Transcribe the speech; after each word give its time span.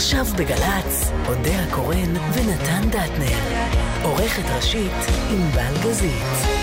עכשיו 0.00 0.26
בגל"צ, 0.38 1.10
אודה 1.28 1.62
הקורן 1.62 2.16
ונתן 2.16 2.88
דטנר. 2.88 3.38
עורכת 4.02 4.42
ראשית, 4.56 4.92
ענבל 5.30 5.74
גזית. 5.82 6.59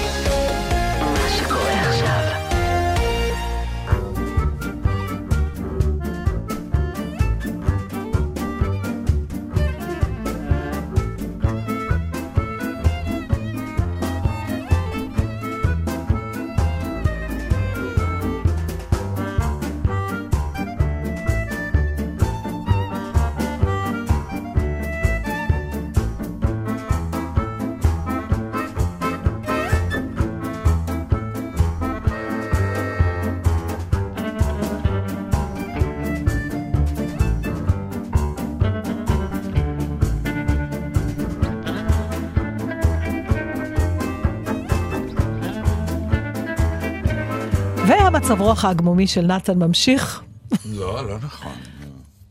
והמצב 48.28 48.42
רוח 48.42 48.66
העגמומי 48.66 49.08
של 49.08 49.22
נתן 49.22 49.60
ממשיך. 49.60 50.22
לא, 50.66 51.08
לא 51.08 51.18
נכון. 51.18 51.54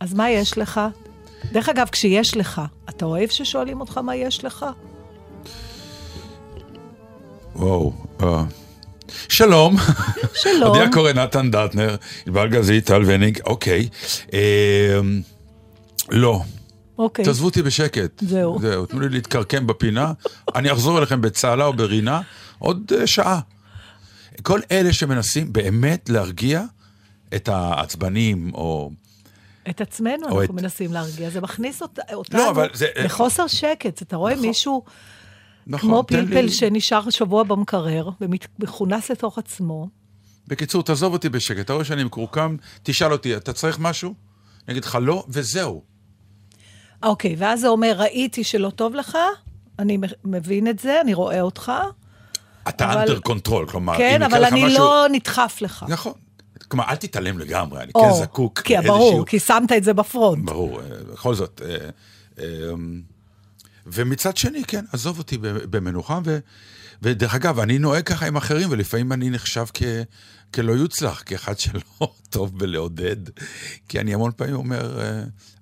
אז 0.01 0.15
מה 0.15 0.31
יש 0.31 0.59
לך? 0.59 0.81
דרך 1.53 1.69
אגב, 1.69 1.89
כשיש 1.93 2.37
לך, 2.37 2.63
אתה 2.89 3.05
אוהב 3.05 3.29
ששואלים 3.31 3.81
אותך 3.81 3.99
מה 3.99 4.17
יש 4.17 4.45
לך? 4.45 4.67
וואו. 7.55 7.93
אה. 8.23 8.45
שלום. 9.29 9.77
שלום. 10.35 10.69
הודיע 10.69 10.93
קורא 10.93 11.13
נתן 11.13 11.51
דטנר, 11.51 11.97
ענבל 12.27 12.49
גזית, 12.49 12.87
טל 12.87 13.03
וניג, 13.07 13.39
אוקיי. 13.47 13.89
אה, 14.33 15.01
לא. 16.11 16.41
אוקיי. 16.99 17.25
תעזבו 17.25 17.45
אותי 17.45 17.63
בשקט. 17.63 18.21
זהו. 18.21 18.59
זהו, 18.61 18.87
תנו 18.87 19.01
לי 19.01 19.09
להתקרקם 19.09 19.67
בפינה. 19.67 20.13
אני 20.55 20.73
אחזור 20.73 20.99
אליכם 20.99 21.21
בצהלה 21.21 21.65
או 21.65 21.73
ברינה 21.73 22.21
עוד 22.59 22.93
אה, 23.01 23.07
שעה. 23.07 23.41
כל 24.43 24.61
אלה 24.71 24.93
שמנסים 24.93 25.53
באמת 25.53 26.09
להרגיע 26.09 26.63
את 27.35 27.49
העצבנים, 27.49 28.51
או... 28.55 28.91
את 29.71 29.81
עצמנו 29.81 30.15
או 30.23 30.41
אנחנו 30.41 30.43
את- 30.45 30.51
מנסים 30.51 30.93
להרגיע, 30.93 31.31
זה 31.31 31.41
מכניס 31.41 31.83
אות- 31.83 31.99
אותנו 32.13 32.39
לא, 32.39 32.67
זה- 32.75 32.87
לחוסר 33.05 33.47
שקט. 33.47 34.03
אתה 34.03 34.17
רואה 34.17 34.37
מישהו 34.37 34.85
נכון, 35.67 35.91
כמו 35.91 36.05
פלפל 36.07 36.41
לי- 36.41 36.49
שנשאר 36.53 37.11
שבוע 37.11 37.43
במקרר 37.43 38.09
ומכונס 38.21 39.11
לתוך 39.11 39.39
עצמו. 39.39 39.89
בקיצור, 40.49 40.83
תעזוב 40.83 41.13
אותי 41.13 41.29
בשקט. 41.29 41.61
אתה 41.61 41.73
רואה 41.73 41.85
שאני 41.85 42.05
מקורקם, 42.05 42.57
תשאל 42.83 43.13
אותי, 43.13 43.37
אתה 43.37 43.53
צריך 43.53 43.79
משהו? 43.79 44.15
אני 44.69 44.73
אגיד 44.73 44.85
לך 44.85 44.99
לא, 45.03 45.25
וזהו. 45.29 45.83
אוקיי, 47.03 47.35
ואז 47.39 47.61
זה 47.61 47.69
אומר, 47.69 47.95
ראיתי 47.99 48.45
שלא 48.45 48.71
טוב 48.71 48.95
לך, 48.95 49.19
אני 49.79 49.99
מבין 50.25 50.69
את 50.69 50.79
זה, 50.79 51.01
אני 51.01 51.15
רואה 51.15 51.41
אותך, 51.41 51.73
אתה 52.69 52.93
אבל- 52.93 53.01
under 53.01 53.21
control, 53.21 53.69
כלומר, 53.69 53.97
כן, 53.97 54.23
אבל 54.23 54.45
אני 54.45 54.65
משהו... 54.65 54.79
לא 54.79 55.07
נדחף 55.13 55.59
לך. 55.61 55.85
נכון. 55.89 56.13
כלומר, 56.69 56.85
אל 56.89 56.97
תתעלם 56.97 57.39
לגמרי, 57.39 57.83
אני 57.83 57.93
או, 57.95 58.01
כן 58.01 58.23
זקוק 58.23 58.61
כי 58.61 58.75
ברור, 58.87 59.27
כי 59.27 59.39
שמת 59.39 59.73
את 59.73 59.85
זה 59.85 59.93
ב 59.93 60.00
front. 60.00 60.45
ברור, 60.45 60.81
אה, 60.81 60.87
בכל 61.13 61.35
זאת. 61.35 61.63
אה, 61.65 61.89
אה, 62.39 62.45
ומצד 63.87 64.37
שני, 64.37 64.65
כן, 64.65 64.85
עזוב 64.93 65.19
אותי 65.19 65.39
במנוחה, 65.41 66.21
ו, 66.25 66.39
ודרך 67.03 67.35
אגב, 67.35 67.59
אני 67.59 67.79
נוהג 67.79 68.05
ככה 68.05 68.27
עם 68.27 68.37
אחרים, 68.37 68.69
ולפעמים 68.71 69.13
אני 69.13 69.31
נחשב 69.31 69.65
כ, 69.75 69.83
כלא 70.55 70.73
יוצלח, 70.73 71.23
כאחד 71.27 71.59
שלא 71.59 71.81
טוב 72.31 72.59
בלעודד, 72.59 73.17
כי 73.89 74.01
אני 74.01 74.15
המון 74.15 74.31
פעמים 74.37 74.55
אומר, 74.55 75.01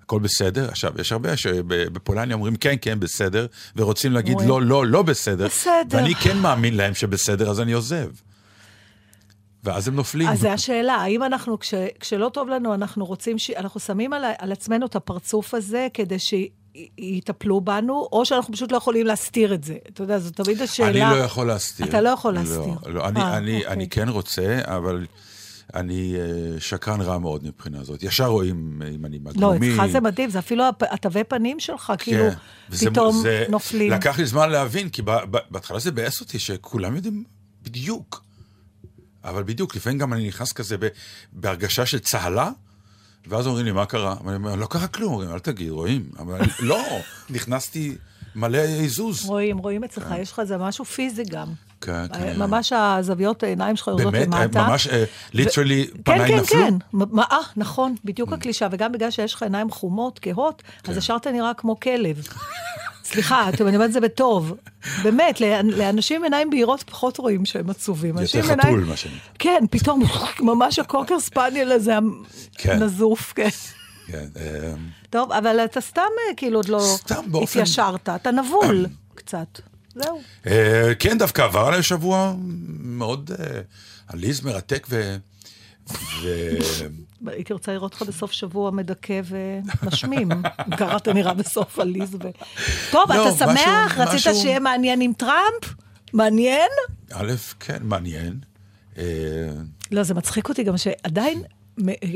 הכל 0.05 0.19
בסדר. 0.19 0.69
עכשיו, 0.69 0.93
יש 1.01 1.11
הרבה 1.11 1.37
שבפולניה 1.37 2.35
אומרים 2.35 2.55
כן, 2.55 2.75
כן, 2.81 2.99
בסדר, 2.99 3.45
ורוצים 3.75 4.11
להגיד 4.11 4.37
לא, 4.47 4.61
לא, 4.61 4.85
לא 4.85 5.01
בסדר. 5.01 5.45
בסדר. 5.45 5.97
ואני 5.97 6.15
כן 6.15 6.37
מאמין 6.37 6.77
להם 6.77 6.93
שבסדר, 6.93 7.49
אז 7.49 7.61
אני 7.61 7.73
עוזב. 7.73 8.07
ואז 9.63 9.87
הם 9.87 9.95
נופלים. 9.95 10.27
אז 10.27 10.39
זו 10.39 10.49
השאלה, 10.49 10.93
האם 10.93 11.23
אנחנו, 11.23 11.59
כש, 11.59 11.73
כשלא 11.99 12.29
טוב 12.33 12.49
לנו, 12.49 12.73
אנחנו 12.73 13.05
רוצים, 13.05 13.37
ש... 13.37 13.49
אנחנו 13.49 13.79
שמים 13.79 14.13
על, 14.13 14.23
על 14.37 14.51
עצמנו 14.51 14.85
את 14.85 14.95
הפרצוף 14.95 15.53
הזה 15.53 15.87
כדי 15.93 16.17
שיטפלו 16.19 17.61
בנו, 17.61 18.07
או 18.11 18.25
שאנחנו 18.25 18.53
פשוט 18.53 18.71
לא 18.71 18.77
יכולים 18.77 19.05
להסתיר 19.05 19.53
את 19.53 19.63
זה. 19.63 19.75
אתה 19.89 20.03
יודע, 20.03 20.19
זו 20.19 20.31
תמיד 20.31 20.61
השאלה. 20.61 21.09
אני 21.11 21.19
לא 21.19 21.23
יכול 21.23 21.47
להסתיר. 21.47 21.85
אתה 21.85 22.01
לא 22.01 22.09
יכול 22.09 22.33
להסתיר. 22.33 22.73
לא, 22.85 22.93
לא. 22.93 23.07
אני, 23.07 23.19
אה, 23.19 23.37
אני, 23.37 23.57
אוקיי. 23.57 23.73
אני 23.73 23.89
כן 23.89 24.09
רוצה, 24.09 24.59
אבל 24.63 25.05
אני 25.73 26.15
אה, 26.15 26.25
שקרן 26.59 27.01
רע 27.01 27.17
מאוד 27.17 27.43
מבחינה 27.47 27.79
הזאת. 27.79 28.03
ישר 28.03 28.25
רואים 28.25 28.81
אה, 28.81 28.87
אם 28.89 29.05
אני 29.05 29.19
לא, 29.19 29.31
מגלומי. 29.31 29.73
אצלך 29.75 29.85
זה 29.91 29.99
מדהים, 29.99 30.29
זה 30.29 30.39
אפילו 30.39 30.63
התווי 30.81 31.23
פנים 31.23 31.59
שלך, 31.59 31.93
כאילו, 31.97 32.23
כן. 32.31 32.37
וזה- 32.69 32.89
פתאום 32.91 33.17
זה- 33.21 33.45
נופלים. 33.49 33.91
לקח 33.91 34.19
לי 34.19 34.25
זמן 34.25 34.49
להבין, 34.49 34.89
כי 34.89 35.01
בהתחלה 35.51 35.79
זה 35.79 35.91
ביאס 35.91 36.21
אותי 36.21 36.39
שכולם 36.39 36.95
יודעים 36.95 37.23
בדיוק. 37.63 38.23
אבל 39.23 39.43
בדיוק, 39.43 39.75
לפעמים 39.75 39.97
גם 39.99 40.13
אני 40.13 40.27
נכנס 40.27 40.51
כזה 40.53 40.75
בהרגשה 41.33 41.85
של 41.85 41.99
צהלה, 41.99 42.49
ואז 43.27 43.47
אומרים 43.47 43.65
לי, 43.65 43.71
מה 43.71 43.85
קרה? 43.85 44.15
ואני 44.25 44.35
אומר, 44.35 44.55
לא 44.55 44.65
קרה 44.65 44.87
כלום, 44.87 45.13
אומרים, 45.13 45.31
אל 45.31 45.39
תגיד, 45.39 45.69
רואים. 45.69 46.09
אבל 46.19 46.39
לא, 46.59 46.83
נכנסתי 47.29 47.95
מלא 48.35 48.57
עיזוז. 48.57 49.25
רואים, 49.25 49.57
רואים 49.57 49.83
אצלך, 49.83 50.13
יש 50.19 50.31
לך 50.31 50.39
איזה 50.39 50.57
משהו 50.57 50.85
פיזי 50.85 51.23
גם. 51.23 51.47
כן, 51.85 51.91
אה, 51.91 52.07
כן. 52.07 52.39
ממש 52.39 52.73
הזוויות 52.75 53.43
העיניים 53.43 53.75
שלך 53.75 53.87
יורדות 53.87 54.11
באמת, 54.11 54.27
למטה. 54.27 54.67
ממש, 54.67 54.87
ליטרלי, 55.33 55.87
כן, 55.87 56.01
פניי 56.03 56.27
כן, 56.29 56.35
נפלו. 56.37 56.57
כן. 56.59 56.73
מה, 56.91 57.23
אה, 57.31 57.37
נכון, 57.57 57.95
בדיוק 58.05 58.33
הקלישה, 58.33 58.67
וגם 58.71 58.91
בגלל 58.91 59.11
שיש 59.11 59.33
לך 59.33 59.43
עיניים 59.43 59.71
חומות, 59.71 60.19
כהות, 60.21 60.61
כן. 60.83 60.91
אז 60.91 60.97
ישר 60.97 61.15
אתה 61.15 61.31
נראה 61.31 61.53
כמו 61.53 61.79
כלב. 61.79 62.27
סליחה, 63.03 63.49
אתם- 63.49 63.67
אני 63.67 63.75
אומרת 63.75 63.87
את 63.87 63.93
זה 63.93 63.99
בטוב. 64.01 64.53
באמת, 65.03 65.41
לאנ- 65.41 65.71
לאנשים 65.77 66.23
עיניים 66.23 66.49
בהירות 66.49 66.83
פחות 66.83 67.17
רואים 67.17 67.45
שהם 67.45 67.69
עצובים. 67.69 68.17
עם 68.17 68.25
חתול, 68.41 68.83
מה 68.83 68.95
שנקרא. 68.97 69.17
כן, 69.39 69.63
פתאום 69.71 70.01
ממש 70.39 70.79
הקוקר 70.79 71.19
ספניאל 71.19 71.71
הזה 71.71 71.93
כן. 72.57 72.71
הנזוף, 72.81 73.33
כן. 73.35 73.49
כן, 74.07 74.25
אה, 74.37 74.73
טוב, 75.09 75.31
אבל 75.31 75.59
אתה 75.59 75.81
סתם 75.81 76.01
אה, 76.01 76.35
כאילו 76.37 76.59
עוד 76.59 76.69
לא 76.69 76.79
סתם 76.95 77.15
באופן- 77.31 77.59
התיישרת, 77.59 78.09
אתה 78.09 78.31
נבול 78.31 78.85
קצת. 79.15 79.59
זהו. 79.95 80.21
אה, 80.47 80.91
כן, 80.99 81.17
דווקא 81.17 81.41
עבר 81.41 81.67
עליי 81.67 81.83
שבוע 81.83 82.33
מאוד 82.79 83.31
אה, 83.39 83.61
עליז, 84.07 84.41
מרתק 84.41 84.87
ו... 84.89 85.17
הייתי 87.27 87.53
רוצה 87.53 87.73
לראות 87.73 87.93
אותך 87.93 88.07
בסוף 88.07 88.31
שבוע 88.31 88.71
מדכא 88.71 89.21
ומשמים. 89.25 90.29
ככה 90.79 90.97
אתה 90.97 91.13
נראה 91.13 91.33
בסוף 91.33 91.79
עליז 91.79 92.15
ו... 92.15 92.17
טוב, 92.91 93.11
לא, 93.11 93.29
אתה 93.29 93.37
שמח? 93.37 93.97
רצית 93.97 94.21
שיהיה 94.35 94.59
מעניין 94.59 95.01
עם 95.01 95.13
טראמפ? 95.13 95.73
מעניין? 96.13 96.69
א', 97.13 97.31
כן, 97.59 97.77
מעניין. 97.81 98.39
אה, 98.97 99.03
לא, 99.91 100.03
זה 100.03 100.13
מצחיק 100.13 100.49
אותי 100.49 100.63
גם 100.63 100.77
שעדיין 100.77 101.43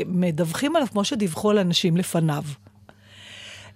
מדווחים 0.05 0.75
עליו 0.75 0.87
כמו 0.91 1.03
שדיווחו 1.03 1.51
על 1.51 1.57
אנשים 1.57 1.97
לפניו. 1.97 2.43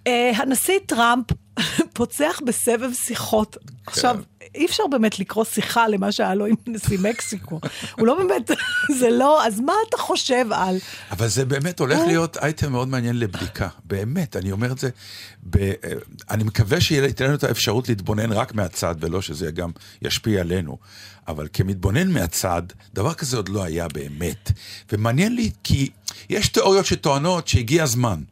אה, 0.06 0.30
הנשיא 0.36 0.78
טראמפ 0.86 1.26
פוצח 1.94 2.40
בסבב 2.46 2.92
שיחות. 2.92 3.56
עכשיו, 3.86 4.20
אי 4.54 4.66
אפשר 4.66 4.82
באמת 4.90 5.18
לקרוא 5.18 5.44
שיחה 5.44 5.88
למה 5.88 6.12
שהיה 6.12 6.34
לו 6.34 6.46
עם 6.46 6.54
נשיא 6.66 6.98
מקסיקו. 6.98 7.60
הוא 7.98 8.06
לא 8.06 8.18
באמת, 8.18 8.50
זה 8.98 9.10
לא, 9.10 9.46
אז 9.46 9.60
מה 9.60 9.72
אתה 9.88 9.96
חושב 9.96 10.46
על? 10.50 10.76
אבל 11.10 11.28
זה 11.28 11.44
באמת 11.44 11.80
הולך 11.80 11.98
להיות 12.06 12.36
אייטם 12.36 12.72
מאוד 12.72 12.88
מעניין 12.88 13.18
לבדיקה. 13.18 13.68
באמת, 13.84 14.36
אני 14.36 14.52
אומר 14.52 14.72
את 14.72 14.78
זה. 14.78 14.90
ב... 15.50 15.56
אה, 15.56 15.72
אני 16.30 16.44
מקווה 16.44 16.80
שייתן 16.80 17.24
לנו 17.24 17.34
את 17.34 17.44
האפשרות 17.44 17.88
להתבונן 17.88 18.32
רק 18.32 18.54
מהצד, 18.54 18.94
ולא 19.00 19.22
שזה 19.22 19.50
גם 19.50 19.70
ישפיע 20.02 20.40
עלינו. 20.40 20.78
אבל 21.28 21.48
כמתבונן 21.52 22.10
מהצד, 22.10 22.62
דבר 22.94 23.14
כזה 23.14 23.36
עוד 23.36 23.48
לא 23.48 23.62
היה 23.62 23.88
באמת. 23.88 24.52
ומעניין 24.92 25.34
לי, 25.34 25.50
כי 25.64 25.90
יש 26.30 26.48
תיאוריות 26.48 26.86
שטוענות 26.86 27.48
שהגיע 27.48 27.82
הזמן, 27.82 28.22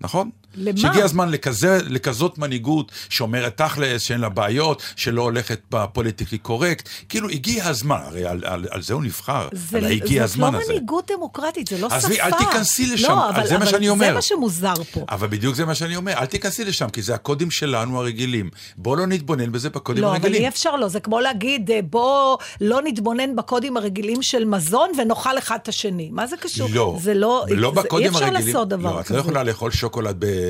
נכון? 0.00 0.30
למה? 0.54 0.78
שהגיע 0.78 1.04
הזמן 1.04 1.28
לכזה, 1.30 1.78
לכזאת 1.88 2.38
מנהיגות 2.38 2.92
שאומרת 3.08 3.56
תכלס, 3.56 4.02
שאין 4.02 4.20
לה 4.20 4.28
בעיות, 4.28 4.82
שלא 4.96 5.22
הולכת 5.22 5.60
בפוליטיקלי 5.70 6.38
קורקט. 6.38 6.88
כאילו, 7.08 7.28
הגיע 7.28 7.68
הזמן, 7.68 7.98
הרי 8.04 8.24
על, 8.26 8.42
על, 8.46 8.66
על 8.70 8.82
זה 8.82 8.94
הוא 8.94 9.02
נבחר, 9.02 9.48
זה, 9.52 9.78
על 9.78 9.84
הגיע 9.84 10.26
זאת 10.26 10.38
לא 10.38 10.46
הזמן 10.46 10.54
הזה. 10.60 10.64
מנהיגות 10.72 11.10
דמוקרטית, 11.16 11.66
זה 11.66 11.78
לא 11.78 11.88
שפה. 11.88 11.96
עזבי, 11.96 12.20
אל 12.20 12.30
תיכנסי 12.32 12.86
לשם, 12.86 13.08
לא, 13.08 13.28
אבל, 13.28 13.46
זה 13.46 13.58
מה 13.58 13.62
אבל 13.64 13.70
שאני 13.70 13.88
אומר. 13.88 14.06
זה 14.06 14.12
מה 14.12 14.22
שמוזר 14.22 14.74
פה. 14.92 15.04
אבל 15.08 15.28
בדיוק 15.28 15.54
זה 15.54 15.64
מה 15.64 15.74
שאני 15.74 15.96
אומר, 15.96 16.12
אל 16.12 16.26
תיכנסי 16.26 16.64
לשם, 16.64 16.88
כי 16.88 17.02
זה 17.02 17.14
הקודים 17.14 17.50
שלנו 17.50 17.98
הרגילים. 18.00 18.50
בואו 18.76 18.96
לא 18.96 19.06
נתבונן 19.06 19.52
בזה 19.52 19.70
בקודים 19.70 20.02
לא, 20.02 20.08
אבל 20.08 20.16
הרגילים. 20.16 20.42
אי 20.42 20.48
אפשר 20.48 20.76
לא, 20.76 20.88
זה 20.88 21.00
כמו 21.00 21.20
להגיד, 21.20 21.70
אה, 21.70 21.80
בוא 21.82 22.36
לא 22.60 22.80
נתבונן 22.84 23.36
בקודים 23.36 23.76
הרגילים 23.76 24.22
של 24.22 24.44
מזון 24.44 24.90
ונאכל 24.98 25.38
אחד 25.38 25.58
את 25.62 25.68
השני. 25.68 26.08
מה 26.12 26.26
זה 26.26 26.36
קשור? 26.36 26.68
לא, 26.72 26.96
זה 27.00 27.14
לא, 27.14 27.44
ולא 27.48 27.72
זה, 27.74 27.82
בקודים 27.82 28.06
אי 28.06 28.12
אפשר 28.14 28.24
הרגילים. 28.24 28.46
לעשות 28.46 28.68
דבר 28.68 28.94
לא, 28.94 29.00
את 29.00 29.04
כזה. 29.04 29.14
לא 29.14 29.20
יכולה 29.20 29.42
לאכול 29.42 29.70
שוקולד 29.70 30.16
ב- 30.18 30.41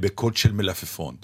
בקוד 0.00 0.36
של 0.36 0.52
מלפפון. 0.52 1.14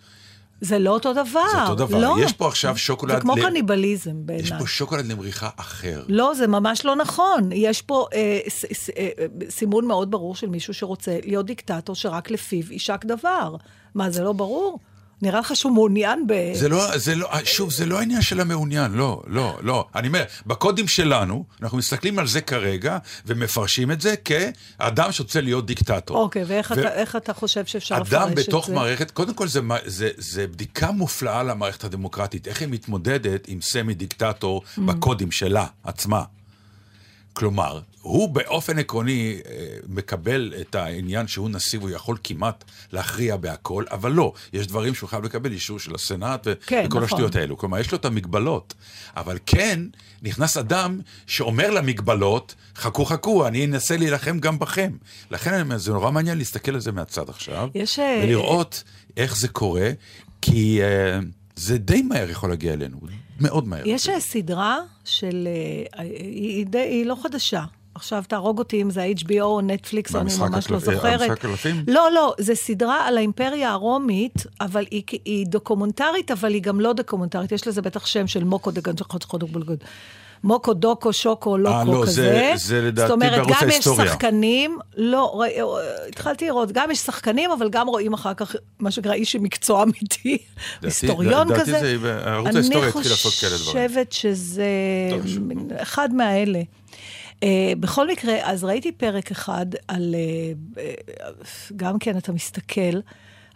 זה 0.60 0.78
לא 0.78 0.90
אותו 0.90 1.12
דבר. 1.12 1.24
זה 1.52 1.62
אותו 1.62 1.74
דבר. 1.74 1.98
לא. 1.98 2.16
יש 2.20 2.32
פה 2.32 2.48
עכשיו 2.48 2.76
שוקולד... 2.76 3.14
זה 3.14 3.20
כמו 3.20 3.36
ל- 3.36 3.42
קניבליזם 3.42 4.10
יש 4.10 4.16
בעיניי. 4.26 4.58
פה 4.58 4.66
שוקולד 4.66 5.06
למריחה 5.06 5.48
אחר. 5.56 6.04
לא, 6.08 6.34
זה 6.34 6.46
ממש 6.46 6.84
לא 6.84 6.96
נכון. 6.96 7.50
יש 7.52 7.82
פה 7.82 8.06
אה, 8.14 8.38
ס, 8.48 8.64
ס, 8.72 8.90
אה, 8.90 9.08
סימון 9.50 9.86
מאוד 9.86 10.10
ברור 10.10 10.34
של 10.36 10.48
מישהו 10.48 10.74
שרוצה 10.74 11.18
להיות 11.24 11.46
דיקטטור 11.46 11.96
שרק 11.96 12.30
לפיו 12.30 12.72
יישק 12.72 13.04
דבר. 13.04 13.56
מה, 13.94 14.10
זה 14.10 14.22
לא 14.22 14.32
ברור? 14.32 14.78
נראה 15.22 15.40
לך 15.40 15.56
שהוא 15.56 15.72
מעוניין 15.72 16.26
ב... 16.26 16.32
זה 16.54 16.68
לא, 16.68 16.98
זה 16.98 17.14
לא, 17.14 17.28
שוב, 17.44 17.72
זה 17.72 17.86
לא 17.86 17.98
העניין 17.98 18.22
של 18.22 18.40
המעוניין, 18.40 18.92
לא, 18.92 19.22
לא, 19.26 19.58
לא. 19.62 19.86
אני 19.94 20.08
אומר, 20.08 20.24
בקודים 20.46 20.88
שלנו, 20.88 21.44
אנחנו 21.62 21.78
מסתכלים 21.78 22.18
על 22.18 22.26
זה 22.26 22.40
כרגע, 22.40 22.98
ומפרשים 23.26 23.90
את 23.90 24.00
זה 24.00 24.14
כאדם 24.16 25.12
שרוצה 25.12 25.40
להיות 25.40 25.66
דיקטטור. 25.66 26.16
אוקיי, 26.16 26.44
ואיך 26.46 26.70
ו- 26.76 26.80
אתה, 26.80 26.92
איך 26.94 27.16
אתה 27.16 27.34
חושב 27.34 27.66
שאפשר 27.66 27.94
לפרש 27.94 28.06
את 28.06 28.10
זה? 28.10 28.22
אדם 28.24 28.34
בתוך 28.34 28.68
מערכת, 28.70 29.10
קודם 29.10 29.34
כל 29.34 29.48
זה, 29.48 29.60
זה, 29.86 30.10
זה 30.16 30.46
בדיקה 30.46 30.90
מופלאה 30.90 31.42
למערכת 31.42 31.84
הדמוקרטית, 31.84 32.48
איך 32.48 32.60
היא 32.60 32.68
מתמודדת 32.68 33.48
עם 33.48 33.60
סמי 33.60 33.94
דיקטטור 33.94 34.62
Mm. 34.64 34.80
בקודים 34.80 35.32
שלה 35.32 35.66
עצמה. 35.84 36.22
כלומר, 37.32 37.80
הוא 38.04 38.28
באופן 38.28 38.78
עקרוני 38.78 39.38
אה, 39.46 39.76
מקבל 39.88 40.54
את 40.60 40.74
העניין 40.74 41.26
שהוא 41.28 41.50
נשיא 41.50 41.78
והוא 41.78 41.90
יכול 41.90 42.16
כמעט 42.24 42.64
להכריע 42.92 43.36
בהכל, 43.36 43.84
אבל 43.90 44.12
לא, 44.12 44.32
יש 44.52 44.66
דברים 44.66 44.94
שהוא 44.94 45.08
חייב 45.08 45.24
לקבל 45.24 45.52
אישור 45.52 45.78
של 45.78 45.94
הסנאט 45.94 46.46
ו- 46.46 46.52
כן, 46.66 46.84
וכל 46.86 46.96
נכון. 46.96 47.02
השטויות 47.02 47.36
האלו. 47.36 47.58
כלומר, 47.58 47.78
יש 47.78 47.92
לו 47.92 47.98
את 47.98 48.04
המגבלות, 48.04 48.74
אבל 49.16 49.38
כן 49.46 49.80
נכנס 50.22 50.56
אדם 50.56 51.00
שאומר 51.26 51.70
למגבלות, 51.70 52.54
חכו 52.76 53.04
חכו, 53.04 53.46
אני 53.46 53.64
אנסה 53.64 53.96
להילחם 53.96 54.38
גם 54.38 54.58
בכם. 54.58 54.90
לכן 55.30 55.78
זה 55.78 55.92
נורא 55.92 56.10
מעניין 56.10 56.38
להסתכל 56.38 56.74
על 56.74 56.80
זה 56.80 56.92
מהצד 56.92 57.28
עכשיו, 57.28 57.68
יש, 57.74 57.98
אה, 57.98 58.20
ולראות 58.24 58.82
איך 59.16 59.36
זה 59.36 59.48
קורה, 59.48 59.90
כי 60.42 60.82
אה, 60.82 61.18
זה 61.56 61.78
די 61.78 62.02
מהר 62.02 62.30
יכול 62.30 62.50
להגיע 62.50 62.72
אלינו, 62.72 62.98
מאוד 63.40 63.68
מהר. 63.68 63.82
יש 63.86 64.08
סדרה 64.18 64.78
של... 65.04 65.48
היא, 65.98 66.06
היא, 66.10 66.66
היא 66.72 67.06
לא 67.06 67.16
חדשה. 67.22 67.64
עכשיו 67.94 68.24
תהרוג 68.28 68.58
אותי 68.58 68.82
אם 68.82 68.90
זה 68.90 69.02
ה-HBO 69.02 69.40
או 69.40 69.60
נטפליקס, 69.60 70.14
אני 70.14 70.24
ממש 70.24 70.70
לא 70.70 70.76
הקלפ- 70.76 70.88
אה, 70.88 70.94
זוכרת. 70.94 71.20
המשחק 71.20 71.30
הקלפים? 71.30 71.84
לא, 71.88 72.08
לא, 72.14 72.34
זו 72.40 72.56
סדרה 72.56 73.08
על 73.08 73.16
האימפריה 73.16 73.70
הרומית, 73.70 74.34
אבל 74.60 74.84
היא, 74.90 75.02
היא 75.24 75.46
דוקומנטרית, 75.46 76.30
אבל 76.30 76.54
היא 76.54 76.62
גם 76.62 76.80
לא 76.80 76.92
דוקומנטרית. 76.92 77.52
יש 77.52 77.66
לזה 77.68 77.82
בטח 77.82 78.06
שם 78.06 78.26
של 78.26 78.44
מוקו 78.44 78.70
דגנג'חודגולגוד. 78.70 79.78
מוקו, 80.44 80.74
דוקו, 80.74 81.12
שוקו, 81.12 81.56
לוקו, 81.58 81.92
לא, 81.92 82.02
כזה. 82.02 82.12
זה- 82.12 82.52
זה 82.56 82.80
לדעתי 82.80 83.08
זאת 83.08 83.14
אומרת, 83.14 83.32
בערוץ 83.38 83.52
גם 83.62 83.68
ההיסטוריה. 83.68 84.04
יש 84.04 84.10
שחקנים, 84.10 84.78
לא, 84.96 85.32
ראי- 85.40 85.58
התחלתי 86.08 86.46
לראות, 86.46 86.72
גם 86.72 86.90
יש 86.90 86.98
שחקנים, 86.98 87.50
אבל 87.50 87.68
גם 87.70 87.88
רואים 87.88 88.12
אחר 88.12 88.34
כך, 88.34 88.54
מה 88.78 88.90
שנקרא, 88.90 89.12
איש 89.12 89.36
מקצוע 89.36 89.82
אמיתי, 89.82 90.38
היסטוריון 90.82 91.48
לדעתי 91.48 91.60
כזה. 91.60 91.80
זה- 91.80 91.98
בערוץ 91.98 92.54
ההיסטוריה 92.54 92.88
התחיל 92.88 93.10
לעשות 93.10 93.32
כאלה 93.40 93.56
דברים. 93.58 93.76
אני 93.78 93.88
חושבת 93.88 94.12
שזה 94.12 94.66
טוב, 95.10 95.22
אחד 95.76 96.14
מהאלה. 96.14 96.60
Uh, 97.40 97.46
בכל 97.80 98.08
מקרה, 98.08 98.34
אז 98.42 98.64
ראיתי 98.64 98.92
פרק 98.92 99.30
אחד 99.30 99.66
על, 99.88 100.14
uh, 100.14 100.78
uh, 100.78 101.72
גם 101.76 101.98
כן 101.98 102.18
אתה 102.18 102.32
מסתכל, 102.32 103.00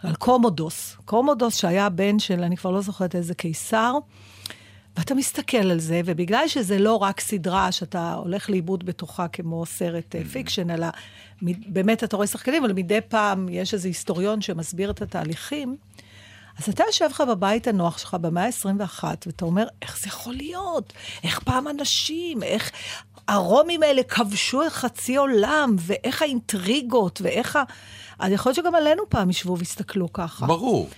על 0.03 0.15
קומודוס. 0.15 0.95
קומודוס 1.05 1.55
שהיה 1.55 1.85
הבן 1.85 2.19
של, 2.19 2.43
אני 2.43 2.57
כבר 2.57 2.71
לא 2.71 2.81
זוכרת 2.81 3.15
איזה 3.15 3.33
קיסר, 3.33 3.93
ואתה 4.97 5.15
מסתכל 5.15 5.71
על 5.71 5.79
זה, 5.79 6.01
ובגלל 6.05 6.47
שזה 6.47 6.79
לא 6.79 6.95
רק 6.95 7.19
סדרה 7.19 7.71
שאתה 7.71 8.13
הולך 8.13 8.49
לאיבוד 8.49 8.85
בתוכה 8.85 9.27
כמו 9.27 9.65
סרט 9.65 10.15
Mm-hmm. 10.15 10.29
fiction, 10.29 10.69
אלא 10.69 10.87
באמת 11.41 12.03
אתה 12.03 12.15
רואה 12.15 12.27
שחקנים, 12.27 12.63
אבל 12.63 12.73
מדי 12.73 12.99
פעם 13.07 13.49
יש 13.49 13.73
איזה 13.73 13.87
היסטוריון 13.87 14.41
שמסביר 14.41 14.91
את 14.91 15.01
התהליכים, 15.01 15.75
אז 16.59 16.69
אתה 16.69 16.83
יושב 16.87 17.05
לך 17.05 17.23
בבית 17.29 17.67
הנוח 17.67 17.97
שלך 17.97 18.13
במאה 18.13 18.45
ה-21, 18.45 19.03
ואתה 19.25 19.45
אומר, 19.45 19.67
איך 19.81 19.99
זה 19.99 20.07
יכול 20.07 20.33
להיות? 20.33 20.93
איך 21.23 21.39
פעם 21.39 21.67
אנשים, 21.67 22.43
איך 22.43 22.71
הרומים 23.29 23.83
האלה 23.83 24.03
כבשו 24.03 24.61
חצי 24.69 25.15
עולם, 25.15 25.75
ואיך 25.79 26.21
האינטריגות, 26.21 27.21
ואיך 27.23 27.55
ה... 27.55 27.63
אז 28.19 28.31
יכול 28.31 28.49
להיות 28.49 28.55
שגם 28.65 28.75
עלינו 28.75 29.03
פעם 29.09 29.29
ישבו 29.29 29.57
ויסתכלו 29.57 30.13
ככה. 30.13 30.45
ברור. 30.45 30.89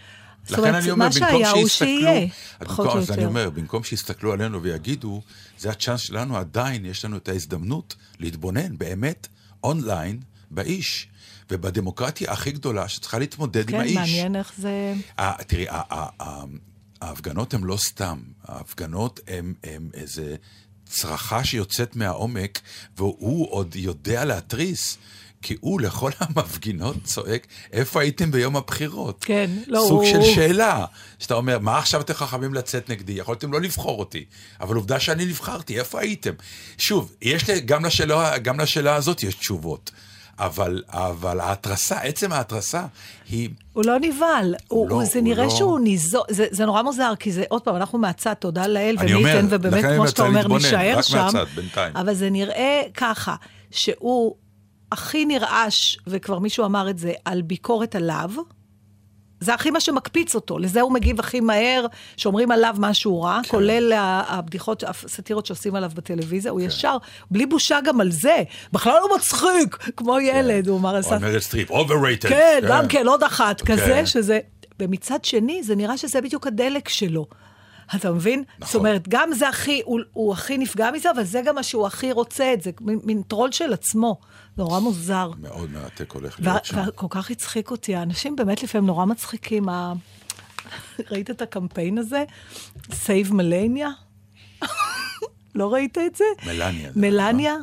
זאת 0.44 0.52
לכן 0.52 0.62
אומרת, 0.62 0.84
אני 0.84 0.92
אומר, 0.92 1.06
מה 1.06 1.10
במקום 1.14 1.30
שהיה 1.30 1.52
הוא 1.52 1.68
שיסתכלו... 1.68 1.88
שיהיה, 1.88 2.28
פחות 2.60 2.86
במקום- 2.86 2.98
או 2.98 3.02
אז 3.04 3.12
אני 3.12 3.18
יותר. 3.22 3.28
אומר, 3.30 3.50
במקום 3.50 3.84
שיסתכלו 3.84 4.34
עלינו 4.34 4.62
ויגידו, 4.64 5.22
זה 5.60 5.70
הצ'אנס 5.70 6.00
שלנו, 6.00 6.38
עדיין 6.38 6.86
יש 6.86 7.06
לנו 7.06 7.18
את 7.18 7.30
ההזדמנות 7.30 7.96
להתבונן 8.20 8.78
באמת 8.78 9.28
אונליין 9.64 10.20
באיש, 10.52 11.08
ובדמוקרטיה 11.52 12.32
הכי 12.32 12.52
גדולה 12.52 12.88
שצריכה 12.88 13.20
להתמודד 13.20 13.70
עם 13.70 13.76
כן, 13.76 13.80
האיש. 13.80 13.96
מעניין 13.96 14.36
איך 14.36 14.54
זה... 14.58 14.94
ה- 15.18 15.44
תראי, 15.44 15.66
ההפגנות 17.02 17.54
הן 17.54 17.64
לא 17.64 17.78
סתם, 17.78 18.20
ההפגנות 18.44 19.20
הן 19.28 19.54
איזה 19.94 20.36
צרחה 20.92 21.44
שיוצאת 21.44 21.96
מהעומק, 21.96 22.60
והוא 22.98 23.48
עוד 23.52 23.76
יודע 23.76 24.26
להתריס. 24.26 24.98
כי 25.44 25.56
הוא 25.60 25.82
לכל 25.82 26.12
המפגינות 26.20 26.96
צועק, 27.04 27.48
איפה 27.74 28.02
הייתם 28.02 28.32
ביום 28.32 28.56
הבחירות? 28.58 29.24
כן, 29.26 29.52
לא, 29.68 29.86
סוג 29.88 30.02
הוא- 30.04 30.12
של 30.12 30.36
שאלה, 30.36 30.86
שאתה 31.20 31.34
אומר, 31.34 31.60
מה 31.60 31.78
עכשיו 31.78 32.02
אתם 32.02 32.14
חכמים 32.14 32.54
לצאת 32.54 32.90
נגדי? 32.90 33.14
יכולתם 33.14 33.54
לא 33.54 33.62
לבחור 33.62 34.00
אותי, 34.00 34.26
אבל 34.62 34.76
עובדה 34.76 35.00
שאני 35.00 35.26
נבחרתי, 35.26 35.80
איפה 35.80 36.00
הייתם? 36.02 36.34
שוב, 36.78 37.16
יש 37.22 37.50
לי, 37.50 37.60
גם 37.62 37.86
לשאלה, 37.86 38.38
גם 38.38 38.60
לשאלה 38.60 38.96
הזאת 38.96 39.24
יש 39.24 39.36
תשובות, 39.36 39.92
אבל, 40.46 40.84
אבל 40.88 41.40
ההתרסה, 41.40 41.98
עצם 41.98 42.32
ההתרסה, 42.32 42.86
היא... 43.30 43.50
הוא 43.74 43.86
לא 43.86 44.00
נבהל, 44.00 44.56
הוא, 44.68 44.90
לא, 44.90 45.04
זה 45.06 45.20
הוא 45.20 45.28
נראה 45.28 45.44
לא- 45.44 45.50
שהוא 45.50 45.80
ניזו, 45.80 46.24
זה, 46.30 46.46
זה 46.52 46.66
נורא 46.66 46.82
מוזר, 46.82 47.14
כי 47.20 47.32
זה, 47.32 47.44
עוד 47.50 47.62
פעם, 47.62 47.76
אנחנו 47.76 48.00
מהצד, 48.00 48.34
תודה 48.34 48.68
לאל, 48.68 48.96
ומי 49.00 49.14
אומר, 49.14 49.30
ייתן, 49.30 49.48
ובאמת, 49.50 49.86
כמו 49.96 50.08
שאתה 50.08 50.22
אומר, 50.22 50.40
להתבונן, 50.40 50.64
נישאר 50.64 50.98
רק 50.98 51.04
שם. 51.04 51.18
מהצד, 51.18 51.46
בינתיים. 51.56 51.98
אבל 51.98 52.14
זה 52.14 52.30
נראה 52.30 52.82
ככה, 52.94 53.36
שהוא 53.72 54.36
הכי 54.92 55.26
נרעש, 55.26 55.98
וכבר 56.08 56.40
מישהו 56.40 56.66
אמר 56.66 56.90
את 56.90 56.98
זה, 56.98 57.12
על 57.26 57.42
ביקורת 57.42 57.96
עליו. 57.96 58.32
זה 59.42 59.54
הכי 59.54 59.72
מה 59.72 59.80
שמקפיץ 59.80 60.36
אותו, 60.36 60.60
לזה 60.60 60.82
הוא 60.82 60.92
מגיב 60.92 61.20
הכי 61.20 61.40
מהר, 61.40 61.86
שאומרים 62.18 62.52
עליו 62.52 62.76
משהו 62.80 63.22
רע, 63.22 63.40
כן. 63.44 63.50
כולל 63.50 63.94
הבדיחות, 64.28 64.84
הסאטירות 64.84 65.46
שעושים 65.46 65.76
עליו 65.76 65.92
בטלוויזיה, 65.96 66.52
כן. 66.52 66.58
הוא 66.58 66.62
ישר, 66.62 66.98
בלי 67.32 67.46
בושה 67.46 67.80
גם 67.86 68.02
על 68.02 68.12
זה, 68.12 68.44
בכלל 68.74 68.94
לא 68.94 69.16
מצחיק, 69.16 69.78
כמו 69.98 70.20
ילד, 70.20 70.68
הוא 70.68 70.80
אמר 70.80 71.02
או 71.06 71.20
מרד 71.20 71.40
סטריפ, 71.40 71.72
overrated. 71.72 72.30
כן, 72.30 72.60
גם 72.68 72.88
כן, 72.88 73.08
עוד 73.08 73.24
אחת 73.24 73.62
כן. 73.62 73.74
כזה, 73.74 74.06
שזה... 74.06 74.40
ומצד 74.80 75.26
שני, 75.26 75.64
זה 75.64 75.76
נראה 75.76 75.98
שזה 75.98 76.22
בדיוק 76.22 76.48
הדלק 76.48 76.90
שלו. 76.90 77.26
אתה 77.96 78.12
מבין? 78.12 78.44
נכון. 78.60 78.68
זאת 78.68 78.76
אומרת, 78.76 79.08
גם 79.08 79.34
זה 79.34 79.50
הכי, 79.50 79.82
הוא, 79.86 80.00
הוא 80.14 80.34
הכי 80.34 80.58
נפגע 80.58 80.92
מזה, 80.92 81.12
אבל 81.12 81.24
זה 81.24 81.42
גם 81.46 81.56
מה 81.56 81.64
שהוא 81.64 81.88
הכי 81.88 82.12
רוצה 82.12 82.54
את 82.54 82.62
זה, 82.62 82.72
מין, 82.82 83.00
מין 83.04 83.22
טרול 83.22 83.52
של 83.52 83.74
עצמו. 83.74 84.20
נורא 84.58 84.80
מוזר. 84.80 85.32
מאוד 85.42 85.72
מרתק 85.72 86.12
הולך 86.12 86.40
להיות 86.40 86.66
שם. 86.66 86.84
וכל 86.88 87.08
כך 87.10 87.32
הצחיק 87.32 87.72
אותי, 87.72 87.96
האנשים 87.96 88.36
באמת 88.36 88.64
לפעמים 88.64 88.88
נורא 88.88 89.06
מצחיקים. 89.06 89.70
ה... 89.70 89.94
ראית 91.12 91.30
את 91.30 91.42
הקמפיין 91.42 91.98
הזה? 91.98 92.24
Save 92.90 93.32
Melania? 93.32 93.88
לא 95.56 95.74
ראית 95.74 95.98
את 95.98 96.16
זה? 96.16 96.26
מלניה. 96.46 96.92
מלניה? 96.96 97.56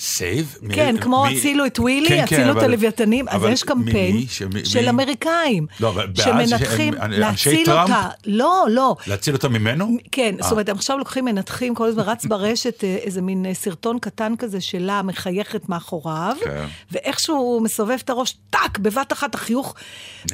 Save? 0.00 0.56
מ- 0.62 0.74
כן, 0.74 0.96
כמו 1.00 1.24
מי- 1.28 1.38
הצילו 1.38 1.66
את 1.66 1.78
ווילי, 1.78 2.08
כן, 2.08 2.16
כן, 2.26 2.36
הצילו 2.36 2.50
את 2.52 2.56
אבל- 2.56 2.64
הלוויתנים, 2.64 3.28
אז 3.28 3.42
יש 3.50 3.62
קמפיין? 3.62 4.26
שמי- 4.28 4.64
של 4.64 4.80
מי? 4.82 4.88
אמריקאים, 4.90 5.66
לא, 5.80 5.94
שמנתחים, 6.14 6.94
שהם- 6.94 7.10
להציל 7.10 7.64
טראמפ? 7.64 7.90
אותה. 7.90 8.08
לא, 8.26 8.66
לא. 8.70 8.96
להציל 9.06 9.34
אותה 9.34 9.48
ממנו? 9.48 9.96
כן, 10.12 10.34
אה. 10.38 10.42
זאת 10.42 10.52
אומרת, 10.52 10.68
הם 10.68 10.76
עכשיו 10.76 10.98
לוקחים, 10.98 11.24
מנתחים, 11.24 11.74
כל 11.74 11.86
הזמן 11.86 12.02
רץ 12.02 12.24
ברשת 12.24 12.84
אה, 12.84 12.96
איזה 13.02 13.22
מין 13.22 13.46
אה, 13.46 13.54
סרטון 13.54 13.98
קטן 13.98 14.34
כזה 14.38 14.60
שלה 14.60 15.02
מחייכת 15.02 15.68
מאחוריו, 15.68 16.36
כן. 16.44 16.64
ואיכשהו 16.92 17.36
הוא 17.36 17.62
מסובב 17.62 17.98
את 18.04 18.10
הראש, 18.10 18.36
טאק, 18.50 18.78
בבת 18.78 19.12
אחת 19.12 19.34
החיוך 19.34 19.74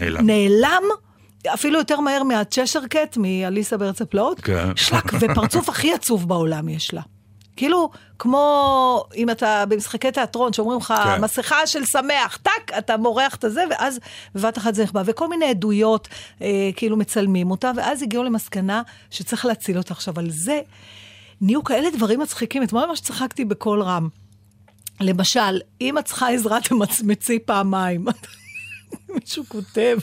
נעלם. 0.00 0.26
נעלם. 0.26 0.82
אפילו 1.54 1.78
יותר 1.78 2.00
מהר 2.00 2.22
מהצ'שר 2.22 2.80
קט, 2.90 3.16
מאליסה 3.16 3.76
בארץ 3.76 4.02
הפלאות, 4.02 4.40
כן. 4.40 4.68
שלק, 4.76 5.12
ופרצוף 5.20 5.68
הכי 5.68 5.92
עצוב 5.92 6.28
בעולם 6.28 6.68
יש 6.68 6.94
לה. 6.94 7.00
כאילו, 7.56 7.90
כמו 8.18 9.04
אם 9.16 9.30
אתה 9.30 9.64
במשחקי 9.68 10.12
תיאטרון, 10.12 10.52
שאומרים 10.52 10.78
לך, 10.78 10.94
כן. 11.04 11.20
מסכה 11.20 11.66
של 11.66 11.84
שמח, 11.84 12.36
טאק, 12.42 12.72
אתה 12.78 12.96
מורח 12.96 13.34
את 13.34 13.44
הזה, 13.44 13.64
ואז 13.70 14.00
בבת 14.34 14.58
אחת 14.58 14.74
זה 14.74 14.82
נחבא. 14.82 15.02
וכל 15.06 15.28
מיני 15.28 15.46
עדויות, 15.46 16.08
אה, 16.42 16.70
כאילו 16.76 16.96
מצלמים 16.96 17.50
אותה, 17.50 17.72
ואז 17.76 18.02
הגיעו 18.02 18.24
למסקנה 18.24 18.82
שצריך 19.10 19.46
להציל 19.46 19.78
אותה. 19.78 19.94
עכשיו, 19.94 20.18
על 20.18 20.30
זה 20.30 20.60
נהיו 21.40 21.64
כאלה 21.64 21.90
דברים 21.90 22.20
מצחיקים. 22.20 22.62
אתמול 22.62 22.86
ממש 22.86 23.00
צחקתי 23.00 23.44
בקול 23.44 23.82
רם. 23.82 24.08
למשל, 25.00 25.60
אם 25.80 25.98
את 25.98 26.04
צריכה 26.04 26.28
עזרה, 26.28 26.60
תמצמצי 26.60 27.38
פעמיים. 27.38 28.04
מישהו 29.14 29.44
כותב, 29.48 29.98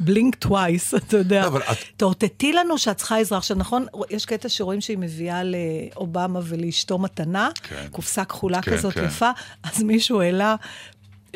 בלינק 0.00 0.34
טווייס, 0.34 0.94
אתה 0.94 1.16
יודע. 1.16 1.46
אבל 1.46 1.62
את- 1.62 1.76
תאותתי 1.96 2.52
לנו 2.52 2.78
שאת 2.78 2.96
צריכה 2.96 3.18
עזרה. 3.18 3.38
עכשיו, 3.38 3.56
נכון, 3.56 3.86
יש 4.10 4.24
קטע 4.26 4.48
שרואים 4.48 4.80
שהיא 4.80 4.98
מביאה 4.98 5.42
לאובמה 5.44 6.40
ולאשתו 6.44 6.98
מתנה, 6.98 7.48
כן. 7.62 7.86
קופסה 7.90 8.24
כחולה 8.24 8.62
כן, 8.62 8.76
כזאת 8.76 8.94
כן. 8.94 9.04
יפה, 9.04 9.30
אז 9.62 9.82
מישהו 9.82 10.20
העלה 10.20 10.56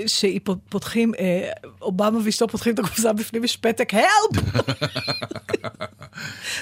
שפותחים, 0.07 1.13
אה, 1.19 1.51
אובמה 1.83 2.19
ואשתו 2.25 2.49
פותחים 2.49 2.75
את 2.75 2.79
הקופסה 2.79 3.13
בפנים, 3.13 3.45
יש 3.45 3.57
פתק, 3.57 3.93
הלפ! 3.95 4.45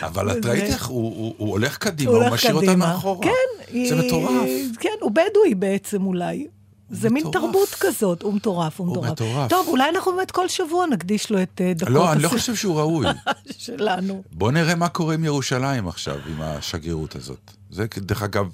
אבל 0.03 0.39
את 0.39 0.47
ראית 0.47 0.63
איך 0.65 0.87
הוא, 0.87 1.35
הולך 1.39 1.79
קדימה, 1.79 2.13
הוא 2.13 2.29
משאיר 2.31 2.55
אותה. 2.55 2.77
מאחורה. 2.77 3.27
כן. 3.27 3.81
זה 3.89 3.97
מטורף. 3.97 4.49
כן, 4.81 4.89
הוא 5.01 5.11
בדואי 5.11 5.55
בעצם 5.57 6.07
אולי. 6.07 6.47
זה 6.91 7.11
מין. 7.11 7.31
תרבות 7.33 7.69
כזאת, 7.81 8.23
הוא 8.23 8.35
מטורף, 8.35 8.81
הוא 8.81 8.87
מטורף. 8.91 9.11
מטורף. 9.11 9.51
טוב, 9.51 9.69
אולי 9.69 9.89
אנחנו 9.89 10.13
באמת 10.13 10.31
כל 10.31 10.49
שבוע 10.49 10.87
נקדיש 10.87 11.31
לו 11.31 11.43
את 11.43 11.61
אה, 11.61 11.73
דקות 11.75 11.89
לא, 11.95 12.13
אני 12.13 12.23
לא 12.23 12.29
חושב 12.29 12.55
שהוא 12.55 12.79
ראוי. 12.79 13.07
שלנו. 13.59 14.23
בוא 14.33 14.53
נראה 14.53 14.75
מה 14.75 14.89
קורה 14.89 15.15
עם 15.15 15.25
ירושלים 15.25 15.89
עכשיו, 15.89 16.17
עם 16.27 16.43
השגרירות 16.43 17.17
הזאת. 17.17 17.51
זה, 17.71 17.87
דרך 17.97 18.23
אגב, 18.23 18.47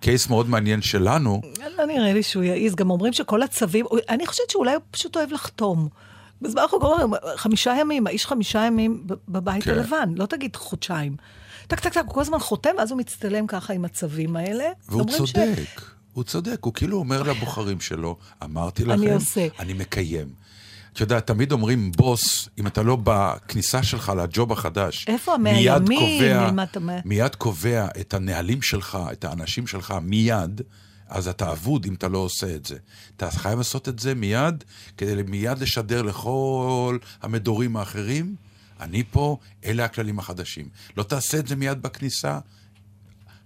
קייס 0.00 0.28
מאוד 0.28 0.48
מעניין 0.48 0.82
שלנו. 0.82 1.40
לא 1.78 1.84
נראה 1.86 2.12
לי 2.12 2.22
שהוא 2.22 2.42
יעז, 2.44 2.74
גם 2.74 2.90
אומרים 2.90 3.12
שכל 3.12 3.42
הצווים, 3.42 3.86
אני 4.08 4.26
חושבת 4.26 4.50
שאולי 4.50 4.74
הוא 4.74 4.82
פשוט 4.90 5.16
אוהב 5.16 5.32
לחתום. 5.32 5.88
בזמן 6.42 6.62
האחרון 6.62 6.80
קוראים 6.80 7.10
חמישה 7.36 7.74
ימים, 7.80 8.06
האיש 8.06 8.26
חמישה 8.26 8.58
ימים 8.64 9.06
בבית 9.28 9.64
כן. 9.64 9.70
הלבן, 9.70 10.08
לא 10.16 10.26
תגיד 10.26 10.56
חודשיים. 10.56 11.16
טק, 11.66 11.80
טק, 11.80 11.92
טק, 11.92 12.02
הוא 12.06 12.14
כל 12.14 12.20
הזמן 12.20 12.38
חותם, 12.38 12.70
ואז 12.78 12.90
הוא 12.90 12.98
מצטלם 12.98 13.46
ככה 13.46 13.72
עם 13.72 13.84
הצווים 13.84 14.36
האלה. 14.36 14.64
והוא 14.88 15.00
אומרים 15.00 15.26
ש- 15.26 15.32
צודק, 15.32 15.80
הוא 16.14 16.24
צודק, 16.24 16.58
הוא 16.60 16.74
כאילו 16.74 16.98
אומר 16.98 17.22
לבוחרים 17.22 17.80
שלו, 17.80 18.16
אמרתי 18.44 18.84
לכם, 18.84 18.92
אני 19.02 19.12
עושה. 19.12 19.48
אני 19.58 19.72
מקיים. 19.72 20.28
את 20.92 21.00
יודעת, 21.00 21.26
תמיד 21.26 21.52
אומרים, 21.52 21.92
בוס, 21.92 22.48
אם 22.58 22.66
אתה 22.66 22.82
לא 22.82 22.98
בכניסה 23.04 23.82
שלך 23.82 24.12
לג'וב 24.22 24.52
החדש, 24.52 25.04
איפה 25.08 25.36
מיד 25.36 25.72
המאיימים? 25.72 25.98
קובע, 25.98 26.62
אתה 26.62 26.78
אומר? 26.78 26.98
מיד 27.04 27.34
קובע 27.34 27.86
את 28.00 28.14
הנהלים 28.14 28.62
שלך, 28.62 28.98
את 29.12 29.24
האנשים 29.24 29.66
שלך 29.66 29.94
מיד, 30.02 30.60
אז 31.08 31.28
אתה 31.28 31.52
אבוד 31.52 31.86
אם 31.86 31.94
אתה 31.94 32.08
לא 32.08 32.18
עושה 32.18 32.54
את 32.54 32.66
זה. 32.66 32.76
אתה 33.16 33.30
חייב 33.30 33.58
לעשות 33.58 33.88
את 33.88 33.98
זה 33.98 34.14
מיד, 34.14 34.64
כדי 34.96 35.22
מיד 35.28 35.58
לשדר 35.58 36.02
לכל 36.02 36.98
המדורים 37.22 37.76
האחרים, 37.76 38.34
אני 38.80 39.02
פה, 39.10 39.38
אלה 39.64 39.84
הכללים 39.84 40.18
החדשים. 40.18 40.68
לא 40.96 41.02
תעשה 41.02 41.38
את 41.38 41.46
זה 41.46 41.56
מיד 41.56 41.82
בכניסה, 41.82 42.38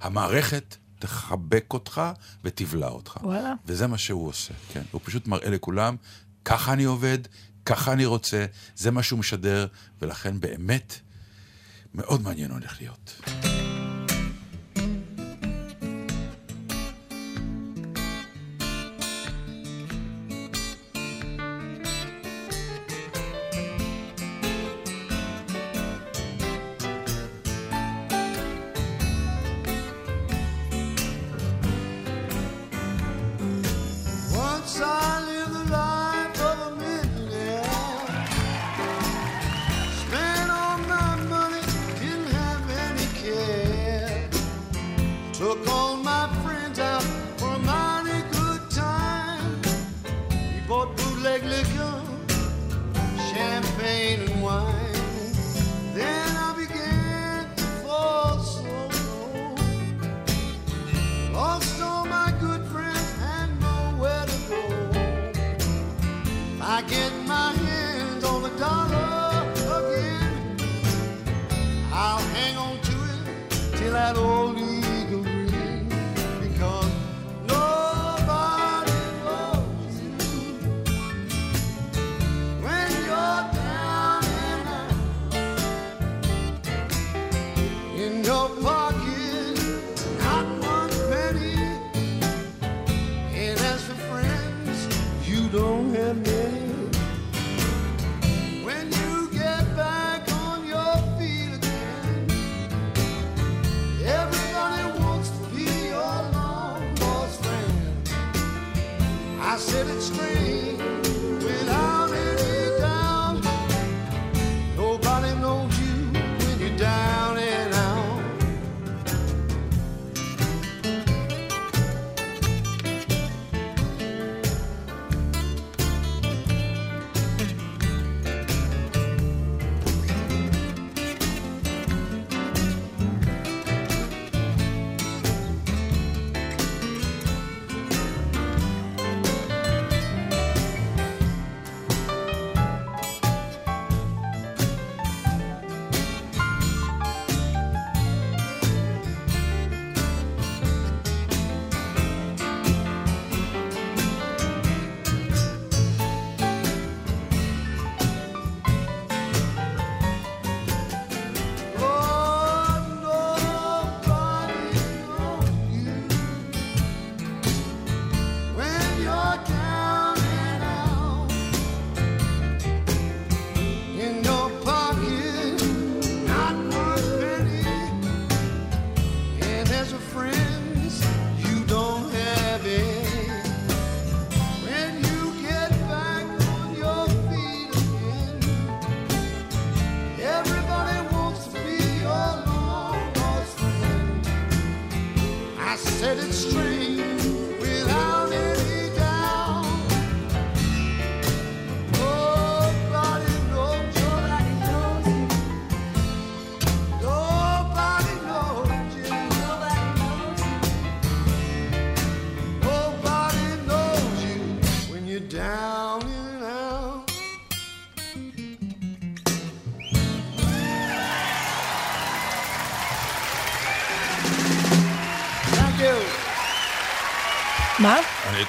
המערכת 0.01 0.77
תחבק 0.99 1.67
אותך 1.71 2.03
ותבלע 2.45 2.89
אותך. 2.89 3.17
וואלה. 3.23 3.53
וזה 3.67 3.87
מה 3.87 3.99
שהוא 3.99 4.29
עושה, 4.29 4.55
כן. 4.73 4.83
הוא 4.91 5.01
פשוט 5.05 5.27
מראה 5.27 5.51
לכולם, 5.51 5.97
ככה 6.45 6.73
אני 6.73 6.85
עובד, 6.85 7.19
ככה 7.65 7.93
אני 7.93 8.07
רוצה, 8.07 8.47
זה 8.77 8.91
מה 8.91 9.03
שהוא 9.03 9.19
משדר, 9.19 9.67
ולכן 10.03 10.41
באמת, 10.41 11.01
מאוד 11.95 12.23
מעניין 12.23 12.51
הולך 12.51 12.81
להיות. 12.81 13.21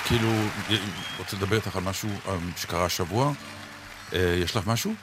כאילו 0.09 0.29
רוצה 1.19 1.37
לדבר 1.37 1.55
איתך 1.55 1.75
על 1.75 1.83
משהו 1.83 2.09
אה, 2.27 2.37
שקרה 2.57 2.85
השבוע. 2.85 3.33
אה, 4.13 4.39
יש 4.43 4.55
לך 4.55 4.67
משהו? 4.67 4.93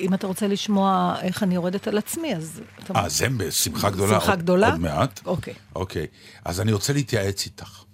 אם 0.00 0.14
אתה 0.14 0.26
רוצה 0.26 0.46
לשמוע 0.46 1.16
איך 1.22 1.42
אני 1.42 1.54
יורדת 1.54 1.88
על 1.88 1.98
עצמי, 1.98 2.36
אז... 2.36 2.60
אה, 2.96 3.08
זה 3.08 3.28
בשמחה 3.28 3.90
גדולה. 3.90 4.20
שמחה 4.20 4.36
גדולה? 4.36 4.70
עוד 4.70 4.80
מעט. 4.80 5.20
אוקיי. 5.26 5.54
אוקיי. 5.74 6.06
אז 6.44 6.60
אני 6.60 6.72
רוצה 6.72 6.92
להתייעץ 6.92 7.46
איתך. 7.46 7.84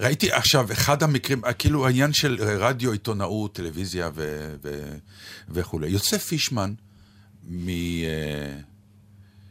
ראיתי 0.00 0.32
עכשיו, 0.32 0.72
אחד 0.72 1.02
המקרים, 1.02 1.44
אה, 1.44 1.52
כאילו 1.52 1.86
העניין 1.86 2.12
של 2.12 2.36
רדיו, 2.40 2.92
עיתונאות, 2.92 3.54
טלוויזיה 3.54 4.10
ו- 4.14 4.54
ו- 4.62 4.96
וכולי. 5.48 5.88
יוסף 5.88 6.24
פישמן 6.24 6.74
מבית 7.44 7.74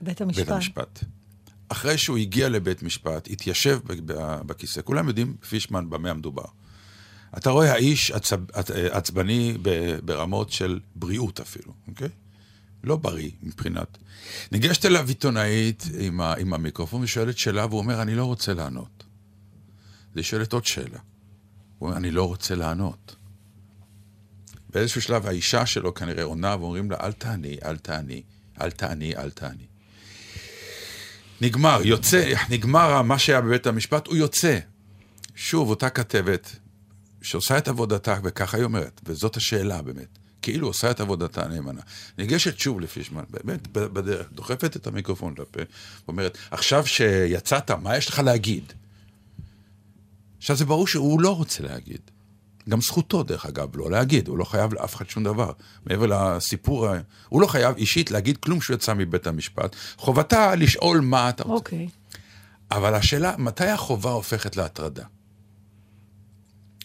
בית 0.01 0.21
המשפט. 0.21 0.49
המשפט. 0.49 1.03
אחרי 1.71 1.97
שהוא 1.97 2.17
הגיע 2.17 2.49
לבית 2.49 2.83
משפט, 2.83 3.27
התיישב 3.31 3.79
בכיסא, 4.45 4.81
כולם 4.83 5.07
יודעים, 5.07 5.35
פישמן, 5.49 5.89
במה 5.89 6.09
המדובר. 6.09 6.45
אתה 7.37 7.49
רואה 7.49 7.71
האיש 7.71 8.11
עצב, 8.11 8.51
עצ- 8.51 8.71
עצבני 8.91 9.57
ברמות 10.05 10.51
של 10.51 10.79
בריאות 10.95 11.39
אפילו, 11.39 11.73
אוקיי? 11.87 12.09
לא 12.83 12.95
בריא 12.95 13.31
מבחינת... 13.43 13.97
ניגשת 14.51 14.85
אליו 14.85 15.07
עיתונאית 15.07 15.85
עם, 15.99 16.21
ה, 16.21 16.33
עם 16.33 16.53
המיקרופון 16.53 17.03
ושואלת 17.03 17.37
שאלה, 17.37 17.65
והוא 17.65 17.79
אומר, 17.79 18.01
אני 18.01 18.15
לא 18.15 18.25
רוצה 18.25 18.53
לענות. 18.53 19.03
אז 20.11 20.17
היא 20.17 20.23
שואלת 20.23 20.53
עוד 20.53 20.65
שאלה. 20.65 20.99
הוא 21.79 21.87
אומר, 21.87 21.97
אני 21.97 22.11
לא 22.11 22.27
רוצה 22.27 22.55
לענות. 22.55 23.15
באיזשהו 24.69 25.01
שלב 25.01 25.25
האישה 25.25 25.65
שלו 25.65 25.93
כנראה 25.93 26.23
עונה, 26.23 26.55
ואומרים 26.59 26.91
לה, 26.91 26.97
אל 27.01 27.11
תעני, 27.11 27.57
אל 27.65 27.77
תעני, 27.77 28.21
אל 28.61 28.71
תעני, 28.71 29.15
אל 29.15 29.29
תעני. 29.29 29.70
נגמר, 31.41 31.79
יוצא, 31.83 32.33
נגמר 32.49 33.01
מה 33.01 33.19
שהיה 33.19 33.41
בבית 33.41 33.67
המשפט, 33.67 34.07
הוא 34.07 34.15
יוצא. 34.15 34.59
שוב, 35.35 35.69
אותה 35.69 35.89
כתבת 35.89 36.55
שעושה 37.21 37.57
את 37.57 37.67
עבודתה, 37.67 38.19
וככה 38.23 38.57
היא 38.57 38.63
אומרת, 38.63 39.01
וזאת 39.03 39.37
השאלה 39.37 39.81
באמת, 39.81 40.07
כאילו 40.41 40.67
עושה 40.67 40.91
את 40.91 40.99
עבודתה 40.99 41.47
נאמנה. 41.47 41.81
ניגשת 42.17 42.59
שוב 42.59 42.79
לפישמן, 42.79 43.23
באמת, 43.29 43.67
בדרך, 43.67 44.27
דוחפת 44.31 44.75
את 44.75 44.87
המיקרופון 44.87 45.33
לפה, 45.37 45.59
ואומרת, 46.07 46.37
עכשיו 46.51 46.85
שיצאת, 46.85 47.71
מה 47.71 47.97
יש 47.97 48.07
לך 48.09 48.19
להגיד? 48.19 48.73
עכשיו 50.37 50.55
זה 50.55 50.65
ברור 50.65 50.87
שהוא 50.87 51.21
לא 51.21 51.35
רוצה 51.35 51.63
להגיד. 51.63 52.10
גם 52.69 52.81
זכותו, 52.81 53.23
דרך 53.23 53.45
אגב, 53.45 53.77
לא 53.77 53.91
להגיד, 53.91 54.27
הוא 54.27 54.37
לא 54.37 54.43
חייב 54.43 54.73
לאף 54.73 54.95
אחד 54.95 55.09
שום 55.09 55.23
דבר. 55.23 55.51
מעבר 55.85 56.05
לסיפור, 56.05 56.87
הוא 57.29 57.41
לא 57.41 57.47
חייב 57.47 57.75
אישית 57.75 58.11
להגיד 58.11 58.37
כלום 58.37 58.59
כשהוא 58.59 58.75
יצא 58.75 58.93
מבית 58.93 59.27
המשפט. 59.27 59.75
חובתה 59.97 60.55
לשאול 60.55 60.99
מה 60.99 61.29
אתה 61.29 61.43
רוצה. 61.43 61.55
אוקיי. 61.55 61.87
אבל 62.71 62.95
השאלה, 62.95 63.33
מתי 63.37 63.67
החובה 63.67 64.11
הופכת 64.11 64.57
להטרדה? 64.57 65.03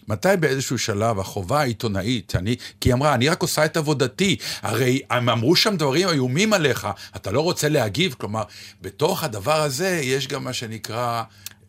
מתי 0.07 0.27
באיזשהו 0.39 0.77
שלב 0.77 1.19
החובה 1.19 1.59
העיתונאית, 1.59 2.35
אני, 2.35 2.55
כי 2.81 2.89
היא 2.89 2.93
אמרה, 2.93 3.13
אני 3.13 3.29
רק 3.29 3.41
עושה 3.41 3.65
את 3.65 3.77
עבודתי, 3.77 4.35
הרי 4.61 5.01
הם 5.09 5.29
אמרו 5.29 5.55
שם 5.55 5.77
דברים 5.77 6.09
איומים 6.09 6.53
עליך, 6.53 6.87
אתה 7.15 7.31
לא 7.31 7.41
רוצה 7.41 7.69
להגיב, 7.69 8.15
כלומר, 8.17 8.43
בתוך 8.81 9.23
הדבר 9.23 9.61
הזה 9.61 9.99
יש 10.03 10.27
גם 10.27 10.43
מה 10.43 10.53
שנקרא... 10.53 11.23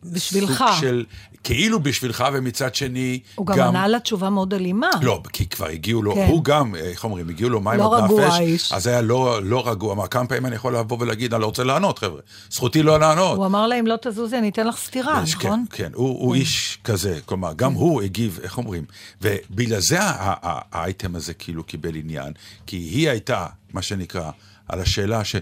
בשבילך. 0.04 0.64
סוג 0.70 0.80
של, 0.80 1.04
כאילו 1.44 1.80
בשבילך, 1.80 2.24
ומצד 2.34 2.74
שני, 2.74 3.20
הוא 3.34 3.46
גם 3.46 3.58
ענה 3.60 3.88
לה 3.88 4.00
תשובה 4.00 4.30
מאוד 4.30 4.54
אלימה. 4.54 4.88
לא, 5.02 5.22
כי 5.32 5.46
כבר 5.46 5.66
הגיעו 5.66 6.02
לו, 6.02 6.14
כן. 6.14 6.26
הוא 6.28 6.44
גם, 6.44 6.74
איך 6.74 7.04
אומרים, 7.04 7.28
הגיעו 7.28 7.50
לו 7.50 7.60
מים 7.60 7.78
לא 7.78 7.96
עד 7.98 8.04
רגוע 8.04 8.26
נפש, 8.26 8.34
האיש. 8.34 8.72
אז 8.72 8.86
היה 8.86 9.00
לא, 9.00 9.42
לא 9.42 9.68
רגוע. 9.70 9.92
אמר, 9.94 10.06
כמה 10.06 10.26
פעמים 10.26 10.46
אני 10.46 10.54
יכול 10.56 10.76
לבוא 10.76 10.96
ולהגיד, 11.00 11.34
אני 11.34 11.40
לא 11.42 11.46
רוצה 11.46 11.64
לענות, 11.64 11.98
חבר'ה. 11.98 12.20
זכותי 12.50 12.82
לא 12.82 13.00
לענות. 13.00 13.36
הוא 13.36 13.46
אמר 13.46 13.66
לה, 13.66 13.80
אם 13.80 13.86
לא 13.86 13.94
תזוזי, 14.02 14.38
אני 14.38 14.48
אתן 14.48 14.66
לך 14.66 14.76
סטירה, 14.76 15.20
יש- 15.24 15.34
נכון? 15.34 15.64
כן, 15.70 15.84
כן, 15.84 15.90
הוא, 15.94 16.08
הוא 16.08 16.34
איש 16.34 16.78
כזה, 16.84 17.18
כלומר, 17.24 17.52
גם 17.56 17.72
הוא 17.72 18.02
הגיב, 18.02 18.40
איך 18.42 18.58
אומרים, 18.58 18.84
ובגלל 19.22 19.80
זה 19.80 19.96
האייטם 20.02 21.14
הזה 21.16 21.34
כאילו 21.34 21.64
קיבל 21.64 21.94
עניין, 21.96 22.32
כי 22.66 22.76
היא 22.76 23.10
הייתה, 23.10 23.46
מה 23.72 23.82
שנקרא, 23.82 24.30
על 24.68 24.80
השאלה 24.80 25.24
ש... 25.24 25.36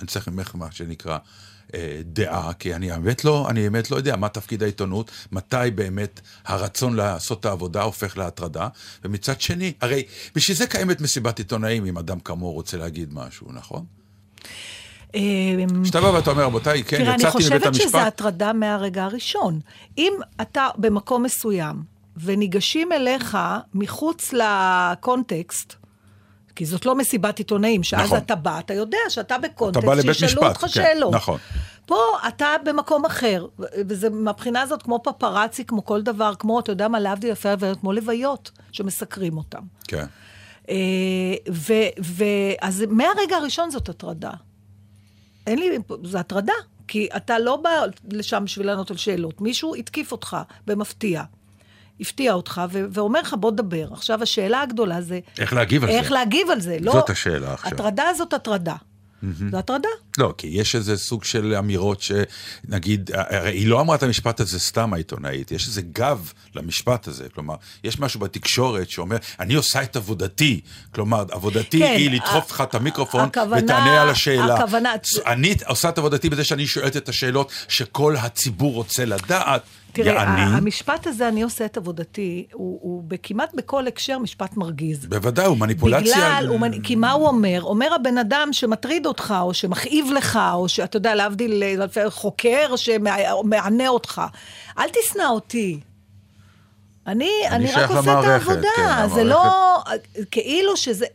אני 0.00 0.06
צריך 0.06 0.28
ממך 0.28 0.54
מה 0.54 0.66
שנקרא 0.70 1.12
אה, 1.12 1.18
דעה, 2.04 2.52
כי 2.52 2.74
אני 2.74 2.88
באמת 2.88 3.24
לא, 3.24 3.46
אני 3.50 3.62
באמת 3.62 3.90
לא 3.90 3.96
יודע 3.96 4.16
מה 4.16 4.28
תפקיד 4.28 4.62
העיתונות, 4.62 5.10
מתי 5.32 5.70
באמת 5.74 6.20
הרצון 6.44 6.96
לעשות 6.96 7.40
את 7.40 7.44
העבודה 7.44 7.82
הופך 7.82 8.18
להטרדה, 8.18 8.68
ומצד 9.04 9.40
שני, 9.40 9.72
הרי 9.80 10.02
בשביל 10.34 10.56
זה 10.56 10.66
קיימת 10.66 11.00
מסיבת 11.00 11.38
עיתונאים, 11.38 11.86
אם 11.86 11.98
אדם 11.98 12.20
כמוהו 12.20 12.52
רוצה 12.52 12.76
להגיד 12.76 13.14
משהו, 13.14 13.46
נכון? 13.52 13.84
אה, 15.14 15.20
כשאתה 15.82 16.00
בא 16.00 16.06
ואתה 16.06 16.30
אומר, 16.30 16.44
רבותיי, 16.44 16.84
כן, 16.84 16.96
תראה, 16.96 17.14
אני 17.14 17.22
יצאתי 17.22 17.36
מבית 17.36 17.42
חושבת 17.42 17.66
המשפט, 17.66 17.88
שזה 17.88 18.02
הטרדה 18.02 18.52
מהרגע 18.52 19.04
הראשון. 19.04 19.60
אם 19.98 20.12
אתה 20.40 20.68
במקום 20.78 21.22
מסוים, 21.22 21.82
וניגשים 22.16 22.92
אליך 22.92 23.38
מחוץ 23.74 24.32
לקונטקסט, 24.32 25.74
כי 26.56 26.66
זאת 26.66 26.86
לא 26.86 26.94
מסיבת 26.94 27.38
עיתונאים, 27.38 27.82
שאז 27.82 28.06
נכון. 28.06 28.18
אתה 28.18 28.34
בא, 28.34 28.58
אתה 28.58 28.74
יודע 28.74 28.98
שאתה 29.08 29.38
בקונטקסט, 29.38 29.84
אתה 29.84 29.86
בא 29.86 29.94
לבית 29.94 30.14
שישאלו 30.14 30.42
משפט, 30.42 30.56
אותך 30.56 30.60
כן, 30.60 30.68
שאלות. 30.68 31.14
נכון. 31.14 31.38
פה 31.86 31.96
אתה 32.28 32.46
במקום 32.64 33.04
אחר, 33.04 33.46
וזה 33.88 34.10
מהבחינה 34.10 34.62
הזאת 34.62 34.82
כמו 34.82 35.00
פפרצי, 35.04 35.64
כמו 35.64 35.84
כל 35.84 36.02
דבר, 36.02 36.32
כמו, 36.38 36.60
אתה 36.60 36.72
יודע 36.72 36.88
מה, 36.88 37.00
להבדיל 37.00 37.30
יפה, 37.30 37.48
כמו 37.80 37.92
לוויות 37.92 38.50
שמסקרים 38.72 39.36
אותם. 39.36 39.62
כן. 39.88 40.06
אה, 40.68 40.74
ו, 41.52 41.72
ו, 42.02 42.24
אז 42.60 42.84
מהרגע 42.88 43.36
הראשון 43.36 43.70
זאת 43.70 43.88
הטרדה. 43.88 44.30
אין 45.46 45.58
לי, 45.58 45.78
זו 46.04 46.18
הטרדה, 46.18 46.52
כי 46.88 47.08
אתה 47.16 47.38
לא 47.38 47.56
בא 47.56 47.70
לשם 48.12 48.44
בשביל 48.44 48.66
לענות 48.66 48.90
על 48.90 48.96
שאלות. 48.96 49.40
מישהו 49.40 49.74
התקיף 49.74 50.12
אותך 50.12 50.36
במפתיע, 50.66 51.22
הפתיע 52.00 52.32
אותך, 52.32 52.60
ו- 52.72 52.84
ואומר 52.92 53.20
לך, 53.20 53.34
בוא 53.40 53.50
דבר. 53.50 53.86
עכשיו, 53.92 54.22
השאלה 54.22 54.60
הגדולה 54.62 55.00
זה... 55.02 55.20
איך 55.38 55.52
להגיב 55.52 55.84
על 55.84 55.90
איך 55.90 56.08
זה? 56.08 56.14
להגיב 56.14 56.50
על 56.50 56.60
זה. 56.60 56.76
לא, 56.80 56.92
זאת 56.92 57.10
השאלה 57.10 57.52
עכשיו. 57.54 57.72
הטרדה 57.72 58.04
זאת 58.18 58.32
הטרדה. 58.32 58.74
זו 59.50 59.56
הטרדה. 59.58 59.88
לא, 60.18 60.34
כי 60.38 60.46
יש 60.46 60.74
איזה 60.76 60.96
סוג 60.96 61.24
של 61.24 61.54
אמירות 61.58 62.00
שנגיד, 62.02 63.10
הרי 63.14 63.50
היא 63.50 63.68
לא 63.68 63.80
אמרה 63.80 63.96
את 63.96 64.02
המשפט 64.02 64.40
הזה 64.40 64.58
סתם 64.60 64.92
העיתונאית, 64.94 65.52
יש 65.52 65.66
איזה 65.68 65.82
גב 65.82 66.32
למשפט 66.54 67.08
הזה. 67.08 67.28
כלומר, 67.34 67.54
יש 67.84 68.00
משהו 68.00 68.20
בתקשורת 68.20 68.90
שאומר, 68.90 69.16
אני 69.40 69.54
עושה 69.54 69.82
את 69.82 69.96
עבודתי. 69.96 70.60
כלומר, 70.94 71.24
עבודתי 71.30 71.78
כן, 71.78 71.94
היא 71.96 72.10
לדחוף 72.10 72.50
לך 72.50 72.60
את 72.60 72.74
המיקרופון 72.74 73.20
הכוונה- 73.24 73.62
ותענה 73.64 74.02
על 74.02 74.08
השאלה. 74.08 74.54
הכוונה- 74.56 74.92
אני 75.26 75.54
עושה 75.66 75.88
את 75.88 75.98
עבודתי 75.98 76.30
בזה 76.30 76.44
שאני 76.44 76.66
שואלת 76.66 76.96
את 76.96 77.08
השאלות 77.08 77.52
שכל 77.68 78.16
הציבור 78.16 78.74
רוצה 78.74 79.04
לדעת. 79.04 79.62
תראה, 80.04 80.14
יעני, 80.14 80.40
המשפט 80.56 81.06
הזה, 81.06 81.28
אני 81.28 81.42
עושה 81.42 81.64
את 81.64 81.76
עבודתי, 81.76 82.46
הוא, 82.52 82.78
הוא 82.82 83.02
בכמעט 83.08 83.54
בכל 83.54 83.86
הקשר 83.86 84.18
משפט 84.18 84.56
מרגיז. 84.56 85.06
בוודאי, 85.06 85.46
הוא 85.46 85.58
מניפולציה. 85.58 86.14
בגלל, 86.14 86.46
הוא, 86.48 86.60
מנ- 86.60 86.82
כי 86.82 86.94
מה 86.96 87.12
הוא 87.12 87.26
אומר? 87.28 87.62
אומר 87.62 87.94
הבן 87.94 88.18
אדם 88.18 88.48
שמטריד 88.52 89.06
אותך, 89.06 89.34
או 89.40 89.54
שמכאיב 89.54 90.06
לך, 90.16 90.38
או 90.52 90.68
שאתה 90.68 90.96
יודע, 90.96 91.14
להבדיל, 91.14 91.62
חוקר 92.08 92.76
שמענה 92.76 93.88
אותך. 93.88 94.22
אל 94.78 94.88
תשנא 94.88 95.22
אותי. 95.30 95.80
אני, 97.06 97.30
אני, 97.50 97.66
רק 97.66 97.72
שייך 97.74 97.90
עושה 97.90 98.00
את 98.00 98.06
למערכת, 98.06 98.48
העבודה, 98.48 98.68
כן, 98.76 99.08
זה 99.14 99.24
לא... 99.24 99.78
כאילו 100.30 100.76
שזה... 100.76 101.06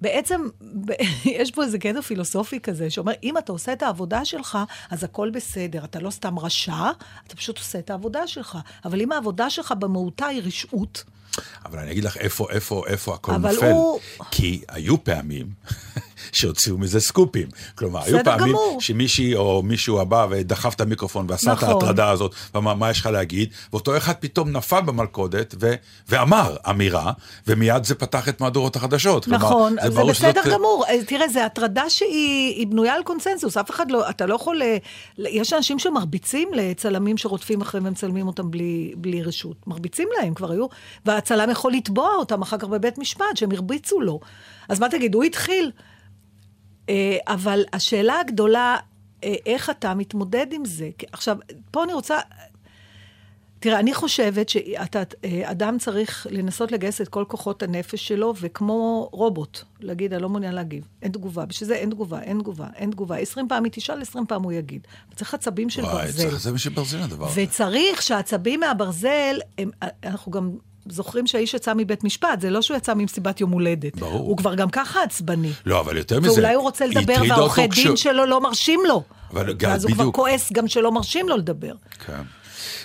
בעצם, 0.00 0.48
יש 1.24 1.50
פה 1.50 1.62
איזה 1.62 1.78
קטע 1.78 2.02
פילוסופי 2.02 2.60
כזה, 2.60 2.90
שאומר, 2.90 3.12
אם 3.22 3.38
אתה 3.38 3.52
עושה 3.52 3.72
את 3.72 3.82
העבודה 3.82 4.24
שלך, 4.24 4.58
אז 4.90 5.04
הכל 5.04 5.30
בסדר. 5.30 5.84
אתה 5.84 6.00
לא 6.00 6.10
סתם 6.10 6.38
רשע, 6.38 6.90
אתה 7.26 7.36
פשוט 7.36 7.58
עושה 7.58 7.78
את 7.78 7.90
העבודה 7.90 8.26
שלך. 8.26 8.58
אבל 8.84 9.00
אם 9.00 9.12
העבודה 9.12 9.50
שלך 9.50 9.72
במהותה 9.78 10.26
היא 10.26 10.42
רשעות, 10.44 11.04
אבל 11.66 11.78
אני 11.78 11.90
אגיד 11.92 12.04
לך 12.04 12.16
איפה, 12.16 12.46
איפה, 12.50 12.82
איפה 12.86 13.14
הכל 13.14 13.36
נופל. 13.36 13.70
הוא- 13.70 13.98
כי 14.30 14.60
היו 14.68 15.04
פעמים 15.04 15.46
שהוציאו 16.32 16.78
מזה 16.78 17.00
סקופים. 17.00 17.48
כלומר, 17.74 18.02
היו 18.04 18.18
פעמים 18.24 18.48
גמור. 18.48 18.80
שמישהי 18.80 19.34
או 19.34 19.62
מישהו 19.62 20.00
הבא 20.00 20.26
ודחף 20.30 20.74
את 20.74 20.80
המיקרופון 20.80 21.26
ועשה 21.28 21.52
נכון. 21.52 21.68
את 21.68 21.74
ההטרדה 21.74 22.10
הזאת, 22.10 22.34
ואמר, 22.54 22.74
מה 22.74 22.90
יש 22.90 23.00
לך 23.00 23.06
להגיד? 23.06 23.48
ואותו 23.72 23.96
אחד 23.96 24.12
פתאום 24.20 24.50
נפל 24.56 24.80
במלכודת 24.80 25.54
ו- 25.60 25.74
ואמר 26.08 26.56
אמירה, 26.70 27.12
ומיד 27.46 27.84
זה 27.84 27.94
פתח 27.94 28.28
את 28.28 28.40
מהדורות 28.40 28.76
החדשות. 28.76 29.24
כלומר, 29.24 29.38
נכון, 29.38 29.76
זה, 29.82 29.90
ברור 29.90 30.10
בסדר 30.10 30.42
שזאת- 30.42 30.54
גמור. 30.54 30.84
אה, 30.88 31.04
תראה, 31.04 31.28
זו 31.28 31.40
הטרדה 31.40 31.90
שהיא 31.90 32.54
היא 32.56 32.66
בנויה 32.66 32.94
על 32.94 33.02
קונסנזוס. 33.02 33.56
אף 33.56 33.70
אחד 33.70 33.90
לא, 33.90 34.10
אתה 34.10 34.26
לא 34.26 34.34
יכול... 34.34 34.62
אה, 34.62 34.76
יש 35.18 35.52
אנשים 35.52 35.78
שמרביצים 35.78 36.48
לצלמים 36.54 37.16
שרודפים 37.18 37.60
אחריהם 37.60 37.86
ומצלמים 37.86 38.26
אותם 38.26 38.50
בלי, 38.50 38.92
בלי 38.96 39.22
רשות. 39.22 39.56
מרביצים 39.66 40.08
להם, 40.20 40.34
כבר 40.34 40.52
היו... 40.52 40.66
והצלם 41.24 41.50
יכול 41.50 41.72
לתבוע 41.72 42.14
אותם 42.14 42.42
אחר 42.42 42.58
כך 42.58 42.64
בבית 42.64 42.98
משפט, 42.98 43.36
שהם 43.36 43.52
הרביצו 43.52 44.00
לו. 44.00 44.20
אז 44.68 44.80
מה 44.80 44.88
תגיד, 44.88 45.14
הוא 45.14 45.24
התחיל. 45.24 45.70
אה, 46.88 47.16
אבל 47.26 47.64
השאלה 47.72 48.20
הגדולה, 48.20 48.76
אה, 49.24 49.34
איך 49.46 49.70
אתה 49.70 49.94
מתמודד 49.94 50.46
עם 50.52 50.64
זה? 50.64 50.90
עכשיו, 51.12 51.36
פה 51.70 51.84
אני 51.84 51.92
רוצה... 51.92 52.18
תראה, 53.58 53.78
אני 53.78 53.94
חושבת 53.94 54.48
שאדם 54.48 55.78
צריך 55.78 56.26
לנסות 56.30 56.72
לגייס 56.72 57.00
את 57.00 57.08
כל 57.08 57.24
כוחות 57.28 57.62
הנפש 57.62 58.08
שלו, 58.08 58.34
וכמו 58.40 59.08
רובוט, 59.12 59.60
להגיד, 59.80 60.12
אני 60.12 60.22
לא 60.22 60.28
מעוניין 60.28 60.54
להגיב. 60.54 60.88
אין 61.02 61.12
תגובה. 61.12 61.46
בשביל 61.46 61.68
זה 61.68 61.74
אין 61.74 61.90
תגובה, 61.90 62.22
אין 62.22 62.38
תגובה, 62.38 62.66
אין 62.74 62.90
תגובה. 62.90 63.16
20 63.16 63.48
פעם 63.48 63.64
היא 63.64 63.72
תשאל, 63.74 64.02
20 64.02 64.26
פעם 64.26 64.42
הוא 64.42 64.52
יגיד. 64.52 64.86
צריך 65.14 65.34
עצבים 65.34 65.70
של 65.70 65.82
וואי, 65.82 66.06
ברזל. 66.06 66.22
צריך 66.22 66.34
עצבים 66.34 66.58
של 66.58 66.70
ברזל 66.70 66.98
הדבר 66.98 67.26
הזה. 67.26 67.42
וצריך 67.42 68.02
שהעצבים 68.02 68.60
מהברזל, 68.60 69.38
הם, 69.58 69.70
אנחנו 70.04 70.32
גם 70.32 70.50
זוכרים 70.88 71.26
שהאיש 71.26 71.54
יצא 71.54 71.72
מבית 71.76 72.04
משפט, 72.04 72.40
זה 72.40 72.50
לא 72.50 72.62
שהוא 72.62 72.76
יצא 72.76 72.94
ממסיבת 72.94 73.40
יום 73.40 73.50
הולדת. 73.50 73.96
ברור. 73.96 74.20
הוא 74.28 74.36
כבר 74.36 74.54
גם 74.54 74.70
ככה 74.70 75.02
עצבני. 75.02 75.52
לא, 75.66 75.80
אבל 75.80 75.96
יותר 75.96 76.20
מזה, 76.20 76.32
ואולי 76.32 76.54
הוא 76.54 76.62
רוצה 76.62 76.86
לדבר 76.86 77.14
והעורכי 77.28 77.66
דין 77.68 77.96
שלו 77.96 78.26
לא 78.26 78.40
מרשים 78.40 78.80
לו. 78.88 79.02
אבל 79.32 79.52
גם- 79.52 79.70
ואז 79.70 79.84
הוא 79.84 79.92
כבר 79.92 80.02
בדיוק. 80.02 80.14
כועס 80.16 80.52
גם 80.52 80.68
שלא 80.68 80.92
מרשים 80.92 81.28
לו 81.28 81.36
לדבר. 81.36 81.72
כן. 82.06 82.22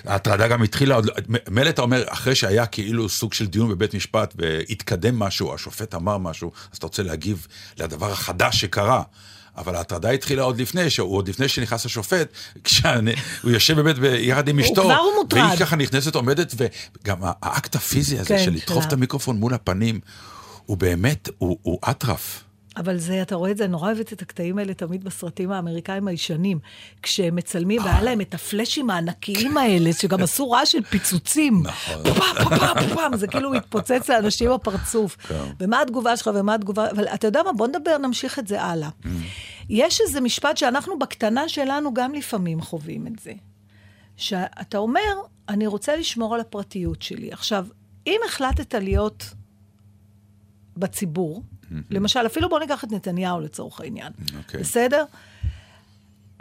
ההטרדה 0.06 0.48
גם 0.48 0.64
התחילה, 0.64 0.96
עוד 0.96 1.06
לא- 1.06 1.14
מילא 1.50 1.70
אתה 1.70 1.82
אומר, 1.82 2.04
אחרי 2.08 2.36
שהיה 2.36 2.66
כאילו 2.66 3.10
סוג 3.10 3.34
של 3.34 3.48
דיון 3.48 3.70
בבית 3.70 3.94
משפט 3.96 4.34
והתקדם 4.38 5.20
משהו, 5.20 5.54
השופט 5.54 5.96
אמר 5.96 6.18
משהו, 6.18 6.52
אז 6.72 6.78
אתה 6.78 6.86
רוצה 6.86 7.04
להגיב 7.04 7.48
לדבר 7.78 8.12
החדש 8.12 8.62
שקרה. 8.62 9.04
אבל 9.60 9.76
ההטרדה 9.76 10.10
התחילה 10.10 10.44
עוד 10.44 10.62
לפני, 10.62 10.90
שהוא 10.90 11.16
עוד 11.16 11.28
לפני 11.28 11.48
שנכנס 11.48 11.86
השופט, 11.86 12.28
כשהוא 12.64 12.92
יושב 13.52 13.82
באמת 13.82 13.96
יחד 14.20 14.48
עם 14.48 14.60
אשתו. 14.60 14.84
כבר 14.84 14.96
הוא 14.96 15.12
מוטרד. 15.22 15.42
והיא 15.42 15.60
ככה 15.60 15.76
נכנסת, 15.76 16.16
עומדת, 16.16 16.56
וגם 16.58 17.18
האקט 17.22 17.76
הפיזי 17.76 18.20
הזה 18.20 18.30
כן, 18.30 18.44
של 18.46 18.52
לדחוף. 18.52 18.86
את 18.86 18.94
המיקרופון 18.94 19.38
מול 19.38 19.54
הפנים, 19.54 20.00
הוא 20.66 20.78
באמת, 20.78 21.30
הוא 21.38 21.80
אטרף. 21.90 22.44
אבל 22.78 22.98
זה, 22.98 23.22
אתה 23.22 23.36
רואה 23.36 23.52
את 23.52 23.58
זה, 23.58 23.64
אני 23.64 23.72
נורא 23.72 23.88
אוהבת 23.92 24.14
את 24.14 24.22
הקטעים 24.22 24.58
האלה 24.58 24.74
תמיד 24.74 25.04
בסרטים 25.04 25.52
האמריקאים 25.52 26.08
הישנים. 26.08 26.60
כשהם 27.04 27.36
מצלמים, 27.36 27.82
והיה 27.84 28.02
להם 28.02 28.22
את 28.22 28.34
הפלאשים 28.34 28.90
הענקיים 28.90 29.58
האלה, 29.58 29.94
שגם 29.94 30.24
עשו 30.24 30.52
רעש 30.52 30.72
של 30.72 30.84
פיצוצים. 30.84 31.64
נכון. 31.64 32.04
פאפ, 32.04 32.48
פאפ, 32.50 32.94
פאפ, 32.94 33.16
זה 33.16 33.28
כאילו 33.28 33.54
התפוצץ 33.54 34.10
לאנשים 34.10 34.50
בפרצוף. 34.54 35.16
כן. 35.16 35.44
ומה 35.60 35.82
התגובה 35.82 36.18
שלך 36.18 36.30
ומה 36.36 36.56
התגובה, 36.56 36.92
אבל 36.92 37.08
אתה 37.08 37.28
יודע 37.28 37.44
מה, 37.44 37.54
בוא 37.54 37.68
נדבר, 37.68 37.98
נמשיך 37.98 38.40
את 38.40 38.48
זה 38.48 38.62
הלאה. 38.62 38.90
Mm. 39.04 39.08
יש 39.70 40.02
איזה 40.02 40.22
משפט 40.22 40.58
שאנחנו 40.58 41.00
בקטנה 41.00 41.50
שלנו 41.50 41.94
גם 41.94 42.14
לפעמים 42.14 42.62
חווים 42.62 43.08
את 43.08 43.20
זה. 43.20 43.34
שאתה 44.18 44.78
אומר, 44.78 45.14
אני 45.50 45.68
רוצה 45.68 45.96
לשמור 45.96 46.36
על 46.36 46.42
הפרטיות 46.42 47.02
שלי. 47.02 47.32
עכשיו, 47.32 47.66
אם 48.08 48.20
החלטת 48.28 48.74
להיות 48.74 49.26
בציבור, 50.78 51.44
למשל, 51.90 52.26
אפילו 52.26 52.50
בוא 52.50 52.60
ניקח 52.60 52.84
את 52.84 52.92
נתניהו 52.92 53.42
לצורך 53.42 53.82
העניין, 53.82 54.12
אוקיי. 54.38 54.60
בסדר? 54.60 55.04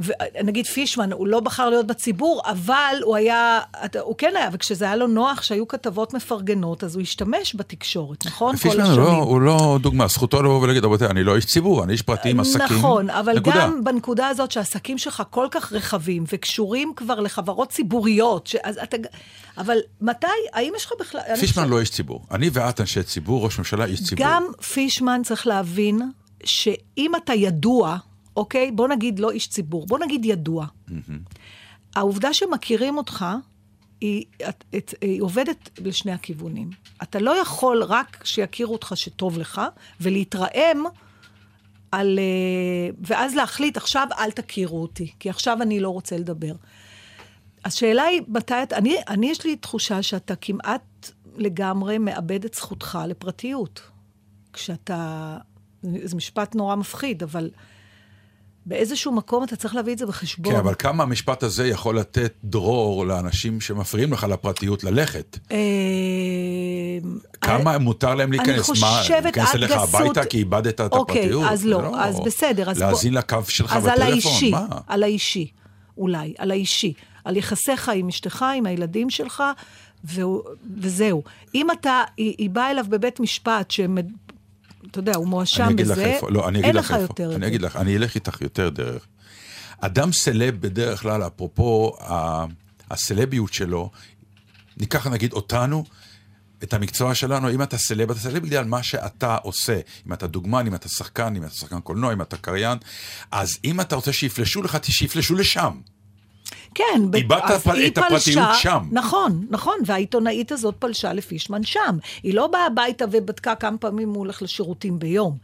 ונגיד 0.01 0.67
פישמן, 0.67 1.13
הוא 1.13 1.27
לא 1.27 1.41
בחר 1.41 1.69
להיות 1.71 1.87
בציבור, 1.87 2.43
אבל 2.47 2.97
הוא 3.03 3.17
היה, 3.17 3.61
הוא 4.01 4.15
כן 4.19 4.33
היה, 4.37 4.49
וכשזה 4.53 4.85
היה 4.85 4.97
לו 4.97 5.07
נוח, 5.07 5.43
שהיו 5.43 5.69
כתבות 5.69 6.15
מפרגנות, 6.15 6.85
אז 6.85 6.95
הוא 6.95 7.03
השתמש 7.03 7.55
בתקשורת, 7.57 8.27
נכון? 8.27 8.57
פישמן 8.57 8.85
הוא. 8.85 8.97
לא, 8.97 9.11
הוא 9.13 9.41
לא 9.41 9.79
דוגמה, 9.81 10.07
זכותו 10.07 10.43
לבוא 10.43 10.61
ולהגיד, 10.63 10.85
רבותיי, 10.85 11.09
אני 11.09 11.25
לא 11.25 11.37
איש 11.37 11.47
ציבור, 11.47 11.85
אני 11.85 11.93
איש 11.93 12.03
פרטי 12.03 12.31
עם 12.31 12.41
עסקים. 12.41 12.77
נכון, 12.79 13.11
אבל 13.11 13.37
נקודה. 13.37 13.57
גם 13.57 13.85
בנקודה 13.85 14.29
הזאת 14.29 14.51
שהעסקים 14.51 14.99
שלך 14.99 15.23
כל 15.31 15.47
כך 15.51 15.73
רחבים 15.73 16.25
וקשורים 16.33 16.93
כבר 16.97 17.21
לחברות 17.21 17.69
ציבוריות, 17.69 18.47
ש... 18.47 18.57
אז 18.63 18.79
אתה... 18.83 18.97
אבל 19.59 19.79
מתי, 20.01 20.27
האם 20.53 20.73
יש 20.77 20.85
לך 20.87 20.93
בכלל... 21.01 21.21
פישמן 21.41 21.47
חושבת- 21.47 21.67
לא 21.71 21.81
איש 21.81 21.91
ציבור. 21.91 22.25
אני 22.31 22.51
ואת 22.53 22.81
אנשי 22.81 23.03
ציבור, 23.03 23.45
ראש 23.45 23.59
ממשלה 23.59 23.85
איש 23.85 24.03
ציבור. 24.03 24.27
גם 24.27 24.45
פישמן 24.73 25.21
צריך 25.25 25.47
להבין 25.47 26.01
שאם 26.45 27.13
אתה 27.25 27.35
ידוע, 27.35 27.97
אוקיי? 28.39 28.71
בוא 28.71 28.89
נגיד 28.89 29.19
לא 29.19 29.31
איש 29.31 29.49
ציבור, 29.49 29.87
בוא 29.87 29.99
נגיד 29.99 30.25
ידוע. 30.25 30.67
העובדה 31.97 32.35
שמכירים 32.35 32.97
אותך, 32.97 33.25
היא, 34.01 34.25
את, 34.49 34.65
את, 34.77 34.95
היא 35.01 35.23
עובדת 35.23 35.71
לשני 35.85 36.13
הכיוונים. 36.13 36.71
אתה 37.03 37.19
לא 37.19 37.41
יכול 37.41 37.83
רק 37.83 38.25
שיכירו 38.25 38.73
אותך 38.73 38.93
שטוב 38.95 39.39
לך, 39.39 39.61
ולהתרעם 40.01 40.85
על... 41.93 42.19
אה, 42.19 42.91
ואז 43.01 43.35
להחליט, 43.35 43.77
עכשיו 43.77 44.09
אל 44.19 44.31
תכירו 44.31 44.83
אותי, 44.83 45.13
כי 45.19 45.31
עכשיו 45.31 45.63
אני 45.63 45.81
לא 45.81 45.89
רוצה 45.89 46.17
לדבר. 46.17 46.53
השאלה 47.65 48.03
היא, 48.03 48.23
מתי 48.29 48.63
אתה... 48.63 48.77
אני, 48.77 48.97
אני, 49.09 49.31
יש 49.31 49.45
לי 49.45 49.57
תחושה 49.57 50.03
שאתה 50.03 50.37
כמעט 50.37 51.11
לגמרי 51.37 51.99
מאבד 51.99 52.45
את 52.45 52.55
זכותך 52.55 52.99
לפרטיות. 53.09 53.81
כשאתה... 54.53 55.37
זה 55.83 56.17
משפט 56.17 56.55
נורא 56.55 56.77
מפחיד, 56.77 57.23
אבל 57.23 57.51
באיזשהו 58.69 59.13
מקום 59.13 59.45
אתה 59.45 59.57
צריך 59.57 59.75
להביא 59.75 59.93
את 59.93 59.99
זה 59.99 60.07
בחשבון. 60.07 60.53
כן, 60.53 60.59
אבל 60.59 60.75
כמה 60.79 61.03
המשפט 61.03 61.43
הזה 61.43 61.67
יכול 61.69 61.99
לתת 61.99 62.33
דרור 62.45 63.07
לאנשים 63.07 63.61
שמפריעים 63.61 64.13
לך 64.13 64.25
לפרטיות 64.25 64.85
ללכת? 64.85 65.39
אה, 65.53 65.59
כמה 67.41 67.79
מותר 67.79 68.15
להם 68.15 68.29
אני 68.29 68.37
להיכנס? 68.37 68.69
מה, 68.81 68.99
חושבת 69.03 69.25
להיכנס 69.25 69.49
עד 69.49 69.57
אליך 69.57 69.71
הביתה 69.73 70.25
כי 70.25 70.39
איבדת 70.39 70.81
את 70.81 70.93
אוקיי, 70.93 71.21
הפרטיות? 71.21 71.45
אז 71.51 71.61
זה 71.61 71.69
לא, 71.69 72.01
אז 72.01 72.21
בסדר, 72.25 72.71
אז 72.71 72.79
בוא- 72.79 72.87
להאזין 72.87 73.15
לקו 73.15 73.39
שלך 73.49 73.77
אז 73.77 73.83
בטלפון, 73.85 74.03
על 74.03 74.13
האישי, 74.13 74.51
מה? 74.51 74.67
על 74.87 75.03
האישי, 75.03 75.51
אולי, 75.99 76.35
על 76.39 76.51
האישי. 76.51 76.93
על 77.25 77.37
יחסיך 77.37 77.89
עם 77.95 78.09
אשתך, 78.09 78.45
עם 78.57 78.67
הילדים 78.67 79.11
שלך, 79.11 79.43
והוא, 80.05 80.43
וזהו. 80.81 81.23
אם 81.55 81.71
אתה, 81.71 82.03
היא, 82.17 82.35
היא 82.39 82.51
באה 82.51 82.71
אליו 82.71 82.85
בבית 82.89 83.21
משפט. 83.21 83.71
אתה 84.91 84.99
יודע, 84.99 85.17
הוא 85.17 85.27
מואשם 85.29 85.69
אגיד 85.71 85.87
לך 85.87 85.93
בזה, 85.93 86.05
איפה, 86.07 86.31
לא, 86.31 86.49
אין 86.49 86.77
לך 86.77 86.85
לך 86.85 86.93
איפה. 86.93 87.03
יותר 87.03 87.37
אני. 87.37 87.47
אגיד 87.47 87.63
לך, 87.63 87.77
אני 87.77 87.97
אלך 87.97 88.15
איתך 88.15 88.41
יותר 88.41 88.69
דרך. 88.69 89.07
אדם 89.81 90.13
סלב 90.13 90.61
בדרך 90.61 91.01
כלל, 91.01 91.27
אפרופו 91.27 91.93
הסלביות 92.91 93.53
שלו, 93.53 93.91
ניקח 94.77 95.07
נגיד 95.07 95.33
אותנו, 95.33 95.85
את 96.63 96.75
המקצוע 96.75 97.15
שלנו, 97.15 97.51
אם 97.51 97.63
אתה 97.63 97.79
סלב, 97.79 98.11
אתה 98.11 98.21
סלב 98.21 98.43
בגלל 98.43 98.65
מה 98.65 98.83
שאתה 98.83 99.37
עושה. 99.37 99.81
אם 100.07 100.13
אתה 100.13 100.27
דוגמן, 100.27 100.67
אם 100.67 100.75
אתה 100.75 100.89
שחקן, 100.89 101.37
אם 101.37 101.45
אתה 101.45 101.55
שחקן 101.55 101.81
קולנוע, 101.81 102.13
אם 102.13 102.23
אתה 102.23 102.37
קריין, 102.37 102.79
אז 103.31 103.59
אם 103.65 103.81
אתה 103.81 103.97
רוצה 103.97 104.13
שיפלשו 104.13 104.63
לך, 104.63 104.79
שיפלשו 104.83 105.35
לשם. 105.35 105.81
כן, 106.75 107.03
איבדת 107.15 107.43
את 107.87 107.99
הפרטיות 107.99 108.49
שם. 108.55 108.85
נכון, 108.91 109.47
נכון, 109.51 109.75
והעיתונאית 109.87 110.53
הזאת 110.53 110.75
פלשה 110.79 111.13
לפישמן 111.13 111.63
שם. 111.65 111.99
היא 112.23 112.35
לא 112.35 112.47
באה 112.47 112.67
הביתה 112.67 113.05
ובדקה 113.11 113.55
כמה 113.55 113.79
פעמים 113.79 114.09
הוא 114.09 114.19
הולך 114.19 114.43
לשירותים 114.43 114.99
ביום. 114.99 115.37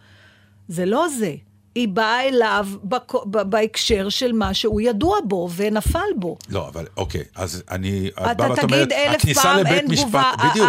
זה 0.68 0.86
לא 0.86 1.08
זה. 1.18 1.34
היא 1.74 1.88
באה 1.88 2.28
אליו 2.28 2.66
בק... 2.84 3.12
בהקשר 3.24 4.08
של 4.08 4.32
מה 4.32 4.54
שהוא 4.54 4.80
ידוע 4.80 5.18
בו 5.24 5.48
ונפל 5.56 5.98
בו. 6.16 6.36
לא, 6.48 6.68
אבל 6.68 6.86
אוקיי, 6.96 7.24
אז 7.34 7.62
אני... 7.70 8.08
את 8.08 8.12
אתה 8.30 8.42
ואת 8.42 8.58
תגיד 8.58 8.74
אומרת, 8.74 8.92
אלף 8.92 9.38
פעם, 9.42 9.66
אין 9.66 9.90
משפט, 9.90 10.02
תגובה. 10.04 10.32
בדיוק. 10.50 10.68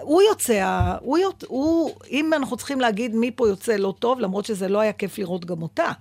הוא 0.00 0.22
יוצא, 0.22 0.64
הוא, 1.00 1.18
יוצ- 1.18 1.44
הוא, 1.48 1.90
אם 2.10 2.34
אנחנו 2.34 2.56
צריכים 2.56 2.80
להגיד 2.80 3.14
מי 3.14 3.30
פה 3.30 3.48
יוצא 3.48 3.76
לא 3.76 3.94
טוב, 3.98 4.20
למרות 4.20 4.44
שזה 4.44 4.68
לא 4.68 4.80
היה 4.80 4.92
כיף 4.92 5.18
לראות 5.18 5.44
גם 5.44 5.62
אותה. 5.62 5.92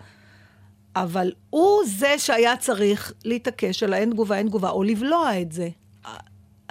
אבל 1.03 1.31
הוא 1.49 1.83
זה 1.97 2.15
שהיה 2.17 2.57
צריך 2.57 3.13
להתעקש 3.25 3.83
על 3.83 3.93
האין 3.93 4.11
תגובה, 4.11 4.37
אין 4.37 4.47
תגובה, 4.47 4.69
או 4.69 4.83
לבלוע 4.83 5.41
את 5.41 5.51
זה. 5.51 5.69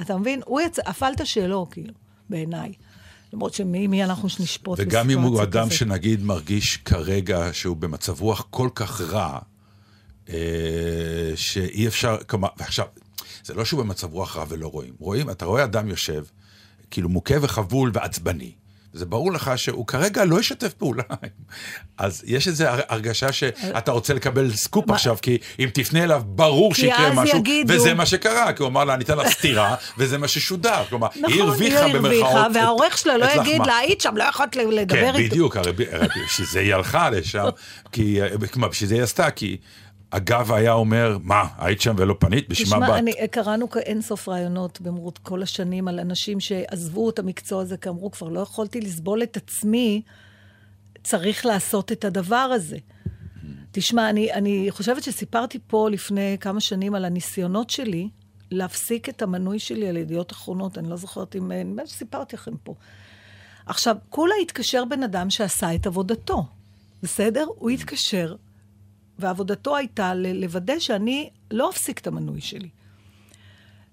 אתה 0.00 0.16
מבין? 0.16 0.40
הוא 0.44 0.60
יצא, 0.60 0.82
הפלת 0.86 1.26
שלו, 1.26 1.66
כאילו, 1.70 1.92
בעיניי. 2.30 2.72
למרות 3.32 3.54
שמי 3.54 3.86
מי 3.86 4.04
אנחנו 4.04 4.28
שנשפוט 4.28 4.78
וגם 4.82 5.10
אם 5.10 5.20
הוא 5.20 5.30
בסיטואציה 5.30 5.62
אדם. 5.62 5.70
שנגיד 5.70 6.22
מרגיש 6.22 6.76
כרגע 6.76 7.48
שהוא 7.52 7.76
במצב 7.76 8.20
רוח 8.20 8.46
כל 8.50 8.68
כך 8.74 9.00
רע, 9.00 9.38
אה, 10.28 11.32
שאי 11.36 11.86
אפשר, 11.86 12.16
כלומר, 12.26 12.48
ועכשיו, 12.56 12.86
זה 13.44 13.54
לא 13.54 13.64
שהוא 13.64 13.82
במצב 13.82 14.12
רוח 14.12 14.36
רע 14.36 14.44
ולא 14.48 14.68
רואים. 14.68 14.94
רואים, 14.98 15.30
אתה 15.30 15.44
רואה 15.44 15.64
אדם 15.64 15.88
יושב, 15.88 16.24
כאילו 16.90 17.08
מוכה 17.08 17.34
וחבול 17.42 17.90
ועצבני. 17.94 18.52
זה 18.96 19.06
ברור 19.06 19.32
לך 19.32 19.50
שהוא 19.56 19.86
כרגע 19.86 20.24
לא 20.24 20.40
ישתף 20.40 20.72
פעולה. 20.72 21.02
אז 21.98 22.22
יש 22.26 22.48
איזו 22.48 22.64
הר- 22.64 22.80
הרגשה 22.88 23.32
שאתה 23.32 23.92
רוצה 23.92 24.14
לקבל 24.14 24.52
סקופ 24.52 24.90
עכשיו, 24.90 25.16
כי 25.22 25.38
אם 25.58 25.68
תפנה 25.74 26.04
אליו, 26.04 26.22
ברור 26.26 26.74
שיקרה 26.74 27.12
משהו, 27.12 27.38
יגידו- 27.38 27.72
וזה 27.74 27.94
מה 27.94 28.06
שקרה, 28.06 28.52
כי 28.52 28.62
הוא 28.62 28.68
אמר 28.68 28.84
לה, 28.84 28.94
אני 28.94 29.04
אתן 29.04 29.16
לה 29.18 29.30
סטירה, 29.30 29.74
וזה 29.98 30.18
מה 30.18 30.28
ששודר. 30.28 30.82
כלומר, 30.88 31.06
היא 31.14 31.22
נכון, 31.24 31.40
הרוויחה 31.40 31.84
היא 31.84 31.94
במרכאות. 31.94 32.22
הרוויחה, 32.22 32.46
את- 32.46 32.50
והעורך 32.54 32.98
שלה 32.98 33.16
לא 33.16 33.26
יגיד. 33.40 33.66
לה, 33.66 33.76
היית 33.76 34.00
שם, 34.00 34.16
לא 34.16 34.24
יכולת 34.24 34.56
לדבר 34.56 34.96
כן, 34.96 35.14
איתו. 35.14 35.30
בדיוק, 35.34 35.56
הרי 35.56 35.72
ב- 35.72 35.80
הרי 35.92 36.06
בשביל 36.26 36.46
זה 36.52 36.60
היא 36.60 36.74
הלכה 36.74 37.10
לשם, 37.10 37.44
כי, 37.92 38.18
כלומר, 38.52 38.68
בשביל 38.68 38.88
זה 38.88 38.94
היא 38.94 39.02
עשתה, 39.02 39.30
כי 39.30 39.56
הגב 40.16 40.52
היה 40.52 40.72
אומר, 40.72 41.18
מה, 41.22 41.44
היית 41.58 41.80
שם 41.80 41.94
ולא 41.98 42.16
פנית? 42.18 42.48
בשביל 42.48 42.78
מה 42.78 42.86
תשמע, 42.86 43.26
קראנו 43.30 43.70
כ- 43.70 43.76
אין 43.76 44.02
סוף 44.02 44.28
רעיונות 44.28 44.80
במרות 44.80 45.18
כל 45.18 45.42
השנים 45.42 45.88
על 45.88 46.00
אנשים 46.00 46.40
שעזבו 46.40 47.10
את 47.10 47.18
המקצוע 47.18 47.62
הזה, 47.62 47.76
כי 47.76 47.88
אמרו, 47.88 48.10
כבר 48.10 48.28
לא 48.28 48.40
יכולתי 48.40 48.80
לסבול 48.80 49.22
את 49.22 49.36
עצמי, 49.36 50.02
צריך 51.04 51.46
לעשות 51.46 51.92
את 51.92 52.04
הדבר 52.04 52.36
הזה. 52.36 52.76
תשמע, 53.72 54.10
אני, 54.10 54.32
אני 54.32 54.66
חושבת 54.70 55.02
שסיפרתי 55.02 55.58
פה 55.66 55.88
לפני 55.90 56.36
כמה 56.40 56.60
שנים 56.60 56.94
על 56.94 57.04
הניסיונות 57.04 57.70
שלי 57.70 58.08
להפסיק 58.50 59.08
את 59.08 59.22
המנוי 59.22 59.58
שלי 59.58 59.88
על 59.88 59.96
ידיעות 59.96 60.32
אחרונות, 60.32 60.78
אני 60.78 60.90
לא 60.90 60.96
זוכרת 60.96 61.36
אם... 61.36 61.52
נדמה 61.52 61.82
לי 61.82 61.88
שסיפרתי 61.88 62.36
לכם 62.36 62.56
פה. 62.62 62.74
עכשיו, 63.66 63.96
כולה 64.10 64.34
התקשר 64.42 64.84
בן 64.84 65.02
אדם 65.02 65.30
שעשה 65.30 65.74
את 65.74 65.86
עבודתו, 65.86 66.46
בסדר? 67.02 67.46
הוא 67.56 67.70
התקשר, 67.70 68.34
ועבודתו 69.18 69.76
הייתה 69.76 70.14
לוודא 70.14 70.78
שאני 70.78 71.30
לא 71.50 71.70
אפסיק 71.70 71.98
את 71.98 72.06
המנוי 72.06 72.40
שלי. 72.40 72.68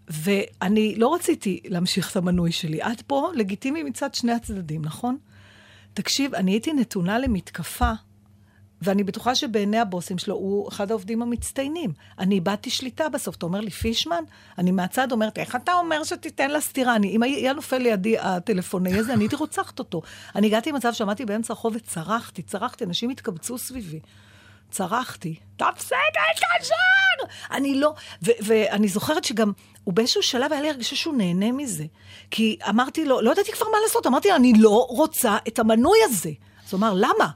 ואני 0.08 0.96
לא 0.96 1.14
רציתי 1.14 1.62
להמשיך 1.66 2.12
את 2.12 2.16
המנוי 2.16 2.52
שלי. 2.52 2.82
עד 2.82 3.02
פה 3.08 3.32
לגיטימי 3.36 3.84
מצד 3.84 4.16
שני 4.16 4.32
הצדדים, 4.32 4.86
נכון? 4.86 5.18
תקשיב, 5.94 6.36
אני 6.36 6.52
הייתי 6.52 6.74
נתונה 6.74 7.20
למתקפה, 7.20 7.92
ואני 8.82 9.04
בטוחה 9.04 9.36
שבעיני 9.36 9.80
הבוסים 9.80 10.18
שלו 10.18 10.36
הוא 10.36 10.70
אחד 10.70 10.92
העובדים 10.92 11.22
המצטיינים. 11.22 11.94
אני 12.20 12.36
איבדתי 12.36 12.70
שליטה 12.70 13.10
בסוף. 13.10 13.36
אתה 13.36 13.46
אומר 13.46 13.60
לי, 13.60 13.70
פישמן? 13.70 14.24
אני 14.58 14.72
מהצד 14.72 15.12
אומרת, 15.12 15.38
איך 15.38 15.56
אתה 15.56 15.74
אומר 15.74 16.04
שתיתן 16.04 16.52
לה 16.52 16.62
סטירה? 16.62 16.96
אני, 16.96 17.10
אם 17.10 17.24
היה 17.24 17.54
נופל 17.54 17.78
לידי 17.78 18.18
הטלפוני 18.18 18.94
הזה, 18.94 19.14
אני 19.14 19.24
הייתי 19.24 19.36
רוצחת 19.36 19.80
אותו. 19.80 20.02
אני 20.36 20.48
הגעתי 20.48 20.72
למצב 20.72 20.94
שעמדתי 20.94 21.26
באמצע 21.26 21.54
הרחוב 21.54 21.74
וצרחתי, 21.76 22.42
צרחתי, 22.42 22.84
אנשים 22.84 23.10
התקבצו 23.10 23.58
סביבי. 23.58 24.00
צרחתי, 24.74 25.36
תפסיק 25.58 25.98
להתקשר! 25.98 27.34
אני 27.52 27.76
לא... 27.76 27.94
ו- 28.24 28.32
ואני 28.42 28.88
זוכרת 28.88 29.24
שגם, 29.24 29.52
הוא 29.84 29.94
באיזשהו 29.94 30.24
שלב 30.24 30.54
היה 30.54 30.62
לי 30.62 30.70
הרגשה 30.70 30.96
שהוא 30.96 31.14
נהנה 31.18 31.52
מזה. 31.52 31.84
כי 32.32 32.58
אמרתי 32.70 33.06
לו, 33.06 33.22
לא 33.22 33.32
ידעתי 33.32 33.52
כבר 33.52 33.66
מה 33.72 33.78
לעשות, 33.84 34.08
אמרתי 34.08 34.30
לו, 34.30 34.36
אני 34.36 34.54
לא 34.58 34.88
רוצה 34.90 35.38
את 35.48 35.60
המנוי 35.60 35.98
הזה. 36.04 36.32
אז 36.68 36.74
הוא 36.74 36.78
אמר, 36.78 36.94
למה? 36.96 37.30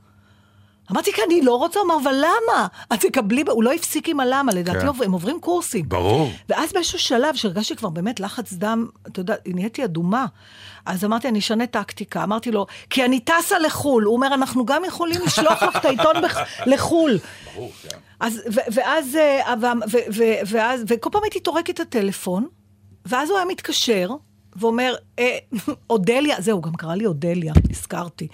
אמרתי, 0.92 1.12
כי 1.14 1.22
אני 1.28 1.42
לא 1.42 1.56
רוצה, 1.56 1.80
הוא 1.80 1.86
אמר, 1.86 1.98
אבל 2.04 2.14
למה? 2.14 2.68
את 2.94 3.00
תקבלי, 3.00 3.44
ב-" 3.44 3.50
הוא 3.50 3.64
לא 3.64 3.74
הפסיק 3.74 4.10
עם 4.10 4.20
הלמה, 4.20 4.52
לדעתי 4.54 4.80
כן. 4.80 5.04
הם 5.06 5.12
עוברים 5.12 5.40
קורסים. 5.40 5.90
ברור. 5.90 6.30
ואז 6.50 6.74
באיזשהו 6.74 7.00
שלב, 7.00 7.36
שהרגשתי 7.36 7.76
כבר 7.76 7.90
באמת 7.90 8.20
לחץ 8.20 8.54
דם, 8.54 8.88
אתה 9.08 9.20
יודע, 9.20 9.36
נהייתי 9.48 9.84
אדומה. 9.84 10.26
אז 10.86 11.06
אמרתי, 11.06 11.28
אני 11.28 11.40
אשנה 11.40 11.68
טקטיקה. 11.68 12.24
אמרתי 12.24 12.52
לו, 12.52 12.66
כי 12.90 13.06
אני 13.06 13.20
טסה 13.20 13.60
לחו"ל. 13.60 14.04
הוא 14.04 14.16
אומר, 14.16 14.28
אנחנו 14.34 14.66
גם 14.66 14.86
יכולים 14.86 15.22
לשלוח 15.26 15.64
לך 15.64 15.76
את 15.78 15.86
העיתון 15.86 16.16
לחו"ל. 16.66 17.18
ברור, 17.56 17.72
כן. 17.84 17.98
אז, 18.20 18.42
ו- 18.54 18.60
ואז, 18.74 19.16
אה, 19.16 19.54
ו- 19.62 19.98
ו- 20.18 20.24
ואז, 20.48 20.84
וכל 20.88 21.10
פעם 21.12 21.24
הייתי 21.24 21.40
טורקת 21.40 21.70
את 21.70 21.80
הטלפון, 21.80 22.48
ואז 23.06 23.30
הוא 23.30 23.38
היה 23.38 23.46
מתקשר, 23.48 24.10
ואומר, 24.58 24.96
אה, 25.20 25.38
אודליה, 25.90 26.42
זהו, 26.42 26.62
גם 26.62 26.74
קרא 26.74 26.96
לי 26.96 27.06
אודליה, 27.06 27.54
הזכרתי. 27.70 28.28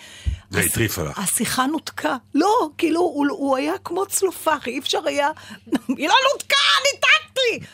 זה 0.50 0.60
הטריף 0.60 1.00
עליך. 1.00 1.20
השיחה 1.20 1.66
נותקה. 1.66 2.18
לא, 2.36 2.70
כאילו, 2.78 3.00
הוא, 3.00 3.28
הוא 3.30 3.58
היה 3.58 3.74
כמו 3.84 4.06
צלופח, 4.06 4.68
אי 4.68 4.80
אפשר 4.80 5.00
היה... 5.06 5.30
היא 5.98 6.08
לא 6.08 6.16
נותקה, 6.34 6.56
ניתקתי! 6.94 7.66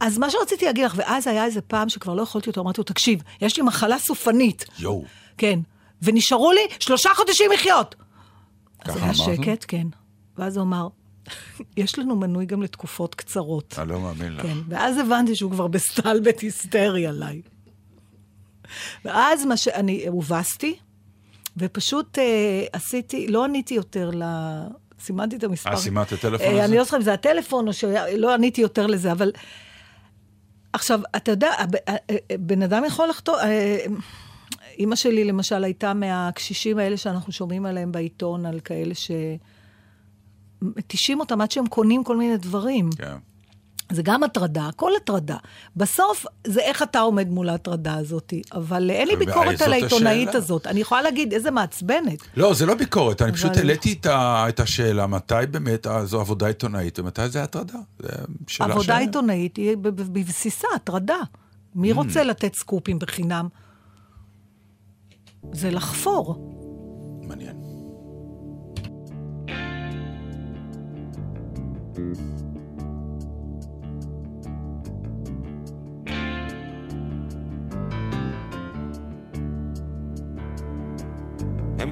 אז 0.00 0.18
מה 0.18 0.30
שרציתי 0.30 0.64
להגיד 0.64 0.84
לך, 0.84 0.94
ואז 0.96 1.26
היה 1.26 1.44
איזה 1.44 1.60
פעם 1.60 1.88
שכבר 1.88 2.14
לא 2.14 2.22
יכולתי 2.22 2.50
אותו, 2.50 2.60
אמרתי 2.60 2.80
לו, 2.80 2.84
תקשיב, 2.84 3.22
יש 3.40 3.56
לי 3.56 3.62
מחלה 3.62 3.98
סופנית. 3.98 4.64
יואו. 4.78 5.04
כן. 5.38 5.58
ונשארו 6.02 6.52
לי 6.52 6.60
שלושה 6.80 7.10
חודשים 7.16 7.52
לחיות. 7.52 7.94
אז 8.84 8.96
היה? 8.96 9.14
שקט, 9.14 9.64
כן. 9.68 9.86
ואז 10.38 10.56
הוא 10.56 10.64
אמר, 10.64 10.88
יש 11.76 11.98
לנו 11.98 12.16
מנוי 12.16 12.46
גם 12.46 12.62
לתקופות 12.62 13.14
קצרות. 13.14 13.74
אני 13.78 13.88
לא 13.88 14.00
מאמין 14.00 14.36
לך. 14.36 14.42
כן, 14.42 14.58
ואז 14.68 14.98
הבנתי 14.98 15.36
שהוא 15.36 15.50
כבר 15.50 15.66
בסטלבט 15.66 16.40
היסטרי 16.40 17.06
עליי. 17.06 17.42
ואז 19.04 19.44
מה 19.44 19.56
שאני 19.56 20.06
הובסתי, 20.06 20.76
ופשוט 21.56 22.18
אה, 22.18 22.64
עשיתי, 22.72 23.28
לא 23.28 23.44
עניתי 23.44 23.74
יותר 23.74 24.10
ל... 24.14 24.22
סימנתי 25.00 25.36
את 25.36 25.44
המספר. 25.44 25.70
אה, 25.70 25.76
סימנת 25.76 26.12
את 26.12 26.12
הטלפון 26.12 26.46
אה, 26.46 26.52
הזה? 26.52 26.64
אני 26.64 26.76
לא 26.76 26.84
זוכרת 26.84 27.00
אם 27.00 27.04
זה 27.04 27.12
הטלפון 27.12 27.68
או 27.68 27.72
שלא 27.72 28.34
עניתי 28.34 28.60
יותר 28.60 28.86
לזה, 28.86 29.12
אבל... 29.12 29.32
עכשיו, 30.72 31.00
אתה 31.16 31.30
יודע, 31.30 31.50
אה, 31.88 31.96
אה, 32.10 32.36
בן 32.40 32.62
אדם 32.62 32.84
יכול 32.84 33.08
לחתום... 33.08 33.34
אה, 33.42 33.84
אימא 34.78 34.96
שלי, 34.96 35.24
למשל, 35.24 35.64
הייתה 35.64 35.94
מהקשישים 35.94 36.78
האלה 36.78 36.96
שאנחנו 36.96 37.32
שומעים 37.32 37.66
עליהם 37.66 37.92
בעיתון, 37.92 38.46
על 38.46 38.60
כאלה 38.60 38.94
ש... 38.94 39.10
מתישים 40.62 41.20
אותם 41.20 41.40
עד 41.40 41.50
שהם 41.50 41.66
קונים 41.66 42.04
כל 42.04 42.16
מיני 42.16 42.36
דברים. 42.36 42.90
כן. 42.98 43.16
זה 43.92 44.02
גם 44.04 44.22
הטרדה, 44.22 44.66
הכל 44.68 44.90
הטרדה. 45.02 45.36
בסוף, 45.76 46.26
זה 46.46 46.60
איך 46.60 46.82
אתה 46.82 47.00
עומד 47.00 47.28
מול 47.28 47.48
ההטרדה 47.48 47.94
הזאת. 47.94 48.32
אבל 48.54 48.90
אין 48.90 49.08
לי 49.08 49.16
ביקורת 49.16 49.62
על 49.62 49.72
העיתונאית 49.72 50.28
השאלה. 50.28 50.38
הזאת. 50.44 50.66
אני 50.66 50.80
יכולה 50.80 51.02
להגיד, 51.02 51.32
איזה 51.32 51.50
מעצבנת. 51.50 52.18
לא, 52.36 52.54
זה 52.54 52.66
לא 52.66 52.74
ביקורת, 52.74 53.22
אני 53.22 53.32
פשוט 53.32 53.50
אבל- 53.50 53.58
העליתי 53.58 53.92
את 54.00 54.06
ה- 54.06 54.44
את 54.48 54.60
השאלה, 54.60 55.06
מתי 55.06 55.34
באמת 55.50 55.86
אה, 55.86 56.04
זו 56.06 56.20
עבודה 56.20 56.46
עיתונאית 56.46 56.98
ומתי 56.98 57.28
זה 57.28 57.42
הטרדה. 57.42 57.78
שאלה 58.46 58.72
עבודה 58.72 58.96
ש- 58.96 59.00
עיתונאית 59.00 59.56
היא 59.56 59.76
בבסיסה 59.76 60.68
הטרדה. 60.76 61.18
מי 61.74 61.92
Mm. 61.92 61.96
רוצה 61.96 62.24
לתת 62.24 62.54
סקופים 62.54 62.98
בחינם? 62.98 63.48
זה 65.52 65.70
לחפור. 65.70 66.50
מעניין. 67.22 67.56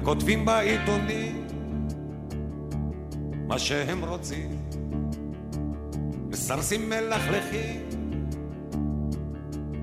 כותבים 0.03 0.45
בעיתונים 0.45 1.47
מה 3.47 3.59
שהם 3.59 4.03
רוצים, 4.05 4.69
מסרסים 6.29 6.89
מלכלכים 6.89 7.81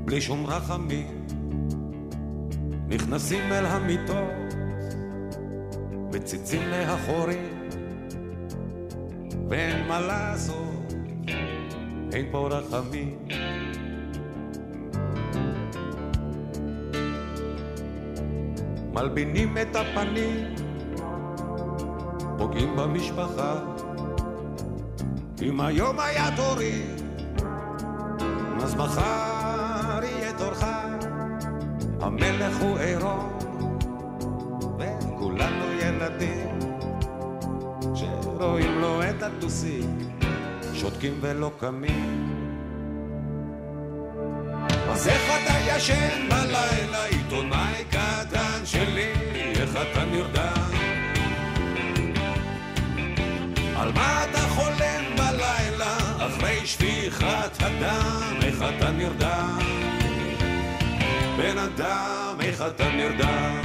בלי 0.05 0.21
שום 0.21 0.47
רחמים, 0.47 1.27
נכנסים 2.89 3.53
אל 3.53 3.67
המיטות, 3.67 4.55
מציצים 6.13 6.71
מהחורים, 6.71 7.69
ואין 9.49 9.89
מה 9.89 10.01
לעשות, 10.01 10.95
אין 12.13 12.27
פה 12.31 12.49
רחמים. 12.49 13.19
מלבינים 18.93 19.59
את 19.59 19.77
הפנים, 19.77 20.55
פוגעים 22.39 22.77
במשפחה. 22.77 23.55
אם 25.43 25.61
היום 25.61 26.01
היה 26.01 26.37
תורי, 26.37 26.83
אז 28.63 28.75
מחר 28.75 30.01
יהיה 30.03 30.33
תורך. 30.39 30.65
המלך 32.01 32.57
הוא 32.61 32.79
עירום, 32.79 33.39
וכולנו 34.79 35.73
ילדים, 35.73 36.59
שרואים 37.95 38.79
לו 38.81 39.03
את 39.03 39.23
הטוסיק, 39.23 39.87
שותקים 40.75 41.15
ולא 41.21 41.51
קמים. 41.61 42.31
אז 44.91 45.09
איך 45.09 45.23
אתה 45.23 45.55
ישן 45.77 46.29
בלילה, 46.29 47.05
עיתונאי 47.05 47.85
קטן 47.91 48.00
שלי, 48.81 49.13
איך 49.61 49.71
אתה 49.77 50.05
נרדם? 50.05 50.71
על 53.77 53.93
מה 53.93 54.25
אתה 54.25 54.39
חולם 54.39 55.05
בלילה, 55.17 55.97
אחרי 56.19 56.67
שפיכת 56.67 57.63
הדם, 57.63 58.39
איך 58.43 58.65
אתה 58.77 58.91
נרדם? 58.91 59.59
בן 61.39 61.59
אדם, 61.59 62.37
איך 62.41 62.63
אתה 62.63 62.89
נרדם? 62.89 63.61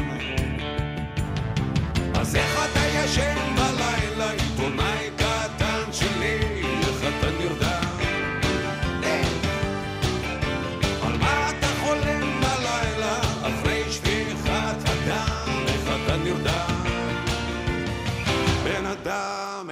אז 2.16 2.36
איך 2.36 2.60
אתה 2.72 2.80
ישן 2.88 3.55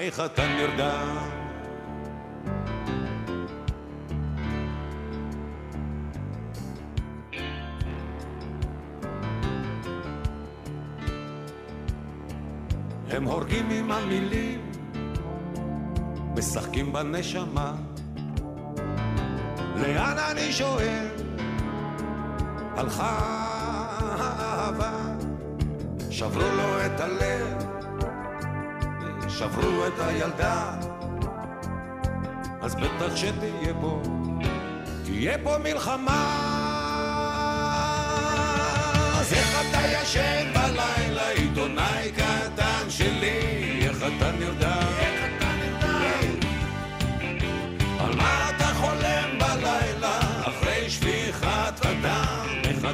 איך 0.04 0.20
אתה 0.20 0.48
נרדם? 0.48 1.18
הם 13.10 13.24
הורגים 13.24 13.70
עם 13.70 13.92
המילים, 13.92 14.72
משחקים 16.36 16.94
בנשמה. 16.94 17.74
לאן 19.76 20.18
אני 20.32 20.52
שואל? 20.52 21.08
הלכה 22.76 23.18
האהבה, 24.00 24.92
שברו 26.10 26.56
לו 26.56 26.86
את 26.86 27.00
הלב, 27.00 27.73
שברו 29.40 29.88
את 29.88 30.00
הילדה, 30.00 30.72
אז 32.62 32.76
בטח 32.76 33.16
שתהיה 33.16 33.74
פה, 33.82 34.02
תהיה 35.04 35.38
פה 35.44 35.58
מלחמה. 35.58 36.40
אז 39.20 39.34
איך 39.34 39.62
אתה 39.62 39.80
ישן 39.88 40.52
בלילה, 40.54 41.30
עיתונאי 41.30 42.12
קטן 42.12 42.90
שלי, 42.90 43.80
איך 43.88 43.98
אתה 43.98 44.32
נרדע? 44.32 44.80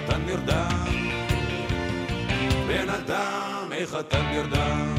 אתה 0.06 0.18
נרדם? 0.18 1.00
איך 3.72 3.96
אתה 4.00 4.22
נרדם? 4.22 4.99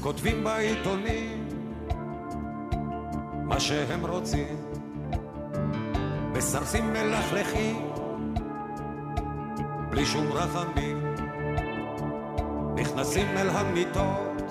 כותבים 0.00 0.44
בעיתונים 0.44 1.48
מה 3.44 3.60
שהם 3.60 4.06
רוצים, 4.06 4.56
מסרסים 6.32 6.92
מלכלכים 6.92 7.90
בלי 9.90 10.06
שום 10.06 10.32
רחמים, 10.32 11.14
נכנסים 12.74 13.26
אל 13.36 13.50
המיטות, 13.50 14.42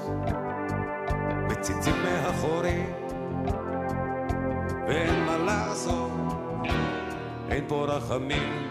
מציצים 1.50 1.96
מאחורים, 2.04 2.94
ואין 4.88 5.26
מה 5.26 5.38
לעשות, 5.38 6.12
אין 7.50 7.64
פה 7.68 7.86
רחמים. 7.86 8.69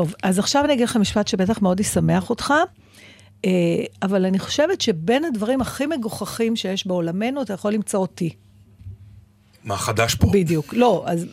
טוב, 0.00 0.14
אז 0.22 0.38
עכשיו 0.38 0.64
אני 0.64 0.72
אגיד 0.72 0.88
לך 0.88 0.96
משפט 0.96 1.28
שבטח 1.28 1.62
מאוד 1.62 1.80
ישמח 1.80 2.30
אותך, 2.30 2.54
אה, 3.44 3.50
אבל 4.02 4.24
אני 4.24 4.38
חושבת 4.38 4.80
שבין 4.80 5.24
הדברים 5.24 5.60
הכי 5.60 5.86
מגוחכים 5.86 6.56
שיש 6.56 6.86
בעולמנו, 6.86 7.42
אתה 7.42 7.52
יכול 7.52 7.72
למצוא 7.72 8.00
אותי. 8.00 8.30
מה 9.64 9.76
חדש 9.76 10.14
פה? 10.14 10.26
בדיוק. 10.32 10.74
לא, 10.74 11.04
אז 11.06 11.26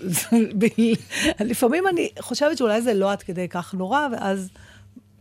לפעמים 1.40 1.88
אני 1.88 2.10
חושבת 2.20 2.58
שאולי 2.58 2.82
זה 2.82 2.94
לא 2.94 3.12
עד 3.12 3.22
כדי 3.22 3.48
כך 3.50 3.74
נורא, 3.74 4.08
ואז 4.12 4.50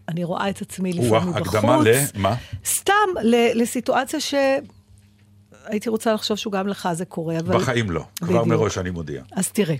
אני 0.08 0.24
רואה 0.24 0.50
את 0.50 0.62
עצמי 0.62 0.92
לפעמים 0.92 1.32
בחוץ. 1.32 1.54
הקדמה 1.54 1.78
למה? 2.14 2.34
סתם, 2.64 2.92
ל- 3.22 3.62
לסיטואציה 3.62 4.20
שהייתי 4.20 5.88
רוצה 5.88 6.12
לחשוב 6.14 6.36
שגם 6.36 6.66
לך 6.66 6.88
זה 6.92 7.04
קורה, 7.04 7.38
אבל... 7.38 7.58
בחיים 7.58 7.90
לא. 7.90 8.04
כבר 8.16 8.26
בדיוק. 8.26 8.46
מראש 8.46 8.78
אני 8.78 8.90
מודיע. 8.90 9.22
אז 9.32 9.48
תראה, 9.48 9.76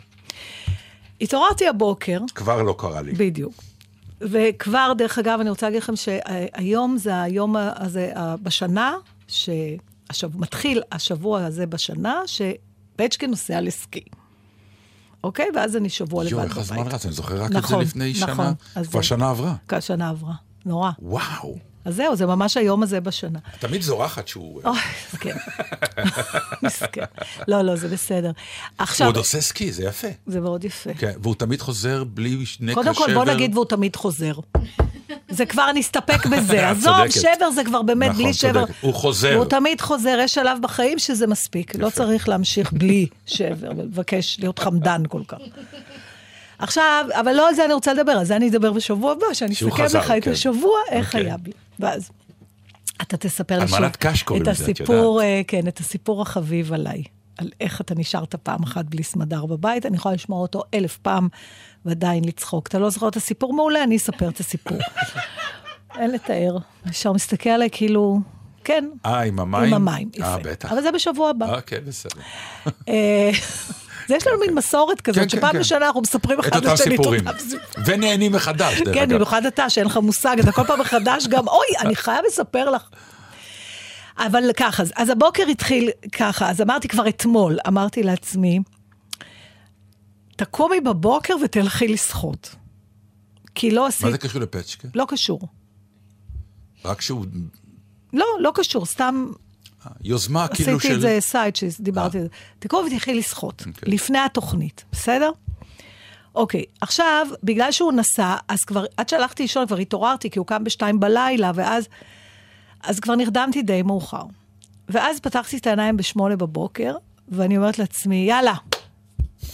התעוררתי 1.20 1.68
הבוקר, 1.68 2.18
כבר 2.34 2.62
לא 2.62 2.74
קרה 2.78 3.02
לי. 3.02 3.12
בדיוק. 3.12 3.54
וכבר, 4.20 4.92
דרך 4.98 5.18
אגב, 5.18 5.40
אני 5.40 5.50
רוצה 5.50 5.66
להגיד 5.66 5.82
לכם 5.82 5.96
שהיום 5.96 6.96
זה 6.98 7.22
היום 7.22 7.56
הזה 7.56 8.12
בשנה, 8.42 8.94
שמתחיל 10.12 10.82
השבוע 10.92 11.44
הזה 11.44 11.66
בשנה, 11.66 12.20
שבצ'קין 12.26 13.30
נוסע 13.30 13.60
לסקי. 13.60 14.00
אוקיי? 15.24 15.46
ואז 15.54 15.76
אני 15.76 15.88
שבוע 15.88 16.24
לבד 16.24 16.32
יואו, 16.32 16.42
בבית. 16.42 16.50
איך 16.58 16.70
הזמן 16.72 16.86
רץ, 16.88 17.04
אני 17.06 17.14
זוכר 17.14 17.40
רק 17.42 17.46
את 17.46 17.52
זה 17.52 17.58
נכון, 17.58 17.80
לפני 17.82 18.14
שנה. 18.14 18.32
נכון. 18.32 18.54
אז 18.74 18.88
כבר 18.88 19.00
זה- 19.00 19.06
שנה 19.06 19.30
עברה. 19.30 19.54
כן, 19.68 19.80
שנה 19.80 20.08
עברה. 20.08 20.34
נורא. 20.66 20.90
וואו. 21.02 21.58
אז 21.86 21.94
זהו, 21.94 22.16
זה 22.16 22.26
ממש 22.26 22.56
היום 22.56 22.82
הזה 22.82 23.00
בשנה. 23.00 23.38
תמיד 23.58 23.82
זורחת 23.82 24.28
שהוא... 24.28 24.60
אוי, 24.64 24.78
מסכן. 25.12 25.36
מסכן. 26.62 27.04
לא, 27.48 27.62
לא, 27.62 27.76
זה 27.76 27.88
בסדר. 27.88 28.28
הוא 28.28 28.34
עכשיו, 28.78 29.06
עוד 29.06 29.16
עושה 29.16 29.40
סקי, 29.40 29.72
זה 29.72 29.84
יפה. 29.84 30.08
זה 30.26 30.40
מאוד 30.40 30.64
יפה. 30.64 30.94
כן, 30.98 31.12
והוא 31.22 31.34
תמיד 31.34 31.60
חוזר 31.60 32.04
בלי 32.04 32.46
שני 32.46 32.74
קודם 32.74 32.94
כל, 32.94 33.14
בוא 33.14 33.24
נגיד, 33.24 33.54
והוא 33.54 33.64
תמיד 33.64 33.96
חוזר. 33.96 34.32
זה 35.28 35.46
כבר 35.46 35.72
נסתפק 35.74 36.26
בזה. 36.26 36.68
עזוב. 36.70 37.08
שבר 37.10 37.50
זה 37.54 37.64
כבר 37.64 37.82
באמת 37.82 38.10
נכון, 38.10 38.22
בלי 38.22 38.34
שבר. 38.34 38.52
צודקת. 38.66 38.74
הוא 38.80 38.94
חוזר. 38.94 39.34
הוא 39.34 39.44
תמיד 39.44 39.80
חוזר, 39.80 40.18
יש 40.20 40.34
שלב 40.34 40.58
בחיים 40.62 40.98
שזה 40.98 41.26
מספיק. 41.26 41.74
לא 41.74 41.90
צריך 41.90 42.28
להמשיך 42.28 42.72
בלי 42.72 43.06
שבר 43.26 43.70
ולבקש 43.76 44.36
להיות 44.40 44.58
חמדן 44.58 45.02
כל 45.08 45.22
כך. 45.28 45.38
עכשיו, 46.58 47.06
אבל 47.20 47.32
לא 47.32 47.48
על 47.48 47.54
זה 47.54 47.64
אני 47.64 47.74
רוצה 47.74 47.94
לדבר, 47.94 48.12
על 48.12 48.24
זה 48.24 48.36
אני 48.36 48.48
אדבר 48.48 48.72
בשבוע 48.72 49.12
הבא, 49.12 49.26
שאני 49.32 49.52
אסכם 49.52 49.84
לך 49.98 50.10
את 50.10 50.24
כן. 50.24 50.30
השבוע, 50.30 50.78
איך 50.90 51.06
אוקיי. 51.06 51.26
היה 51.26 51.36
בי. 51.36 51.50
ואז 51.80 52.10
אתה 53.02 53.16
תספר 53.16 53.58
לי 53.58 53.64
קוראים 54.24 54.42
את 54.42 54.48
את 54.48 54.52
הסיפור, 54.52 55.22
אה, 55.22 55.42
כן, 55.46 55.68
את 55.68 55.78
הסיפור 55.78 56.22
החביב 56.22 56.72
עליי. 56.72 57.02
על 57.38 57.50
איך 57.60 57.80
אתה 57.80 57.94
נשארת 57.94 58.34
פעם 58.34 58.62
אחת 58.62 58.84
בלי 58.84 59.02
סמדר 59.02 59.46
בבית, 59.46 59.86
אני 59.86 59.96
יכולה 59.96 60.14
לשמוע 60.14 60.42
אותו 60.42 60.62
אלף 60.74 60.96
פעם 60.96 61.28
ועדיין 61.84 62.24
לצחוק. 62.24 62.66
אתה 62.66 62.78
לא 62.78 62.90
זוכר 62.90 63.08
את 63.08 63.16
הסיפור 63.16 63.52
מעולה, 63.52 63.82
אני 63.82 63.96
אספר 63.96 64.28
את 64.28 64.40
הסיפור. 64.40 64.78
אין 65.98 66.10
לתאר. 66.10 66.56
ישר 66.90 67.12
מסתכל 67.12 67.50
עליי 67.50 67.68
כאילו, 67.72 68.20
כן, 68.64 68.88
אה, 69.06 69.20
עם 69.20 69.40
המים? 69.40 69.64
עם 69.64 69.74
המים, 69.74 70.10
אה, 70.20 70.36
יפה. 70.38 70.50
בטח. 70.50 70.72
אבל 70.72 70.82
זה 70.82 70.92
בשבוע 70.92 71.30
הבא. 71.30 71.54
אה, 71.54 71.60
כן, 71.60 71.80
בסדר. 71.86 72.20
זה 74.08 74.14
יש 74.16 74.26
לנו 74.26 74.38
מין 74.38 74.54
מסורת 74.54 75.00
כן, 75.00 75.12
כזאת, 75.12 75.22
כן, 75.22 75.28
שפעם 75.28 75.52
כן. 75.52 75.58
בשנה 75.58 75.86
אנחנו 75.86 76.00
מספרים 76.00 76.40
אחד 76.40 76.64
לשני 76.64 76.74
את. 76.74 76.80
אותם 76.80 76.90
סיפורים. 76.90 77.24
ונהנים 77.86 78.32
מחדש, 78.32 78.80
דרך 78.80 78.94
כן, 78.94 79.02
אגב. 79.02 79.14
במיוחד 79.14 79.46
אתה, 79.46 79.70
שאין 79.70 79.86
לך 79.86 79.96
מושג, 79.96 80.36
אתה 80.40 80.52
כל 80.52 80.64
פעם 80.66 80.80
מחדש 80.80 81.26
גם, 81.26 81.48
אוי, 81.48 81.66
אני 81.80 81.96
חייב 82.04 82.24
לספר 82.26 82.70
לך. 82.70 82.88
אבל 84.18 84.42
ככה, 84.56 84.82
אז, 84.96 85.10
הבוקר 85.10 85.42
התחיל 85.42 85.90
ככה, 86.12 86.50
אז 86.50 86.60
אמרתי 86.60 86.88
כבר 86.88 87.08
אתמול, 87.08 87.58
אמרתי 87.68 88.02
לעצמי, 88.02 88.60
תקומי 90.36 90.80
בבוקר 90.80 91.34
ותלכי 91.44 91.88
לשחות. 91.88 92.54
כי 93.54 93.70
לא 93.70 93.82
מה 93.82 93.88
עשית, 93.88 94.10
זה 94.10 94.18
קשור 94.18 94.40
לפצ'קה? 94.40 94.88
לא 94.94 95.04
קשור. 95.08 95.40
רק 96.84 97.00
שהוא... 97.00 97.26
לא, 98.12 98.26
לא 98.40 98.52
קשור, 98.54 98.86
סתם 98.86 99.26
יוזמה 100.02 100.48
כאילו 100.48 100.76
עשיתי 100.76 100.88
של... 100.88 100.94
את 100.94 101.00
זה 101.00 101.16
סייד 101.20 101.56
שדיברתי 101.56 102.18
אה. 102.18 102.22
על 102.22 102.28
זה. 102.28 102.34
תקומי 102.58 102.88
ותלכי 102.88 103.14
לשחות, 103.14 103.64
אוקיי. 103.66 103.92
לפני 103.92 104.18
התוכנית, 104.18 104.84
בסדר? 104.92 105.30
אוקיי, 106.34 106.64
עכשיו, 106.80 107.26
בגלל 107.42 107.72
שהוא 107.72 107.92
נסע, 107.92 108.36
אז 108.48 108.64
כבר, 108.64 108.84
עד 108.96 109.08
שהלכתי 109.08 109.42
לישון, 109.42 109.66
כבר 109.66 109.76
התעוררתי, 109.76 110.30
כי 110.30 110.38
הוא 110.38 110.46
קם 110.46 110.64
בשתיים 110.64 111.00
בלילה, 111.00 111.52
ואז, 111.54 111.88
אז 112.82 113.00
כבר 113.00 113.14
נרדמתי 113.14 113.62
די 113.62 113.82
מאוחר. 113.82 114.22
ואז 114.88 115.20
פתחתי 115.20 115.56
את 115.56 115.66
העיניים 115.66 115.96
בשמונה 115.96 116.36
בבוקר, 116.36 116.96
ואני 117.28 117.56
אומרת 117.56 117.78
לעצמי, 117.78 118.16
יאללה, 118.28 118.54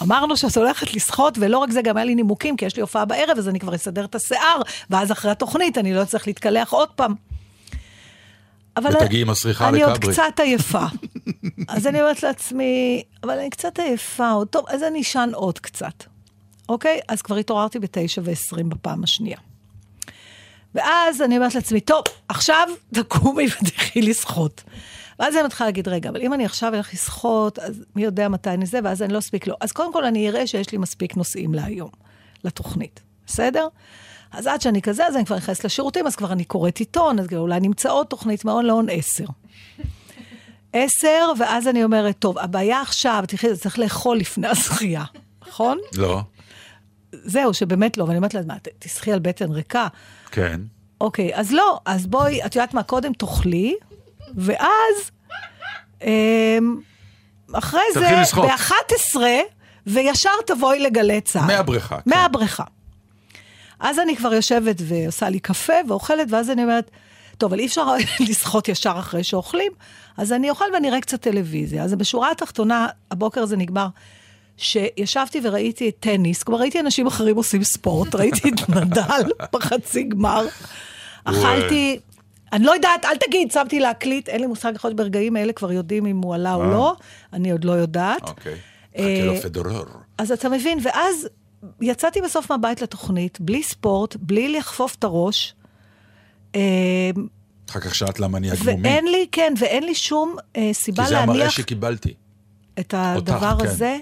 אמרנו 0.02 0.36
שאת 0.36 0.56
הולכת 0.56 0.94
לשחות, 0.94 1.38
ולא 1.40 1.58
רק 1.58 1.70
זה, 1.70 1.82
גם 1.82 1.96
היה 1.96 2.04
לי 2.04 2.14
נימוקים, 2.14 2.56
כי 2.56 2.64
יש 2.64 2.76
לי 2.76 2.82
הופעה 2.82 3.04
בערב, 3.04 3.38
אז 3.38 3.48
אני 3.48 3.60
כבר 3.60 3.74
אסדר 3.74 4.04
את 4.04 4.14
השיער, 4.14 4.60
ואז 4.90 5.12
אחרי 5.12 5.30
התוכנית 5.30 5.78
אני 5.78 5.94
לא 5.94 6.04
צריך 6.04 6.26
להתקלח 6.26 6.72
עוד 6.72 6.88
פעם. 6.88 7.14
אבל 8.76 8.90
ותגיעי 8.96 9.22
עם 9.22 9.30
הסריחה 9.30 9.68
אני 9.68 9.82
עוד 9.82 9.96
לכברי. 9.96 10.12
קצת 10.12 10.40
עייפה. 10.40 10.84
אז 11.68 11.86
אני 11.86 12.00
אומרת 12.00 12.22
לעצמי, 12.22 13.02
אבל 13.22 13.38
אני 13.38 13.50
קצת 13.50 13.78
עייפה, 13.78 14.30
עוד 14.30 14.48
טוב, 14.48 14.64
אז 14.68 14.82
אני 14.82 15.00
אשן 15.00 15.30
עוד 15.34 15.58
קצת. 15.58 16.04
אוקיי? 16.68 17.00
אז 17.08 17.22
כבר 17.22 17.36
התעוררתי 17.36 17.78
בתשע 17.78 18.22
ועשרים 18.24 18.68
בפעם 18.68 19.04
השנייה. 19.04 19.38
ואז 20.74 21.22
אני 21.22 21.36
אומרת 21.36 21.54
לעצמי, 21.54 21.80
טוב, 21.80 22.04
עכשיו 22.28 22.68
תקומי 22.94 23.46
ותלכי 23.46 24.02
לשחות. 24.02 24.62
ואז 25.18 25.36
אני 25.36 25.42
מתחילה 25.42 25.66
להגיד, 25.68 25.88
רגע, 25.88 26.10
אבל 26.10 26.22
אם 26.22 26.32
אני 26.34 26.44
עכשיו 26.44 26.74
אלך 26.74 26.94
לשחות, 26.94 27.58
אז 27.58 27.84
מי 27.96 28.04
יודע 28.04 28.28
מתי 28.28 28.50
אני 28.50 28.66
זה, 28.66 28.78
ואז 28.84 29.02
אני 29.02 29.12
לא 29.12 29.18
אספיק 29.18 29.46
לו. 29.46 29.54
אז 29.60 29.72
קודם 29.72 29.92
כל 29.92 30.04
אני 30.04 30.28
אראה 30.28 30.46
שיש 30.46 30.72
לי 30.72 30.78
מספיק 30.78 31.16
נושאים 31.16 31.54
להיום, 31.54 31.90
לתוכנית. 32.44 33.00
בסדר? 33.26 33.68
אז 34.32 34.46
עד 34.46 34.60
שאני 34.60 34.82
כזה, 34.82 35.06
אז 35.06 35.16
אני 35.16 35.24
כבר 35.24 35.36
נכנסת 35.36 35.64
לשירותים, 35.64 36.06
אז 36.06 36.16
כבר 36.16 36.32
אני 36.32 36.44
קוראת 36.44 36.78
עיתון, 36.78 37.18
אז 37.18 37.26
אולי 37.36 37.60
נמצא 37.60 37.90
עוד 37.90 38.06
תוכנית 38.06 38.44
מהון 38.44 38.66
להון 38.66 38.86
עשר. 38.90 39.24
עשר, 40.72 41.32
ואז 41.38 41.68
אני 41.68 41.84
אומרת, 41.84 42.18
טוב, 42.18 42.38
הבעיה 42.38 42.80
עכשיו, 42.80 43.24
תראי, 43.28 43.56
צריך 43.56 43.78
לאכול 43.78 44.16
לפני 44.16 44.48
הזכייה, 44.48 45.04
נכון? 45.48 45.78
לא, 45.96 46.20
זהו, 47.12 47.54
שבאמת 47.54 47.96
לא, 47.96 48.04
ואני 48.04 48.16
אומרת 48.16 48.34
לה, 48.34 48.40
מה, 48.46 48.54
תשחי 48.78 49.12
על 49.12 49.18
בטן 49.18 49.52
ריקה? 49.52 49.86
כן. 50.30 50.60
אוקיי, 51.00 51.30
אז 51.34 51.52
לא, 51.52 51.80
אז 51.84 52.06
בואי, 52.06 52.44
את 52.46 52.56
יודעת 52.56 52.74
מה, 52.74 52.82
קודם 52.82 53.12
תאכלי, 53.12 53.74
ואז, 54.34 55.10
אמ, 56.02 56.80
אחרי 57.52 57.80
זה, 57.94 58.00
תתחילי 58.00 58.20
לשחות. 58.20 58.50
ב-11, 58.50 59.20
וישר 59.86 60.30
תבואי 60.46 60.80
לגלי 60.80 61.20
צה"ל. 61.20 61.46
מהבריכה, 61.46 62.00
כן. 62.00 62.10
מהבריכה. 62.10 62.64
אז 63.82 63.98
אני 63.98 64.16
כבר 64.16 64.34
יושבת 64.34 64.76
ועושה 64.78 65.28
לי 65.28 65.40
קפה 65.40 65.72
ואוכלת, 65.88 66.26
ואז 66.30 66.50
אני 66.50 66.62
אומרת, 66.62 66.90
טוב, 67.38 67.52
אבל 67.52 67.60
אי 67.60 67.66
אפשר 67.66 67.86
לשחות 68.28 68.68
ישר 68.68 68.94
אחרי 68.98 69.24
שאוכלים, 69.24 69.72
אז 70.16 70.32
אני 70.32 70.50
אוכל 70.50 70.64
ואני 70.74 70.88
אראה 70.88 71.00
קצת 71.00 71.20
טלוויזיה. 71.20 71.82
אז 71.82 71.94
בשורה 71.94 72.30
התחתונה, 72.30 72.86
הבוקר 73.10 73.42
הזה 73.42 73.56
נגמר, 73.56 73.86
שישבתי 74.56 75.40
וראיתי 75.42 75.88
את 75.88 75.96
טניס, 76.00 76.42
כלומר 76.42 76.60
ראיתי 76.60 76.80
אנשים 76.80 77.06
אחרים 77.06 77.36
עושים 77.36 77.64
ספורט, 77.64 78.14
ראיתי 78.20 78.48
את 78.48 78.68
נדל 78.68 79.30
בחצי 79.52 80.02
גמר, 80.02 80.46
אכלתי... 81.24 82.00
אני 82.52 82.64
לא 82.64 82.72
יודעת, 82.72 83.04
אל 83.04 83.16
תגיד, 83.16 83.50
שמתי 83.50 83.80
להקליט, 83.80 84.28
אין 84.28 84.40
לי 84.40 84.46
מושג, 84.46 84.72
יכול 84.74 84.88
להיות 84.88 84.96
ברגעים 84.96 85.36
האלה 85.36 85.52
כבר 85.52 85.72
יודעים 85.72 86.06
אם 86.06 86.16
הוא 86.16 86.34
עלה 86.34 86.54
או 86.54 86.64
לא, 86.64 86.96
אני 87.32 87.52
עוד 87.52 87.64
לא 87.64 87.72
יודעת. 87.72 88.28
אוקיי. 88.28 88.54
אה, 88.98 89.16
חכה 89.18 89.26
לו 89.26 89.40
פדורר. 89.40 89.84
אז 90.18 90.32
אתה 90.32 90.48
מבין, 90.48 90.78
ואז 90.82 91.28
יצאתי 91.80 92.20
בסוף 92.20 92.50
מהבית 92.50 92.82
לתוכנית, 92.82 93.40
בלי 93.40 93.62
ספורט, 93.62 94.16
בלי 94.16 94.48
לחפוף 94.48 94.94
את 94.94 95.04
הראש. 95.04 95.54
אה, 96.54 97.10
אחר 97.70 97.80
כך 97.80 97.94
שאלת 97.94 98.20
למה 98.20 98.38
אני 98.38 98.50
הגמומי. 98.50 98.88
ואין 98.88 99.04
לי, 99.04 99.26
כן, 99.32 99.54
ואין 99.58 99.84
לי 99.84 99.94
שום 99.94 100.36
אה, 100.56 100.70
סיבה 100.72 101.02
כי 101.02 101.08
זה 101.08 101.18
המראה 101.18 101.38
להניח 101.38 101.52
שקיבלתי. 101.52 102.14
את 102.80 102.94
הדבר 102.96 103.58
כן. 103.58 103.66
הזה. 103.66 103.98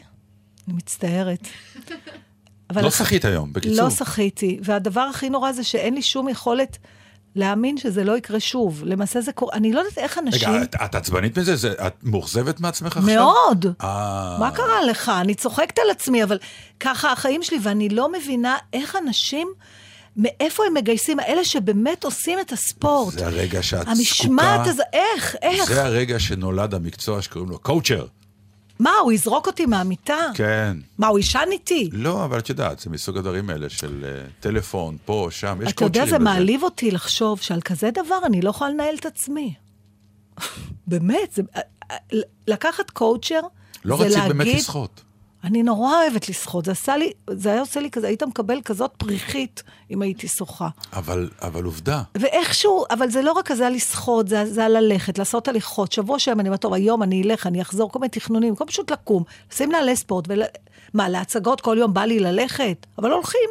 אני 0.69 0.77
מצטערת. 0.77 1.49
אבל 2.71 2.83
לא 2.83 2.91
שחית 2.91 3.25
היום, 3.25 3.53
בקיצור. 3.53 3.85
לא 3.85 3.91
שחיתי, 3.91 4.59
והדבר 4.63 5.01
הכי 5.01 5.31
נורא 5.31 5.53
זה 5.53 5.65
שאין 5.65 5.95
לי 5.95 6.03
שום 6.03 6.29
יכולת 6.29 6.79
להאמין 7.37 7.77
שזה 7.77 8.05
לא 8.05 8.17
יקרה 8.19 8.41
שוב. 8.41 8.83
למעשה 8.87 9.21
זה 9.21 9.33
קורה, 9.33 9.53
אני 9.55 9.73
לא 9.73 9.79
יודעת 9.79 9.99
איך 9.99 10.19
אנשים... 10.19 10.49
רגע, 10.51 10.63
את- 10.63 10.75
את 10.85 10.95
עצבנית 10.95 11.39
מזה? 11.39 11.57
זה- 11.57 11.73
את 11.87 11.95
מאוכזבת 12.03 12.61
מעצמך 12.61 12.97
עכשיו? 12.97 13.15
מאוד. 13.15 13.67
אה. 13.83 14.37
מה 14.41 14.51
קרה 14.51 14.83
לך? 14.83 15.13
אני 15.21 15.35
צוחקת 15.35 15.79
על 15.79 15.91
עצמי, 15.91 16.25
אבל 16.25 16.39
ככה 16.81 17.13
החיים 17.13 17.43
שלי, 17.43 17.59
ואני 17.63 17.89
לא 17.89 18.13
מבינה 18.13 18.57
איך 18.73 18.97
אנשים, 19.07 19.49
מאיפה 20.17 20.63
הם 20.67 20.75
מגייסים, 20.75 21.21
האלה 21.21 21.45
שבאמת 21.45 22.05
עושים 22.05 22.39
את 22.41 22.53
הספורט. 22.53 23.15
זה 23.15 23.27
הרגע 23.27 23.63
שאת 23.63 23.79
זקוקה... 23.79 23.91
המשמעת 23.91 24.67
הזה, 24.67 24.83
איך, 24.93 25.37
איך? 25.43 25.65
זה 25.73 25.85
הרגע 25.85 26.19
שנולד 26.19 26.75
המקצוע 26.75 27.23
שקוראים 27.23 27.51
לו 27.51 27.59
קואוצ'ר. 27.59 28.07
מה, 28.81 28.91
הוא 29.03 29.13
יזרוק 29.13 29.47
אותי 29.47 29.67
מהמיטה? 29.67 30.19
כן. 30.35 30.77
מה, 30.99 31.07
הוא 31.07 31.19
יישן 31.19 31.49
איתי? 31.53 31.89
לא, 31.93 32.25
אבל 32.25 32.39
את 32.39 32.49
יודעת, 32.49 32.79
זה 32.79 32.91
מסוג 32.91 33.17
הדברים 33.19 33.51
האלה 33.51 33.69
של 33.69 34.05
אה, 34.05 34.27
טלפון, 34.41 34.97
פה, 35.05 35.29
שם, 35.31 35.59
יש 35.63 35.73
אתה 35.73 35.85
יודע, 35.85 36.07
זה. 36.07 36.19
מעליב 36.19 36.63
אותי 36.63 36.91
לחשוב 36.91 37.41
שעל 37.41 37.61
כזה 37.61 37.91
דבר 37.91 38.19
אני 38.27 38.43
לא 38.43 38.51
יכולה 38.51 38.71
לנהל 38.71 38.95
את 38.95 39.07
עצמי. 39.07 39.55
באמת, 40.87 41.33
זה, 41.33 41.43
לקחת 42.47 42.91
קואוצ'ר, 42.91 43.41
לא 43.85 43.97
זה 43.97 44.05
רצית 44.05 44.17
להגיד... 44.17 44.37
באמת 44.37 44.55
לשחות. 44.55 45.03
אני 45.45 45.63
נורא 45.63 46.03
אוהבת 46.03 46.29
לשחות, 46.29 46.65
זה 46.65 46.73
עשה 46.73 46.97
לי, 46.97 47.13
זה 47.31 47.53
היה 47.53 47.61
עושה 47.61 47.81
לי 47.81 47.91
כזה, 47.91 48.07
היית 48.07 48.23
מקבל 48.23 48.61
כזאת 48.65 48.91
פריחית 48.97 49.63
אם 49.91 50.03
הייתי 50.03 50.29
שוחה. 50.29 50.69
אבל, 50.93 51.31
אבל 51.43 51.65
עובדה, 51.65 52.03
ואיכשהו, 52.15 52.85
אבל 52.91 53.11
זה 53.11 53.23
לא 53.23 53.33
רק 53.33 53.47
כזה 53.47 53.67
על 53.67 53.73
לשחות, 53.73 54.29
זה, 54.29 54.47
זה 54.47 54.65
על 54.65 54.79
ללכת, 54.79 55.19
לעשות 55.19 55.49
הליכות. 55.49 55.93
שבוע 55.93 56.19
שלם 56.19 56.41
אני 56.41 56.49
אומרת, 56.49 56.61
טוב, 56.61 56.75
היום 56.75 57.03
אני 57.03 57.23
אלך, 57.23 57.47
אני 57.47 57.63
אחזור, 57.63 57.91
כל 57.91 57.99
מיני 57.99 58.11
תכנונים, 58.11 58.49
במקום 58.49 58.67
פשוט 58.67 58.91
לקום, 58.91 59.25
לשים 59.53 59.73
נעלי 59.73 59.97
ספורט, 59.97 60.25
ול... 60.29 60.43
מה, 60.95 61.09
להצגות 61.09 61.61
כל 61.61 61.77
יום 61.79 61.95
בא 61.95 62.05
לי 62.05 62.21
ללכת? 62.21 62.87
אבל 62.99 63.11
הולכים. 63.13 63.51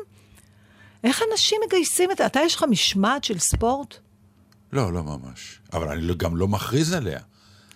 איך 1.04 1.22
אנשים 1.32 1.62
מגייסים 1.68 2.12
את 2.12 2.18
זה? 2.18 2.26
אתה, 2.26 2.40
יש 2.40 2.56
לך 2.56 2.66
משמעת 2.70 3.24
של 3.24 3.40
ספורט? 3.40 3.96
לא, 4.74 4.94
לא 4.94 5.04
ממש. 5.04 5.60
אבל 5.74 5.88
אני 5.88 6.14
גם 6.18 6.38
לא 6.38 6.48
מכריז 6.48 6.94
עליה. 6.94 7.20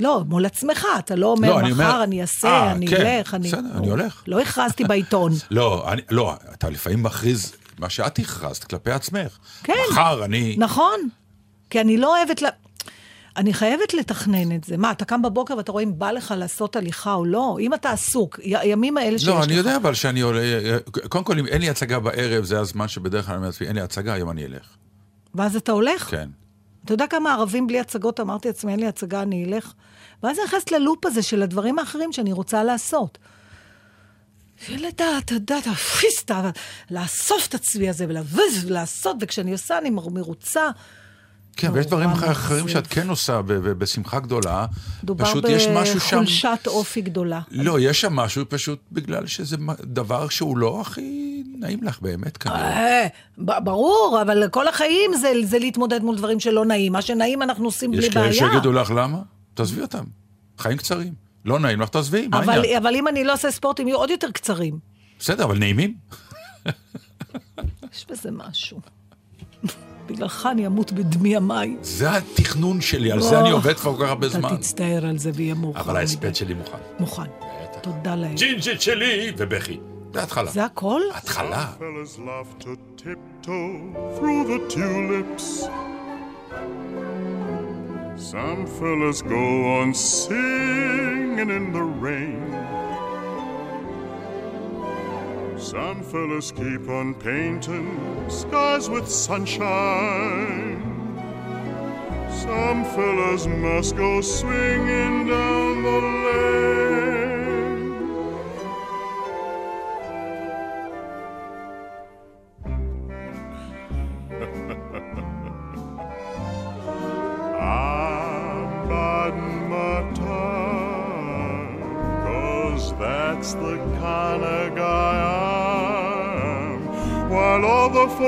לא, 0.03 0.23
מול 0.27 0.45
עצמך, 0.45 0.85
אתה 0.99 1.15
לא 1.15 1.27
אומר, 1.27 1.49
לא, 1.49 1.59
אני 1.59 1.71
מחר 1.71 1.83
אומר- 1.91 2.03
אני 2.03 2.21
אעשה, 2.21 2.47
אה, 2.47 2.71
אני 2.71 2.87
כן, 2.87 3.05
אלך, 3.05 3.33
אני... 3.33 3.47
בסדר, 3.47 3.77
אני 3.77 3.89
הולך. 3.89 4.23
לא 4.27 4.39
הכרזתי 4.39 4.83
בעיתון. 4.83 5.31
לא, 5.51 5.91
אני, 5.91 6.01
לא, 6.11 6.33
אתה 6.53 6.69
לפעמים 6.69 7.03
מכריז 7.03 7.53
מה 7.79 7.89
שאת 7.89 8.19
הכרזת 8.19 8.63
כלפי 8.63 8.91
עצמך. 8.91 9.37
כן. 9.63 9.73
מחר 9.91 10.25
אני... 10.25 10.55
נכון, 10.59 10.99
כי 11.69 11.81
אני 11.81 11.97
לא 11.97 12.17
אוהבת... 12.17 12.41
לה... 12.41 12.49
אני 13.37 13.53
חייבת 13.53 13.93
לתכנן 13.93 14.55
את 14.55 14.63
זה. 14.63 14.77
מה, 14.77 14.91
אתה 14.91 15.05
קם 15.05 15.21
בבוקר 15.21 15.57
ואתה 15.57 15.71
רואה 15.71 15.83
אם 15.83 15.99
בא 15.99 16.11
לך 16.11 16.33
לעשות 16.37 16.75
הליכה 16.75 17.13
או 17.13 17.25
לא? 17.25 17.57
אם 17.59 17.73
אתה 17.73 17.91
עסוק, 17.91 18.39
הימים 18.43 18.97
האלה 18.97 19.19
שיש 19.19 19.27
לך... 19.27 19.35
לא, 19.35 19.43
אני 19.43 19.53
יודע 19.53 19.75
אבל 19.75 19.93
שאני 19.93 20.21
עולה... 20.21 20.41
קודם 21.09 21.23
כל, 21.23 21.39
אם 21.39 21.47
אין 21.47 21.61
לי 21.61 21.69
הצגה 21.69 21.99
בערב, 21.99 22.43
זה 22.43 22.59
הזמן 22.59 22.87
שבדרך 22.87 23.25
כלל 23.25 23.33
אני 23.33 23.37
אומר 23.37 23.47
לעצמי, 23.47 23.67
אין 23.67 23.75
לי 23.75 23.81
הצגה, 23.81 24.13
היום 24.13 24.29
אני 24.29 24.45
אלך. 24.45 24.67
ואז 25.35 25.55
אתה 25.55 25.71
הולך? 25.71 26.09
כן. 26.11 26.29
אתה 26.85 26.93
יודע 26.93 27.07
כמה 27.07 27.33
ערבים 27.33 27.67
בלי 27.67 27.79
הצגות, 27.79 28.19
אמרתי 28.19 28.47
לעצמי, 28.47 28.71
אין 28.71 28.79
לי 28.79 28.87
הצגה, 28.87 29.21
אני 29.21 29.45
אלך? 29.45 29.73
ואז 30.23 30.37
אני 30.39 30.45
נכנסת 30.45 30.71
ללופ 30.71 31.05
הזה 31.05 31.21
של 31.21 31.43
הדברים 31.43 31.79
האחרים 31.79 32.13
שאני 32.13 32.31
רוצה 32.33 32.63
לעשות. 32.63 33.17
לדעת, 34.69 35.23
אתה 35.25 35.33
יודע, 35.33 35.57
אתה 35.57 35.73
פיסטה, 35.73 36.49
לאסוף 36.91 37.47
את 37.47 37.53
הצבי 37.53 37.89
הזה 37.89 38.05
ולבז 38.09 38.65
ולעשות, 38.65 39.17
וכשאני 39.21 39.51
עושה 39.51 39.77
אני 39.77 39.89
מר- 39.89 40.09
מרוצה. 40.09 40.61
כן, 41.57 41.69
ויש 41.73 41.85
דברים 41.85 42.09
נורא 42.09 42.31
אחרים. 42.31 42.67
שאת 42.67 42.87
כן 42.87 43.09
עושה 43.09 43.41
בשמחה 43.77 44.19
גדולה. 44.19 44.65
דובר 45.03 45.25
פשוט 45.25 45.45
יש 45.49 45.67
משהו 45.67 45.99
שם... 45.99 46.15
בחולשת 46.15 46.59
אופי 46.67 47.01
גדולה. 47.01 47.41
לא, 47.51 47.79
יש 47.79 48.01
שם 48.01 48.13
משהו 48.13 48.45
פשוט 48.49 48.79
בגלל 48.91 49.27
שזה 49.27 49.57
דבר 49.83 50.29
שהוא 50.29 50.57
לא 50.57 50.81
הכי 50.81 51.43
נעים 51.59 51.83
לך 51.83 51.99
באמת 52.01 52.37
כנראה. 52.37 53.03
אה, 53.03 53.07
ברור, 53.59 54.19
אבל 54.21 54.47
כל 54.51 54.67
החיים 54.67 55.11
זה, 55.45 55.59
להתמודד 55.59 56.03
מול 56.03 56.17
דברים 56.17 56.39
שלא 56.39 56.65
נעים. 56.65 56.93
מה 56.93 57.01
שנעים 57.01 57.41
אנחנו 57.41 57.65
עושים 57.65 57.91
בלי 57.91 57.99
יש 58.05 58.13
בעיה. 58.15 58.33
כאלה 58.33 58.49
שיגידו 58.51 58.71
לך 58.71 58.91
למה? 58.95 59.17
תעזבי 59.53 59.81
אותם. 59.81 60.03
חיים 60.57 60.77
קצרים. 60.77 61.13
לא 61.45 61.59
נעים 61.59 61.81
לך, 61.81 61.89
תעזבי, 61.89 62.27
מה 62.27 62.39
אבל, 62.39 62.49
העניין? 62.49 62.77
אבל 62.77 62.95
אם 62.95 63.07
אני 63.07 63.23
לא 63.23 63.31
אעשה 63.31 63.51
ספורט, 63.51 63.79
הם 63.79 63.87
יהיו 63.87 63.97
עוד 63.97 64.09
יותר 64.09 64.31
קצרים. 64.31 64.79
בסדר, 65.19 65.43
אבל 65.43 65.57
נעימים. 65.57 65.93
יש 67.93 68.05
בזה 68.09 68.31
משהו. 68.31 68.79
בגללך 70.07 70.47
אני 70.51 70.67
אמות 70.67 70.91
בדמי 70.91 71.35
המים. 71.35 71.77
זה 71.81 72.17
התכנון 72.17 72.81
שלי, 72.81 73.11
על 73.11 73.21
זה 73.21 73.39
אני 73.39 73.51
עובד 73.51 73.73
כבר 73.73 73.97
כל 73.97 74.03
כך 74.03 74.09
הרבה 74.09 74.29
זמן. 74.29 74.49
אתה 74.49 74.57
תצטער 74.57 75.05
על 75.05 75.17
זה 75.17 75.31
ויהיה 75.33 75.53
מאוחר. 75.53 75.79
אבל. 75.81 75.97
ההספד 75.97 76.35
שלי 76.35 76.53
מוכן. 76.53 76.77
מוכן. 76.99 77.29
תודה 77.81 78.15
לאל. 78.15 78.33
ג'ינג'ית 78.35 78.81
שלי 78.81 79.31
ובכי. 79.37 79.79
זה 80.13 80.23
התחלה. 80.23 80.51
זה 80.51 80.65
הכל? 80.65 81.01
התחלה. 81.13 81.73
Some 88.23 88.65
fellas 88.65 89.21
go 89.21 89.65
on 89.79 89.93
singing 89.93 91.49
in 91.49 91.73
the 91.73 91.83
rain. 91.83 92.51
Some 95.59 96.01
fellas 96.03 96.53
keep 96.53 96.87
on 96.87 97.15
painting 97.15 98.29
skies 98.29 98.89
with 98.89 99.09
sunshine. 99.09 100.81
Some 102.31 102.85
fellas 102.95 103.45
must 103.45 103.97
go 103.97 104.21
swinging 104.21 105.27
down 105.27 105.83
the 105.83 106.12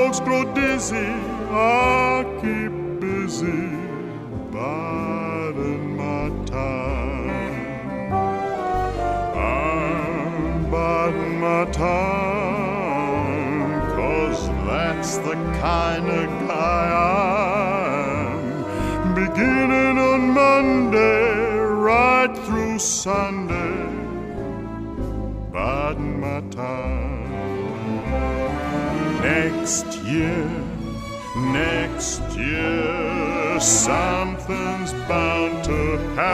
folks 0.06 0.20
grow 0.20 0.44
dizzy, 0.54 1.10
I 1.50 2.24
keep 2.40 3.00
busy 3.00 3.85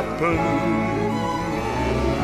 happen. 0.02 0.38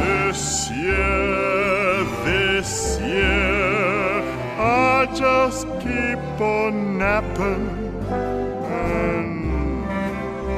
This 0.02 0.70
year, 0.70 2.04
this 2.24 2.98
year, 3.00 4.22
I 4.58 5.08
just 5.14 5.66
keep 5.80 6.40
on 6.40 6.98
napping 6.98 7.68
and 8.10 9.84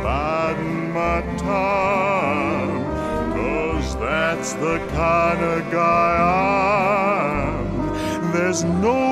biding 0.02 0.92
my 0.92 1.20
time. 1.38 2.80
Cause 3.36 3.96
that's 3.96 4.52
the 4.54 4.78
kind 4.92 5.42
of 5.42 5.70
guy 5.70 6.12
I 6.18 6.74
am. 7.48 8.32
There's 8.32 8.64
no 8.64 9.09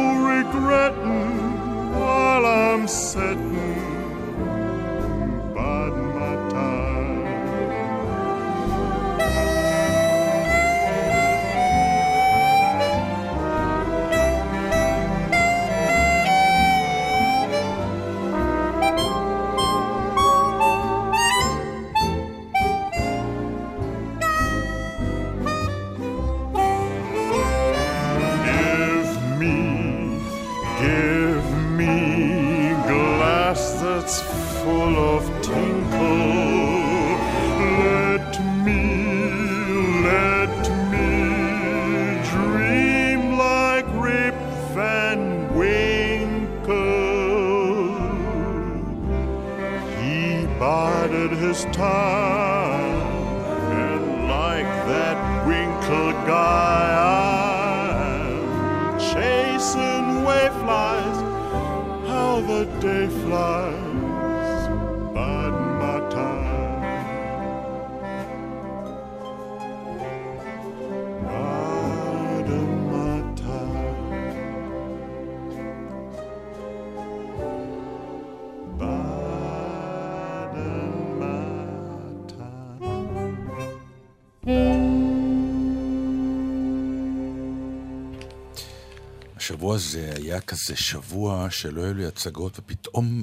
השבוע 89.59 89.75
הזה 89.75 90.13
היה 90.17 90.41
כזה 90.41 90.77
שבוע 90.77 91.51
שלא 91.51 91.83
היו 91.83 91.95
לי 91.95 92.07
הצגות, 92.07 92.59
ופתאום 92.59 93.23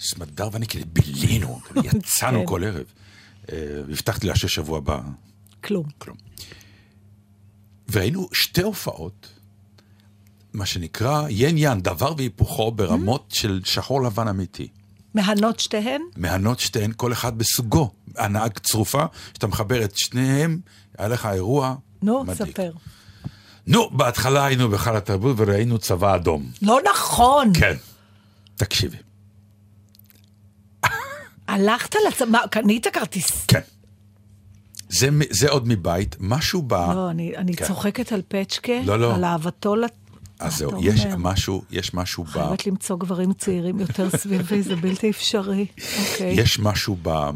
סמדר 0.00 0.48
ואני 0.52 0.66
כאילו 0.66 0.86
בילינו, 0.92 1.60
יצאנו 1.84 2.40
כן. 2.40 2.46
כל 2.46 2.64
ערב. 2.64 2.84
אה, 3.52 3.56
והבטחתי 3.88 4.26
לה 4.26 4.36
ששבוע 4.36 4.78
הבא, 4.78 5.00
כלום. 5.64 5.86
כלום. 5.98 6.16
והיינו 7.88 8.28
שתי 8.32 8.62
הופעות, 8.62 9.28
מה 10.52 10.66
שנקרא 10.66 11.28
ין 11.30 11.58
ין, 11.58 11.80
דבר 11.80 12.14
והיפוכו 12.16 12.72
ברמות 12.72 13.30
של 13.34 13.60
שחור 13.64 14.02
לבן 14.02 14.28
אמיתי. 14.28 14.68
מהנות 15.14 15.60
שתיהן? 15.60 16.02
מהנות 16.16 16.60
שתיהן, 16.60 16.92
כל 16.96 17.12
אחד 17.12 17.38
בסוגו. 17.38 17.90
הנהג 18.16 18.58
צרופה, 18.58 19.04
שאתה 19.34 19.46
מחבר 19.46 19.84
את 19.84 19.96
שניהם, 19.96 20.60
היה 20.98 21.08
לך 21.08 21.26
אירוע 21.26 21.74
נו, 22.02 22.24
מדליק. 22.24 22.50
ספר. 22.50 22.72
נו, 23.66 23.90
בהתחלה 23.90 24.44
היינו 24.44 24.68
בהיכל 24.68 24.96
התרבות 24.96 25.36
וראינו 25.38 25.78
צבא 25.78 26.14
אדום. 26.14 26.50
לא 26.62 26.80
נכון. 26.90 27.52
כן. 27.54 27.76
תקשיבי. 28.56 28.96
הלכת 31.48 31.94
לצבא, 32.08 32.46
קנית 32.50 32.86
כרטיס? 32.86 33.44
כן. 33.46 33.60
זה, 34.88 35.08
זה 35.30 35.48
עוד 35.48 35.68
מבית, 35.68 36.16
משהו 36.20 36.62
ב... 36.62 36.72
לא, 36.72 37.10
אני, 37.10 37.36
אני 37.36 37.56
כן. 37.56 37.66
צוחקת 37.66 38.12
על 38.12 38.22
פצ'קה, 38.28 38.72
לא, 38.84 38.98
לא. 38.98 39.14
על 39.14 39.24
אהבתו 39.24 39.76
לת... 39.76 39.92
אז 40.40 40.56
זהו, 40.56 40.84
יש 40.84 41.04
אומר? 41.04 41.16
משהו, 41.18 41.62
יש 41.70 41.94
משהו 41.94 42.24
ב... 42.24 42.28
חייבת 42.28 42.66
למצוא 42.66 42.96
גברים 42.96 43.32
צעירים 43.32 43.80
יותר 43.80 44.10
סביבי, 44.16 44.62
זה 44.62 44.76
בלתי 44.76 45.10
אפשרי. 45.10 45.66
אוקיי. 46.00 46.32
יש 46.32 46.58
משהו 46.58 46.96
ב... 47.02 47.30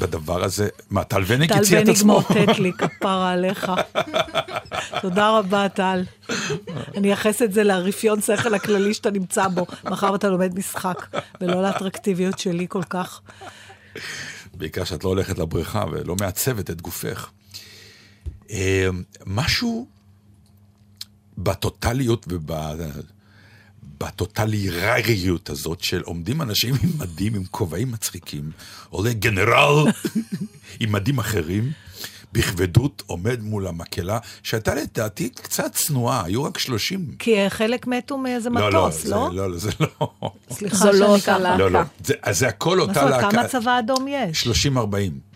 בדבר 0.00 0.44
הזה. 0.44 0.68
מה, 0.90 1.04
טל 1.04 1.22
וניג 1.26 1.52
טל 1.52 1.58
הציע 1.58 1.82
את 1.82 1.88
עצמו? 1.88 2.12
מאותת 2.12 2.58
לי, 2.58 2.72
כפרה 2.78 3.32
עליך. 3.32 3.72
תודה 5.00 5.38
רבה, 5.38 5.68
טל. 5.68 6.04
אני 6.96 7.08
אייחס 7.08 7.42
את 7.42 7.52
זה 7.52 7.64
לרפיון 7.64 8.20
שכל 8.20 8.54
הכללי 8.54 8.94
שאתה 8.94 9.10
נמצא 9.10 9.48
בו, 9.48 9.66
מאחר 9.84 10.12
ואתה 10.12 10.28
לומד 10.28 10.58
משחק, 10.58 11.06
ולא 11.40 11.62
לאטרקטיביות 11.62 12.38
שלי 12.38 12.66
כל 12.68 12.82
כך. 12.82 13.20
בעיקר 14.54 14.84
שאת 14.84 15.04
לא 15.04 15.08
הולכת 15.08 15.38
לבריכה 15.38 15.84
ולא 15.92 16.16
מעצבת 16.20 16.70
את 16.70 16.82
גופך. 16.82 17.30
אה, 18.50 18.88
משהו 19.26 19.88
בטוטליות 21.38 22.26
ובטוטלירריות 24.02 25.50
הזאת 25.50 25.80
של 25.80 26.02
עומדים 26.04 26.42
אנשים 26.42 26.74
עם 26.82 26.90
מדים, 26.98 27.34
עם 27.34 27.42
כובעים 27.50 27.92
מצחיקים, 27.92 28.50
עולה 28.90 29.12
גנרל 29.12 29.84
עם 30.80 30.92
מדים 30.92 31.18
אחרים, 31.18 31.72
בכבדות 32.32 33.02
עומד 33.06 33.42
מול 33.42 33.66
המקהלה, 33.66 34.18
שהייתה 34.42 34.74
לדעתי 34.74 35.28
קצת 35.28 35.72
צנועה, 35.72 36.24
היו 36.24 36.44
רק 36.44 36.58
שלושים. 36.58 37.06
כי 37.18 37.50
חלק 37.50 37.86
מתו 37.86 38.18
מאיזה 38.18 38.50
לא, 38.50 38.72
לא, 38.72 38.86
מטוס, 38.86 39.02
זה- 39.04 39.10
לא? 39.10 39.30
לא, 39.32 39.50
לא, 39.50 39.58
זה 39.58 39.70
לא. 39.80 40.10
סליחה 40.50 40.76
זו 40.76 40.92
לא 40.92 41.08
שאני 41.18 41.20
ככה. 41.20 41.38
להקה. 41.38 41.56
לא, 41.58 41.70
לא. 41.70 41.80
זה- 42.04 42.14
זה 42.30 42.48
הכל 42.48 42.76
מה 42.76 42.82
אותה 42.82 43.04
להקה. 43.10 43.30
כמה 43.30 43.48
צבא 43.48 43.78
אדום 43.78 44.06
יש? 44.08 44.46
30-40 44.46 44.76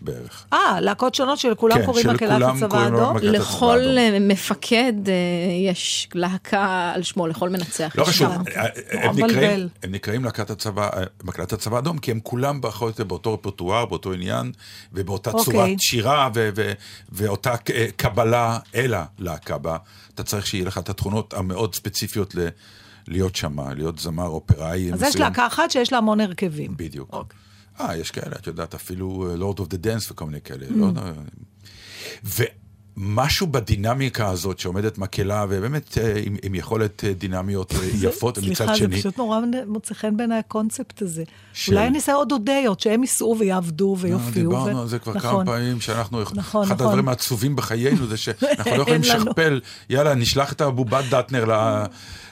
בערך. 0.03 0.45
אה, 0.53 0.81
להקות 0.81 1.15
שונות 1.15 1.37
שלכולם 1.39 1.77
כן, 1.79 1.85
קוראים 1.85 2.09
מקהלת 2.09 2.55
הצבא 2.55 2.77
האדום? 2.77 3.17
הצבא 3.17 3.29
לכל. 3.29 3.79
אה, 3.97 4.17
מפקד 4.21 4.93
אה, 5.07 5.13
יש 5.71 6.09
להקה 6.13 6.91
על 6.95 7.03
שמו, 7.03 7.27
לכל 7.27 7.49
מנצח. 7.49 7.93
לא 7.97 8.03
יש 8.03 8.09
חשוב. 8.09 8.31
אה, 8.31 8.65
הם 8.91 9.15
נקראים, 9.15 9.25
מבלבל. 9.25 9.69
הם 9.83 9.91
נקראים 9.91 10.23
להקת 10.25 10.49
הצבא, 10.49 10.89
מקהלת 11.23 11.53
הצבא 11.53 11.75
האדום, 11.75 11.97
כי 11.97 12.11
הם 12.11 12.19
כולם 12.23 12.59
פחות 12.61 12.81
או 12.81 12.87
יותר 12.87 13.03
באותו 13.03 13.33
רפרטואר, 13.33 13.85
באותו 13.85 14.13
עניין, 14.13 14.51
ובאותה 14.93 15.31
אוקיי. 15.31 15.53
צורת 15.53 15.79
שירה, 15.81 16.29
ו- 16.35 16.49
ו- 16.55 16.71
ואותה 17.11 17.53
קבלה 17.97 18.59
אל 18.75 18.93
הלהקה 18.97 19.57
בה. 19.57 19.77
אתה 20.15 20.23
צריך 20.23 20.47
שיהיה 20.47 20.65
לך 20.65 20.77
את 20.77 20.89
התכונות 20.89 21.33
המאוד 21.33 21.75
ספציפיות 21.75 22.35
ל- 22.35 22.47
להיות 23.07 23.35
שם, 23.35 23.59
להיות 23.75 23.99
זמר 23.99 24.27
אופראי 24.27 24.93
אז 24.93 25.01
יש 25.01 25.07
מסוים. 25.07 25.23
להקה 25.23 25.47
אחת 25.47 25.71
שיש 25.71 25.91
לה 25.91 25.97
המון 25.97 26.19
הרכבים. 26.19 26.73
בדיוק. 26.77 27.09
אוקיי. 27.13 27.37
אה, 27.79 27.97
יש 27.97 28.11
כאלה, 28.11 28.35
את 28.35 28.47
יודעת, 28.47 28.73
אפילו 28.75 29.27
Lord 29.37 29.59
of 29.59 29.67
the 29.67 29.77
Dance 29.77 30.11
וכל 30.11 30.25
מיני 30.25 30.41
כאלה. 30.41 30.65
Mm. 30.67 30.73
לא. 30.75 30.91
ומשהו 32.97 33.47
בדינמיקה 33.47 34.29
הזאת 34.29 34.59
שעומדת 34.59 34.97
מקהלה, 34.97 35.45
ובאמת 35.49 35.97
אה, 35.97 36.13
עם, 36.25 36.37
עם 36.43 36.55
יכולת 36.55 37.03
אה, 37.03 37.13
דינמיות 37.13 37.73
אה, 37.73 37.77
יפות, 38.01 38.37
ומצד 38.37 38.47
סליחה, 38.55 38.73
זה 38.73 38.77
שני... 38.79 38.99
פשוט 38.99 39.17
נורא 39.17 39.39
מוצא 39.67 39.93
חן 39.93 40.17
בעיניי 40.17 40.39
הקונספט 40.39 41.01
הזה. 41.01 41.23
של- 41.53 41.73
אולי 41.73 41.87
אני 41.87 41.97
אעשה 41.97 42.13
עוד 42.13 42.31
אודיות, 42.31 42.79
שהם 42.79 43.01
ייסעו 43.01 43.35
ויעבדו 43.39 43.95
ויופיעו. 43.99 44.49
דיברנו 44.51 44.77
ו- 44.77 44.81
על 44.81 44.87
זה 44.87 44.99
כבר 44.99 45.13
נכון. 45.13 45.31
כמה 45.31 45.45
פעמים, 45.45 45.81
שאנחנו, 45.81 46.21
נכון, 46.21 46.37
אחד 46.37 46.45
נכון. 46.75 46.85
הדברים 46.87 47.09
העצובים 47.09 47.55
בחיינו 47.55 48.07
זה 48.07 48.17
שאנחנו 48.17 48.71
לא 48.77 48.81
יכולים. 48.81 49.01
לשכפל, 49.01 49.61
יאללה, 49.89 50.15
נשלח 50.15 50.53
את 50.53 50.61
הבובת 50.61 51.05
דטנר 51.09 51.45
ל- 51.45 51.85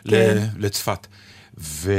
כן. 0.08 0.38
ל- 0.58 0.66
לצפת. 0.66 1.08
ו... 1.60 1.92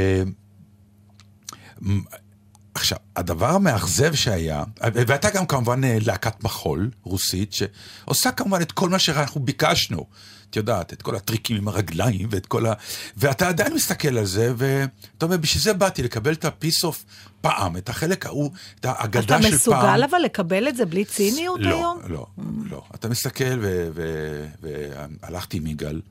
עכשיו, 2.83 2.97
הדבר 3.15 3.49
המאכזב 3.49 4.13
שהיה, 4.13 4.63
והייתה 4.93 5.29
גם 5.29 5.45
כמובן 5.45 5.83
אה, 5.83 5.97
להקת 6.05 6.43
מחול 6.43 6.91
רוסית, 7.03 7.53
שעושה 7.53 8.31
כמובן 8.31 8.61
את 8.61 8.71
כל 8.71 8.89
מה 8.89 8.99
שאנחנו 8.99 9.41
ביקשנו. 9.41 10.05
את 10.49 10.55
יודעת, 10.55 10.93
את 10.93 11.01
כל 11.01 11.15
הטריקים 11.15 11.57
עם 11.57 11.67
הרגליים 11.67 12.27
ואת 12.31 12.45
כל 12.45 12.65
ה... 12.65 12.73
ואתה 13.17 13.47
עדיין 13.47 13.73
מסתכל 13.73 14.17
על 14.17 14.25
זה, 14.25 14.53
ואתה 14.57 15.25
אומר, 15.25 15.37
בשביל 15.37 15.63
זה 15.63 15.73
באתי 15.73 16.03
לקבל 16.03 16.33
את 16.33 16.45
ה-piece 16.45 16.85
of 16.85 16.95
פעם, 17.41 17.77
את 17.77 17.89
החלק 17.89 18.25
ההוא, 18.25 18.51
את 18.79 18.85
האגדה 18.85 19.21
של 19.21 19.25
אתה 19.25 19.39
פעם. 19.43 19.53
מסוגל 19.53 20.03
אבל 20.09 20.19
לקבל 20.19 20.67
את 20.67 20.75
זה 20.75 20.85
בלי 20.85 21.05
ציניות 21.05 21.59
לא, 21.59 21.69
היום? 21.69 21.99
לא, 22.07 22.25
לא. 22.69 22.83
אתה 22.95 23.09
מסתכל, 23.09 23.59
ו- 23.61 23.89
ו- 23.93 24.47
והלכתי 24.61 25.57
עם 25.57 25.67
יגאל, 25.67 26.01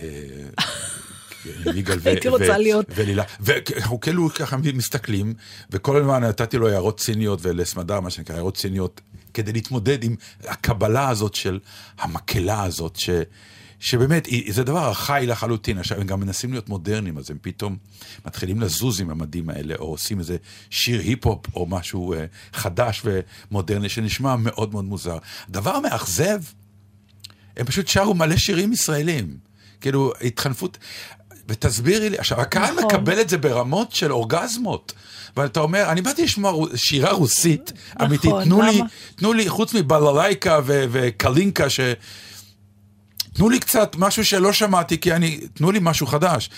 אה, 0.00 0.06
יגאל 1.74 1.98
ו- 2.02 2.08
הייתי 2.08 2.28
רוצה 2.28 2.58
להיות. 2.58 2.86
ולילה. 2.94 3.24
ואנחנו 3.40 4.00
כאילו 4.00 4.30
ככה 4.34 4.56
מסתכלים, 4.56 5.34
וכל 5.70 5.96
הזמן 5.96 6.24
נתתי 6.24 6.58
לו 6.58 6.68
הערות 6.68 7.00
ציניות 7.00 7.38
ולסמדר, 7.42 8.00
מה 8.00 8.10
שנקרא, 8.10 8.36
הערות 8.36 8.56
ציניות, 8.56 9.00
כדי 9.34 9.52
להתמודד 9.52 10.04
עם 10.04 10.16
הקבלה 10.48 11.08
הזאת 11.08 11.34
של 11.34 11.58
המקהלה 11.98 12.62
הזאת, 12.62 12.96
ש... 12.96 13.10
שבאמת, 13.80 14.28
זה 14.48 14.64
דבר 14.64 14.88
ארכאי 14.88 15.26
לחלוטין. 15.26 15.78
עכשיו, 15.78 16.00
הם 16.00 16.06
גם 16.06 16.20
מנסים 16.20 16.52
להיות 16.52 16.68
מודרניים, 16.68 17.18
אז 17.18 17.30
הם 17.30 17.38
פתאום 17.42 17.76
מתחילים 18.26 18.60
לזוז 18.60 19.00
עם 19.00 19.10
המדים 19.10 19.50
האלה, 19.50 19.74
או 19.74 19.84
עושים 19.84 20.18
איזה 20.18 20.36
שיר 20.70 21.00
היפ-הופ, 21.00 21.46
או 21.54 21.66
משהו 21.66 22.14
אה, 22.14 22.24
חדש 22.52 23.02
ומודרני, 23.04 23.88
שנשמע 23.88 24.36
מאוד 24.36 24.72
מאוד 24.72 24.84
מוזר. 24.84 25.18
הדבר 25.48 25.70
המאכזב, 25.70 26.42
הם 27.56 27.66
פשוט 27.66 27.88
שרו 27.88 28.14
מלא 28.14 28.36
שירים 28.36 28.72
ישראלים. 28.72 29.36
כאילו, 29.80 30.12
התחנפות... 30.20 30.78
ותסבירי 31.48 32.10
לי, 32.10 32.18
עכשיו, 32.18 32.40
הקהל 32.40 32.74
נכון. 32.74 32.84
מקבל 32.84 33.20
את 33.20 33.28
זה 33.28 33.38
ברמות 33.38 33.92
של 33.92 34.12
אורגזמות. 34.12 34.92
אבל 35.36 35.46
אתה 35.46 35.60
אומר, 35.60 35.84
אני 35.88 36.02
באתי 36.02 36.24
לשמוע 36.24 36.66
שירה 36.74 37.12
רוסית 37.12 37.72
אמיתית, 38.02 38.32
תנו 38.44 38.62
לי? 38.62 38.80
תנו 39.16 39.32
לי, 39.32 39.48
חוץ 39.48 39.74
מבללייקה 39.74 40.60
ו- 40.64 40.84
וקלינקה, 40.90 41.70
ש... 41.70 41.80
תנו 43.32 43.48
לי 43.50 43.60
קצת 43.60 43.96
משהו 43.98 44.24
שלא 44.24 44.52
שמעתי, 44.52 45.00
כי 45.00 45.12
אני, 45.12 45.40
תנו 45.54 45.70
לי 45.70 45.78
משהו 45.82 46.06
חדש. 46.06 46.50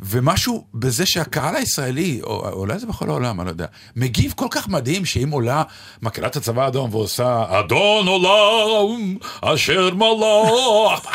ומשהו 0.00 0.64
בזה 0.74 1.06
שהקהל 1.06 1.56
הישראלי, 1.56 2.20
או 2.22 2.48
אולי 2.52 2.78
זה 2.78 2.86
בכל 2.86 3.10
העולם, 3.10 3.40
אני 3.40 3.46
לא 3.46 3.50
יודע, 3.50 3.66
מגיב 3.96 4.32
כל 4.36 4.46
כך 4.50 4.68
מדהים 4.68 5.04
שאם 5.04 5.30
עולה 5.30 5.62
מקהלת 6.02 6.36
הצבא 6.36 6.64
האדום 6.64 6.94
ועושה 6.94 7.44
אדון 7.48 8.08
עולם 8.08 9.16
אשר 9.42 9.94
מלך, 9.94 11.08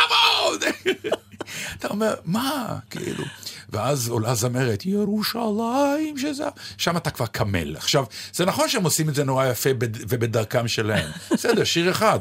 אתה 1.79 1.87
אומר, 1.87 2.13
מה, 2.25 2.77
כאילו. 2.89 3.23
ואז 3.69 4.09
עולה 4.09 4.35
זמרת, 4.35 4.85
ירושלים, 4.85 6.17
שזה... 6.17 6.43
שם 6.77 6.97
אתה 6.97 7.09
כבר 7.09 7.25
קמל. 7.25 7.75
עכשיו, 7.75 8.05
זה 8.33 8.45
נכון 8.45 8.69
שהם 8.69 8.83
עושים 8.83 9.09
את 9.09 9.15
זה 9.15 9.23
נורא 9.23 9.45
יפה 9.45 9.73
בד- 9.73 9.97
ובדרכם 10.09 10.67
שלהם. 10.67 11.09
בסדר, 11.33 11.63
שיר 11.63 11.91
אחד. 11.91 12.19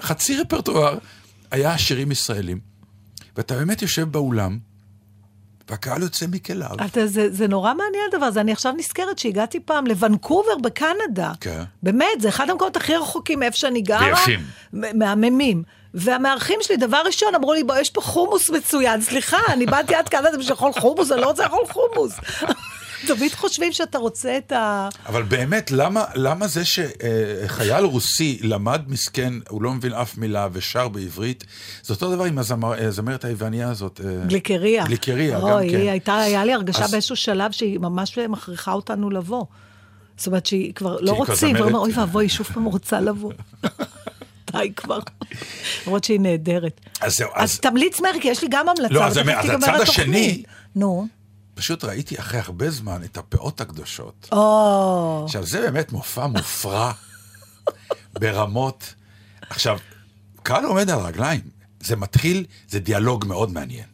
חצי 0.00 0.36
רפרטואר 0.40 0.98
היה 1.50 1.78
שירים 1.78 2.10
ישראלים, 2.10 2.58
ואתה 3.36 3.54
באמת 3.54 3.82
יושב 3.82 4.02
באולם, 4.12 4.58
והקהל 5.70 6.02
יוצא 6.02 6.26
מכליו. 6.26 6.70
אתה, 6.86 7.06
זה, 7.06 7.32
זה 7.32 7.48
נורא 7.48 7.74
מעניין 7.74 8.02
הדבר 8.12 8.26
הזה. 8.26 8.40
אני 8.40 8.52
עכשיו 8.52 8.72
נזכרת 8.76 9.18
שהגעתי 9.18 9.60
פעם 9.60 9.86
לוונקובר 9.86 10.58
בקנדה. 10.62 11.32
כן. 11.40 11.62
באמת, 11.82 12.20
זה 12.20 12.28
אחד 12.28 12.50
המקומות 12.50 12.76
הכי 12.76 12.94
רחוקים 12.96 13.38
מאיפה 13.40 13.56
שאני 13.56 13.80
גרה. 13.82 14.06
ויפים. 14.06 14.40
מהממים. 14.72 15.62
והמארחים 15.96 16.58
שלי, 16.62 16.76
דבר 16.76 17.02
ראשון, 17.06 17.34
אמרו 17.34 17.52
לי, 17.54 17.64
בוא, 17.64 17.76
יש 17.76 17.90
פה 17.90 18.00
חומוס 18.00 18.50
מצוין. 18.50 19.00
סליחה, 19.00 19.36
אני 19.48 19.66
באתי 19.66 19.94
עד 19.94 20.08
קנדה 20.08 20.30
בשביל 20.38 20.50
לאכול 20.50 20.72
חומוס, 20.72 21.12
אני 21.12 21.20
לא 21.20 21.26
רוצה 21.26 21.42
לאכול 21.42 21.64
חומוס. 21.72 22.12
תמיד 23.08 23.32
חושבים 23.34 23.72
שאתה 23.72 23.98
רוצה 23.98 24.38
את 24.38 24.52
ה... 24.52 24.88
אבל 25.06 25.22
באמת, 25.22 25.70
למה, 25.70 26.04
למה 26.14 26.46
זה 26.46 26.62
שחייל 26.64 27.84
רוסי 27.84 28.38
למד 28.42 28.82
מסכן, 28.86 29.32
הוא 29.48 29.62
לא 29.62 29.70
מבין 29.72 29.92
אף 29.92 30.18
מילה 30.18 30.48
ושר 30.52 30.88
בעברית, 30.88 31.44
זה 31.82 31.94
אותו 31.94 32.14
דבר 32.14 32.24
עם 32.24 32.38
הזמר- 32.38 32.82
הזמרת 32.86 33.24
היווניה 33.24 33.70
הזאת. 33.70 34.00
אה, 34.04 34.24
גליקריה. 34.26 34.84
גליקריה, 34.86 35.36
גם 35.40 35.42
אוי, 35.44 35.70
כן. 35.70 35.76
היא 35.76 35.90
הייתה, 35.90 36.16
היה 36.16 36.44
לי 36.44 36.52
הרגשה 36.54 36.84
אז- 36.84 36.90
באיזשהו 36.90 37.16
שלב 37.16 37.50
שהיא 37.52 37.78
ממש 37.78 38.18
מכריחה 38.18 38.72
אותנו 38.72 39.10
לבוא. 39.10 39.44
זאת 40.16 40.26
אומרת 40.26 40.46
שהיא 40.46 40.74
כבר 40.74 40.92
לא 41.00 41.12
שהיא 41.12 41.24
כבר 41.24 41.32
רוצים, 41.32 41.56
והוא 41.56 41.66
אומר, 41.68 41.78
זמרת. 41.78 41.82
אוי 41.82 42.02
ואבוי, 42.04 42.24
היא 42.24 42.30
שוב 42.30 42.46
פעם 42.46 42.64
רוצה 42.64 43.00
לבוא. 43.00 43.32
די 44.58 44.72
כבר. 44.76 44.98
למרות 45.86 46.04
שהיא 46.04 46.20
נהדרת. 46.20 46.80
אז 47.00 47.16
זהו, 47.16 47.30
אז 47.34 47.50
אז 47.50 47.60
תמליץ 47.60 48.00
מהר, 48.00 48.12
כי 48.20 48.28
יש 48.28 48.42
לי 48.42 48.48
גם 48.50 48.68
המלצה. 48.68 48.94
לא, 48.94 49.04
אז 49.06 49.16
הצד. 49.16 49.80
השני- 49.82 50.42
נו. 50.76 51.06
פשוט 51.54 51.84
ראיתי 51.84 52.18
אחרי 52.18 52.40
הרבה 52.40 52.70
זמן 52.70 53.04
את 53.04 53.16
הפאות 53.16 53.60
הקדושות. 53.60 54.28
או, 54.32 55.22
עכשיו, 55.26 55.46
זה 55.46 55.60
באמת 55.60 55.92
מופע 55.92 56.26
מופרע 56.26 56.92
ברמות. 58.20 58.94
עכשיו, 59.50 59.78
קהל 60.42 60.64
עומד 60.64 60.90
על 60.90 60.98
רגליים. 60.98 61.40
זה 61.80 61.96
מתחיל, 61.96 62.44
זה 62.68 62.78
דיאלוג 62.78 63.24
מאוד 63.28 63.52
מעניין. 63.52 63.84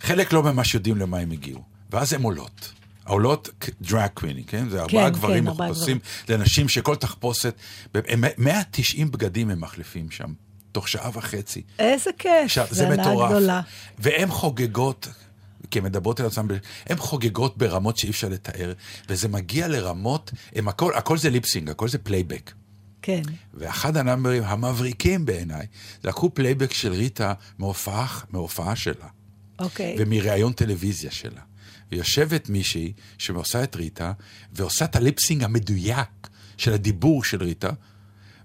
חלק 0.00 0.32
לא 0.32 0.42
ממש 0.42 0.74
יודעים 0.74 0.96
למה 0.96 1.18
הם 1.18 1.30
הגיעו, 1.30 1.62
ואז 1.90 2.12
הן 2.12 2.22
עולות. 2.22 2.72
העולות 3.06 3.48
drag 3.80 4.08
queens, 4.14 4.44
כן? 4.44 4.68
זה 4.68 4.80
ארבעה 4.80 5.04
כן, 5.10 5.12
גברים 5.12 5.48
ארבעה 5.48 5.70
מחופשים 5.70 5.98
לנשים 6.28 6.68
שכל 6.68 6.96
תחפושת, 6.96 7.54
הם- 7.94 8.24
190 8.38 9.10
בגדים 9.10 9.50
הם 9.50 9.60
מחליפים 9.60 10.10
שם, 10.10 10.32
תוך 10.72 10.88
שעה 10.88 11.10
וחצי. 11.14 11.62
איזה 11.78 12.10
כיף. 12.18 12.30
עכשיו, 12.44 12.66
זה 12.70 12.88
מטורף. 12.88 13.30
גדולה. 13.30 13.60
והן 13.98 14.28
חוגגות, 14.28 15.08
כי 15.70 15.78
הן 15.78 15.84
מדברות 15.84 16.20
על 16.20 16.26
עצמן, 16.26 16.46
הן 16.86 16.96
חוגגות 16.96 17.58
ברמות 17.58 17.96
שאי 17.98 18.10
אפשר 18.10 18.28
לתאר, 18.28 18.72
וזה 19.08 19.28
מגיע 19.28 19.68
לרמות, 19.68 20.30
הם 20.54 20.68
הכל, 20.68 20.94
הכל 20.94 21.18
זה 21.18 21.30
lip 21.30 21.45
sync, 21.45 21.70
הכל 21.70 21.88
זה 21.88 21.98
פלייבק. 21.98 22.52
כן. 23.02 23.22
ואחד 23.54 23.96
הנאמברים 23.96 24.42
המבריקים 24.42 25.26
בעיניי, 25.26 25.66
לקחו 26.04 26.30
פלייבק 26.34 26.72
של 26.72 26.92
ריטה 26.92 27.32
מהופעה, 27.58 28.06
מהופעה 28.30 28.76
שלה, 28.76 29.06
אוקיי. 29.58 29.96
ומראיון 29.98 30.52
טלוויזיה 30.52 31.10
שלה. 31.10 31.40
ויושבת 31.92 32.48
מישהי 32.48 32.92
שעושה 33.18 33.64
את 33.64 33.76
ריטה, 33.76 34.12
ועושה 34.52 34.84
את 34.84 34.96
הליפסינג 34.96 35.44
המדויק 35.44 36.28
של 36.56 36.72
הדיבור 36.72 37.24
של 37.24 37.42
ריטה, 37.42 37.70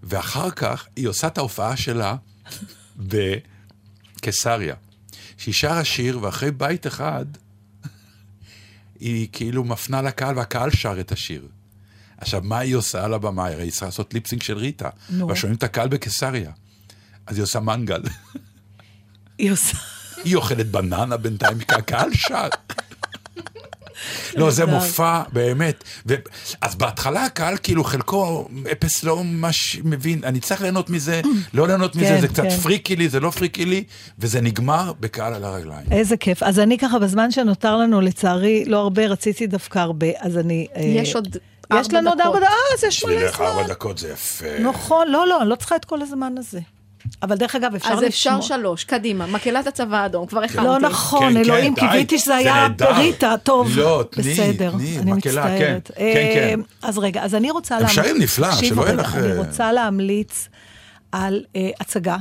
ואחר 0.03 0.51
כך 0.51 0.87
היא 0.95 1.07
עושה 1.07 1.27
את 1.27 1.37
ההופעה 1.37 1.77
שלה 1.77 2.15
בקיסריה. 4.17 4.75
שהיא 5.37 5.53
שרה 5.53 5.83
שיר, 5.83 6.23
ואחרי 6.23 6.51
בית 6.51 6.87
אחד, 6.87 7.25
היא 8.99 9.27
כאילו 9.31 9.63
מפנה 9.63 10.01
לקהל, 10.01 10.37
והקהל 10.37 10.69
שר 10.71 10.99
את 10.99 11.11
השיר. 11.11 11.47
עכשיו, 12.17 12.41
מה 12.43 12.59
היא 12.59 12.75
עושה 12.75 13.05
על 13.05 13.13
הבמה? 13.13 13.47
הרי 13.47 13.63
היא 13.63 13.71
צריכה 13.71 13.85
לעשות 13.85 14.13
ליפסינג 14.13 14.41
של 14.41 14.57
ריטה. 14.57 14.89
נו. 15.09 15.27
ושומעים 15.27 15.57
את 15.57 15.63
הקהל 15.63 15.87
בקיסריה. 15.87 16.51
אז 17.27 17.35
היא 17.35 17.43
עושה 17.43 17.59
מנגל. 17.59 18.01
היא 19.37 19.51
עושה... 19.51 19.77
היא 20.23 20.35
אוכלת 20.35 20.71
בננה 20.71 21.17
בינתיים, 21.17 21.59
כי 21.59 21.75
הקהל 21.75 22.13
שר. 22.13 22.47
לא, 24.35 24.51
זה. 24.51 24.65
מופע, 24.65 25.21
באמת. 25.33 25.83
ו... 26.07 26.15
אז 26.61 26.75
בהתחלה 26.75 27.25
הקהל, 27.25 27.57
כאילו, 27.63 27.83
חלקו 27.83 28.47
אפס 28.71 29.03
לא 29.03 29.23
ממש 29.23 29.79
מבין, 29.83 30.21
אני 30.23 30.39
צריך 30.39 30.61
ליהנות 30.61 30.89
מזה, 30.89 31.21
לא 31.53 31.67
ליהנות 31.67 31.95
מזה, 31.95 32.05
כן, 32.05 32.21
זה 32.21 32.27
קצת 32.27 32.43
כן. 32.43 32.49
פריקי 32.49 32.95
לי, 32.95 33.09
זה 33.09 33.19
לא 33.19 33.29
פריקי 33.29 33.65
לי, 33.65 33.83
וזה 34.19 34.41
נגמר 34.41 34.93
בקהל 34.99 35.33
על 35.33 35.43
הרגליים. 35.43 35.85
איזה 35.91 36.17
כיף. 36.17 36.43
אז 36.43 36.59
אני 36.59 36.77
ככה, 36.77 36.99
בזמן 36.99 37.31
שנותר 37.31 37.77
לנו, 37.77 38.01
לצערי, 38.01 38.65
לא 38.65 38.77
הרבה, 38.77 39.05
רציתי 39.05 39.47
דווקא 39.47 39.79
הרבה, 39.79 40.07
אז 40.19 40.37
אני... 40.37 40.67
אה, 40.75 40.81
יש 40.81 41.15
עוד 41.15 41.37
יש 41.79 41.93
לנו 41.93 42.09
עוד. 42.09 42.21
ארבע 42.21 42.39
דקות, 42.39 42.43
אה, 42.43 42.77
אז 42.77 42.83
יש 42.83 43.05
מלא 43.05 43.15
בשבילך 43.15 43.41
ארבע 43.41 43.63
זמן. 43.63 43.73
דקות 43.73 43.97
זה 43.97 44.09
יפה. 44.09 44.59
נכון, 44.59 45.07
לא, 45.07 45.27
לא, 45.27 45.41
אני 45.41 45.49
לא 45.49 45.55
צריכה 45.55 45.75
את 45.75 45.85
כל 45.85 46.01
הזמן 46.01 46.33
הזה. 46.37 46.59
אבל 47.23 47.35
דרך 47.35 47.55
אגב, 47.55 47.75
אפשר 47.75 47.89
אז 47.89 48.03
אפשר 48.03 48.29
לשמוע- 48.37 48.57
שלוש, 48.59 48.83
קדימה, 48.83 49.27
מקהלת 49.27 49.67
הצבא 49.67 49.97
האדום, 49.97 50.25
כבר 50.25 50.43
הכנתי. 50.43 50.67
לא 50.67 50.79
נכון, 50.79 51.33
כן, 51.33 51.37
אלוהים, 51.37 51.75
כן, 51.75 51.81
קיוויתי 51.87 52.17
שזה 52.19 52.25
זה 52.25 52.35
היה 52.35 52.53
נהדר. 52.53 52.95
ריטה, 52.97 53.35
טוב. 53.43 53.77
לא, 53.77 54.03
תני, 54.09 54.33
בסדר, 54.33 54.71
תני, 54.71 54.99
אני 54.99 55.11
מקהלה, 55.13 55.45
מצטערת. 55.45 55.91
כן, 55.95 56.03
כן, 56.13 56.31
כן. 56.33 56.59
אז 56.81 56.97
רגע, 56.97 57.23
אז 57.23 57.35
אני 57.35 57.51
רוצה 57.51 57.75
הם 57.75 57.81
להמליץ... 57.81 57.95
שרים 57.95 58.17
נפלא, 58.21 58.51
שלא 58.51 58.81
יהיה 58.81 58.93
לך, 58.93 59.15
אני 59.15 59.31
אה, 59.31 59.37
רוצה 59.37 59.71
להמליץ 59.71 60.47
על 61.11 61.43
אה, 61.55 61.69
הצגה. 61.79 62.17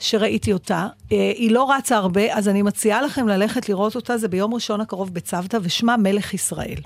שראיתי 0.00 0.52
אותה, 0.52 0.86
אה, 1.12 1.16
היא 1.36 1.50
לא 1.50 1.70
רצה 1.72 1.96
הרבה, 1.96 2.34
אז 2.34 2.48
אני 2.48 2.62
מציעה 2.62 3.02
לכם 3.02 3.28
ללכת 3.28 3.68
לראות 3.68 3.96
אותה, 3.96 4.18
זה 4.18 4.28
ביום 4.28 4.54
ראשון 4.54 4.80
הקרוב 4.80 5.14
בצוותא, 5.14 5.58
ושמה 5.62 5.96
מלך 5.96 6.34
ישראל. 6.34 6.76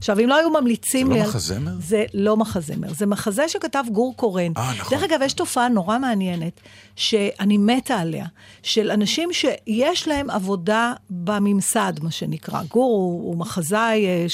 עכשיו, 0.00 0.20
אם 0.20 0.28
לא 0.28 0.36
היו 0.36 0.50
ממליצים 0.50 1.06
זה 1.06 1.14
לא. 1.14 1.20
על- 1.20 1.26
מחזמר? 1.28 1.72
זה 1.80 2.04
לא 2.14 2.36
מחזמר, 2.36 2.92
זה 2.92 3.06
מחזה 3.06 3.48
שכתב 3.48 3.84
גור 3.92 4.16
קורן. 4.16 4.52
אה, 4.56 4.72
נכון. 4.78 4.98
דרך 4.98 5.10
אגב, 5.10 5.20
יש 5.24 5.32
תופעה 5.32 5.68
נורא 5.68 5.98
מעניינת, 5.98 6.60
שאני 6.96 7.58
מתה 7.58 7.96
עליה, 7.96 8.26
של 8.62 8.90
אנשים 8.90 9.28
שיש 9.32 10.08
להם 10.08 10.30
עבודה 10.30 10.92
בממסד, 11.10 11.92
מה 12.02 12.10
שנקרא. 12.10 12.62
גור 12.70 12.90
הוא, 12.92 13.22
הוא 13.28 13.36
מחזאי, 13.36 14.06
אה. 14.06 14.26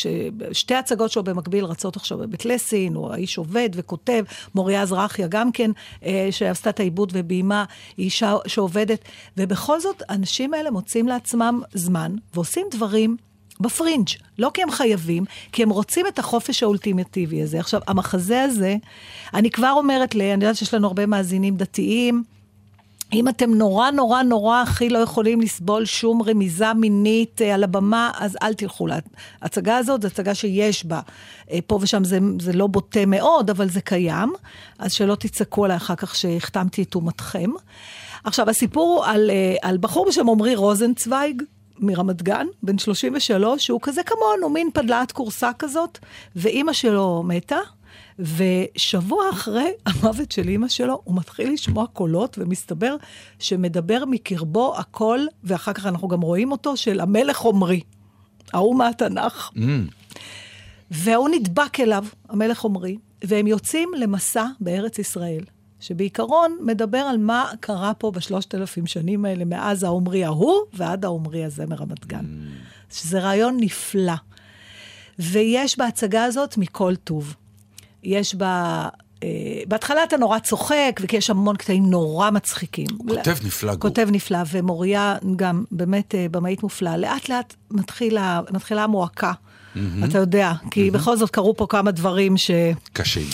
שתי 0.53 0.75
הצגות 0.75 1.11
שלו 1.11 1.25
במקביל 1.25 1.65
רצות 1.65 1.97
עכשיו 1.97 2.19
בבית 2.19 2.45
לסין, 2.45 2.95
הוא 2.95 3.13
האיש 3.13 3.39
עובד 3.39 3.71
וכותב, 3.75 4.25
מוריה 4.55 4.87
זרחיה 4.87 5.27
גם 5.27 5.53
כן, 5.53 5.71
אה, 6.05 6.29
שעשתה 6.31 6.71
את 6.71 6.81
העיבוד 6.81 7.13
וביימה, 7.15 7.65
היא 7.97 8.05
אישה 8.05 8.35
שעובדת, 8.47 9.01
ובכל 9.37 9.81
זאת, 9.81 10.03
האנשים 10.09 10.55
האלה 10.55 10.71
מוצאים 10.71 11.09
לעצמם 11.09 11.63
זמן 11.75 12.13
ועושים 12.35 12.67
דברים 12.71 13.17
בפרינג', 13.61 14.09
לא 14.39 14.51
כי 14.55 14.63
הם 14.63 14.71
חייבים, 14.71 15.25
כי 15.53 15.63
הם 15.63 15.71
רוצים 15.71 16.07
את 16.07 16.19
החופש 16.19 16.63
האולטימטיבי 16.63 17.43
הזה. 17.43 17.61
עכשיו, 17.61 17.81
המחזה 17.87 18.43
הזה, 18.43 18.77
אני 19.35 19.51
כבר 19.51 19.73
אומרת 19.77 20.15
ל... 20.15 20.21
אני 20.21 20.45
יודעת 20.45 20.57
שיש 20.57 20.75
לנו 20.75 20.87
הרבה 20.87 21.07
מאזינים 21.07 21.57
דתיים, 21.57 22.23
אם 23.13 23.29
אתם 23.29 23.55
נורא 23.55 23.91
נורא 23.91 24.23
נורא 24.23 24.63
הכי 24.63 24.89
לא 24.89 24.99
יכולים 24.99 25.41
לסבול 25.41 25.85
שום 25.85 26.23
רמיזה 26.23 26.75
מינית 26.75 27.43
אה, 27.43 27.55
על 27.55 27.65
הבמה, 27.65 28.11
אז 28.19 28.37
אל 28.43 28.55
תלכו 28.55 28.87
להצגה 29.43 29.77
הזאת, 29.77 30.03
זו 30.03 30.09
הצגה 30.09 30.35
שיש 30.35 30.85
בה. 30.85 31.01
אה, 31.51 31.59
פה 31.67 31.79
ושם 31.83 32.05
זה, 32.05 32.19
זה 32.41 32.53
לא 32.53 32.67
בוטה 32.67 33.07
מאוד, 33.07 33.51
אבל 33.51 33.69
זה 33.69 33.81
קיים, 33.81 34.33
אז 34.79 34.93
שלא 34.93 35.15
תצעקו 35.15 35.65
עליי 35.65 35.77
אחר 35.77 35.95
כך 35.95 36.15
שהחתמתי 36.17 36.83
את 36.83 36.95
אומתכם. 36.95 37.51
עכשיו, 38.25 38.51
הסיפור 38.51 38.97
הוא 38.97 39.05
על, 39.05 39.31
אה, 39.31 39.57
על 39.63 39.79
בחור 39.79 40.07
בשם 40.09 40.29
עמרי 40.29 40.55
רוזנצוויג, 40.55 41.43
מרמת 41.79 42.23
גן, 42.23 42.47
בן 42.63 42.79
33, 42.79 43.67
שהוא 43.67 43.81
כזה 43.83 44.03
כמונו, 44.03 44.49
מין 44.49 44.71
פדלת 44.75 45.13
כורסה 45.13 45.51
כזאת, 45.59 45.99
ואימא 46.37 46.73
שלו 46.73 47.23
מתה, 47.27 47.59
ושבוע 48.19 49.31
אחרי 49.31 49.71
המוות 49.87 50.33
של 50.33 50.49
אימא 50.49 50.69
שלו, 50.69 51.01
הוא 51.05 51.17
מתחיל 51.17 51.53
לשמוע 51.53 51.87
קולות, 51.87 52.39
ומסתבר 52.41 52.97
שמדבר 53.39 54.05
מקרבו 54.05 54.75
הקול, 54.79 55.29
ואחר 55.45 55.73
כך 55.73 55.87
אנחנו 55.87 56.09
גם 56.09 56.21
רואים 56.21 56.53
אותו, 56.53 56.77
של 56.77 57.01
המלך 57.01 57.45
עמרי, 57.45 57.81
ההוא 58.53 58.77
מהתנ"ך. 58.77 59.51
והוא 60.91 61.29
נדבק 61.29 61.81
אליו, 61.81 62.05
המלך 62.29 62.65
עמרי, 62.65 62.97
והם 63.25 63.47
יוצאים 63.47 63.91
למסע 63.99 64.47
בארץ 64.61 64.99
ישראל, 64.99 65.45
שבעיקרון 65.81 66.59
מדבר 66.61 66.99
על 66.99 67.19
מה 67.19 67.51
קרה 67.61 67.95
פה 67.95 68.11
בשלושת 68.11 68.55
אלפים 68.55 68.87
שנים 68.87 69.25
האלה, 69.25 69.45
מאז 69.45 69.83
העמרי 69.83 70.25
ההוא 70.25 70.61
ועד 70.75 71.05
העמרי 71.05 71.45
הזה 71.45 71.67
מרמת 71.67 72.07
גן. 72.07 72.25
שזה 72.91 73.21
רעיון 73.21 73.57
נפלא. 73.61 74.15
ויש 75.19 75.79
בהצגה 75.79 76.25
הזאת 76.25 76.57
מכל 76.57 76.97
טוב. 76.97 77.35
יש 78.03 78.35
בה... 78.35 78.89
אה, 79.23 79.29
בהתחלה 79.69 80.05
אתה 80.05 80.17
נורא 80.17 80.39
צוחק, 80.39 81.01
וכי 81.03 81.17
יש 81.17 81.31
המון 81.31 81.57
קטעים 81.57 81.91
נורא 81.91 82.31
מצחיקים. 82.31 82.87
כותב 83.09 83.37
נפלא, 83.45 83.75
גור. 83.75 83.81
כותב 83.91 84.09
נפלא, 84.13 84.39
ומוריה 84.51 85.17
גם 85.37 85.65
באמת 85.71 86.15
אה, 86.15 86.27
במאית 86.31 86.63
מופלאה. 86.63 86.97
לאט 86.97 87.29
לאט 87.29 87.55
מתחילה, 87.71 88.41
מתחילה 88.51 88.85
המועקה, 88.85 89.33
אתה 90.05 90.19
יודע, 90.19 90.53
כי 90.71 90.91
בכל 90.91 91.17
זאת 91.17 91.31
קרו 91.31 91.57
פה 91.57 91.67
כמה 91.69 91.91
דברים 91.91 92.37
ש... 92.37 92.51
קשים. 92.93 93.27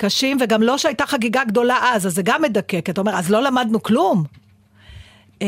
קשים, 0.00 0.38
וגם 0.40 0.62
לא 0.62 0.78
שהייתה 0.78 1.06
חגיגה 1.06 1.44
גדולה 1.44 1.78
אז, 1.82 2.06
אז 2.06 2.14
זה 2.14 2.22
גם 2.22 2.42
מדכא, 2.42 2.80
כי 2.80 2.90
אתה 2.90 3.00
אומר, 3.00 3.14
אז 3.14 3.30
לא 3.30 3.42
למדנו 3.42 3.82
כלום. 3.82 4.24
אה, 5.42 5.46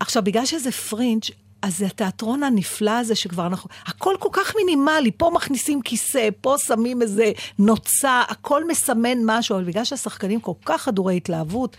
עכשיו, 0.00 0.22
בגלל 0.24 0.46
שזה 0.46 0.70
פרינג', 0.70 1.22
אז 1.62 1.78
זה 1.78 1.86
התיאטרון 1.86 2.42
הנפלא 2.42 2.90
הזה 2.90 3.14
שכבר 3.14 3.46
אנחנו... 3.46 3.70
הכל 3.86 4.14
כל 4.18 4.28
כך 4.32 4.54
מינימלי, 4.56 5.10
פה 5.16 5.30
מכניסים 5.34 5.82
כיסא, 5.82 6.28
פה 6.40 6.54
שמים 6.66 7.02
איזה 7.02 7.32
נוצה, 7.58 8.22
הכל 8.28 8.68
מסמן 8.68 9.18
משהו, 9.24 9.56
אבל 9.56 9.64
בגלל 9.64 9.84
שהשחקנים 9.84 10.40
כל 10.40 10.52
כך 10.64 10.82
חדורי 10.82 11.16
התלהבות, 11.16 11.76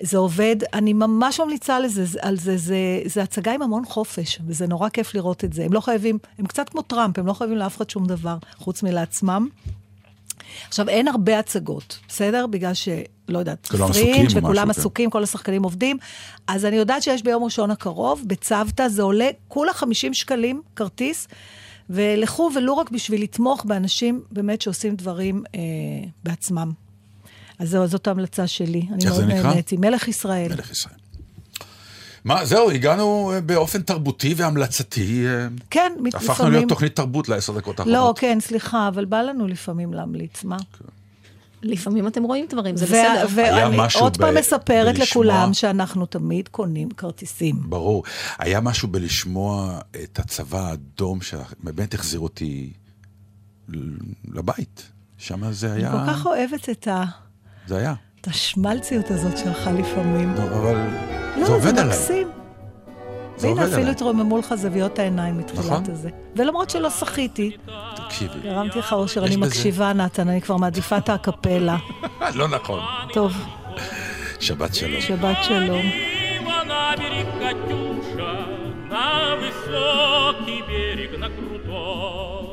זה 0.00 0.18
עובד, 0.18 0.56
אני 0.72 0.92
ממש 0.92 1.40
ממליצה 1.40 1.80
לזה, 1.80 2.04
על 2.22 2.36
זה, 2.36 2.56
זה, 2.56 2.76
זה 3.04 3.22
הצגה 3.22 3.52
עם 3.54 3.62
המון 3.62 3.84
חופש, 3.84 4.38
וזה 4.46 4.66
נורא 4.66 4.88
כיף 4.88 5.14
לראות 5.14 5.44
את 5.44 5.52
זה. 5.52 5.64
הם 5.64 5.72
לא 5.72 5.80
חייבים, 5.80 6.18
הם 6.38 6.46
קצת 6.46 6.68
כמו 6.68 6.82
טראמפ, 6.82 7.18
הם 7.18 7.26
לא 7.26 7.32
חייבים 7.32 7.56
לאף 7.58 7.76
אחד 7.76 7.90
שום 7.90 8.06
דבר, 8.06 8.36
חוץ 8.56 8.82
מלעצמם. 8.82 9.48
עכשיו, 10.68 10.88
אין 10.88 11.08
הרבה 11.08 11.38
הצגות, 11.38 11.98
בסדר? 12.08 12.46
בגלל 12.46 12.74
ש... 12.74 12.88
לא 13.28 13.38
יודעת, 13.38 13.66
פרינג' 13.66 13.82
או 13.82 13.88
משהו, 14.24 14.38
וכולם 14.38 14.64
כן. 14.64 14.70
עסוקים, 14.70 15.10
כל 15.10 15.22
השחקנים 15.22 15.62
עובדים. 15.62 15.98
אז 16.46 16.64
אני 16.64 16.76
יודעת 16.76 17.02
שיש 17.02 17.22
ביום 17.22 17.44
ראשון 17.44 17.70
הקרוב, 17.70 18.22
בצוותא 18.26 18.88
זה 18.88 19.02
עולה 19.02 19.28
כולה 19.48 19.72
50 19.72 20.14
שקלים 20.14 20.62
כרטיס, 20.76 21.28
ולכו 21.90 22.50
ולו 22.54 22.76
רק 22.76 22.90
בשביל 22.90 23.22
לתמוך 23.22 23.64
באנשים 23.64 24.22
באמת 24.30 24.62
שעושים 24.62 24.96
דברים 24.96 25.42
אה, 25.54 25.60
בעצמם. 26.24 26.72
אז 27.58 27.70
זהו, 27.70 27.86
זאת 27.86 28.06
ההמלצה 28.06 28.46
שלי. 28.46 28.82
אני 28.92 29.04
מאוד? 29.04 29.24
נהניתי. 29.24 29.76
מלך 29.76 30.08
ישראל. 30.08 30.48
מלך 30.48 30.70
ישראל. 30.70 30.94
מה, 32.24 32.44
זהו, 32.44 32.70
הגענו 32.70 33.32
אה, 33.34 33.40
באופן 33.40 33.82
תרבותי 33.82 34.34
והמלצתי. 34.36 35.26
אה, 35.26 35.46
כן, 35.70 35.92
הפכנו 36.14 36.32
לפעמים... 36.32 36.52
להיות 36.52 36.68
תוכנית 36.68 36.96
תרבות 36.96 37.28
לעשר 37.28 37.52
דקות 37.58 37.80
האחרונות. 37.80 38.00
לא, 38.08 38.14
כן, 38.16 38.38
סליחה, 38.40 38.88
אבל 38.88 39.04
בא 39.04 39.22
לנו 39.22 39.46
לפעמים 39.46 39.94
להמליץ, 39.94 40.44
מה? 40.44 40.56
לפעמים 41.62 42.06
אתם 42.06 42.22
רואים 42.22 42.46
דברים, 42.48 42.76
זה 42.76 42.86
בסדר. 42.86 42.98
היה 43.44 43.66
ואני 43.68 43.76
משהו 43.78 44.00
עוד 44.00 44.16
ב- 44.16 44.20
פעם 44.20 44.34
מספרת 44.36 44.94
בלשמוע- 44.98 45.04
לכולם 45.24 45.54
שאנחנו 45.54 46.06
תמיד 46.06 46.48
קונים 46.48 46.90
כרטיסים. 46.90 47.56
ברור. 47.68 48.02
היה 48.38 48.60
משהו 48.60 48.88
בלשמוע 48.88 49.78
את 50.04 50.18
הצבא 50.18 50.68
האדום, 50.68 51.18
שבאמת 51.22 51.94
החזיר 51.94 52.20
אותי 52.20 52.72
לבית. 54.34 54.82
שם 55.18 55.52
זה 55.52 55.72
אני 55.72 55.80
היה... 55.80 55.90
כל 55.92 56.12
כך 56.12 56.26
אוהבת 56.26 56.68
את 56.68 56.88
ה- 56.88 57.04
זה 57.66 57.76
היה. 57.76 57.94
את 58.20 58.26
השמלציות 58.26 59.10
הזאת 59.10 59.38
שלך 59.38 59.70
לפעמים. 59.78 60.30
אבל 60.34 60.76
לא, 61.39 61.45
זה 61.45 61.53
עובד 61.53 61.63
זה 61.75 61.81
עליי. 61.81 61.85
מקסים. 61.85 62.27
זה 63.37 63.47
והנה, 63.47 63.61
עובד 63.61 63.63
אפילו 63.63 63.81
עליי. 63.81 63.91
התרוממו 63.91 64.37
לך 64.37 64.55
זוויות 64.55 64.99
העיניים 64.99 65.37
מתחילת 65.37 65.65
נכון. 65.65 65.83
הזה. 65.91 66.09
ולמרות 66.35 66.69
שלא 66.69 66.89
שחיתי, 66.89 67.51
תקשיבי. 67.95 68.49
הרמתי 68.49 68.79
לך 68.79 68.93
אושר, 68.93 69.23
יש 69.25 69.31
אני 69.31 69.37
בזה- 69.37 69.47
מקשיבה, 69.49 69.93
נתן, 69.93 70.29
אני 70.29 70.41
כבר 70.41 70.57
מעדיפה 70.57 70.97
את 70.97 71.09
הקפלה. 71.09 71.77
לא 72.33 72.47
נכון. 72.47 72.79
טוב, 73.13 73.33
שבת 74.39 74.75
שלום. 74.75 75.01
שבת 75.01 75.37
שלום. 75.43 75.81
Мимо 76.45 76.57
на 76.71 76.83
берег 77.01 77.27
Катюша, 77.41 78.33
на 78.91 79.07
высокий 79.41 80.61
берег, 80.69 81.11
на 81.23 81.29
крутой. 81.37 82.45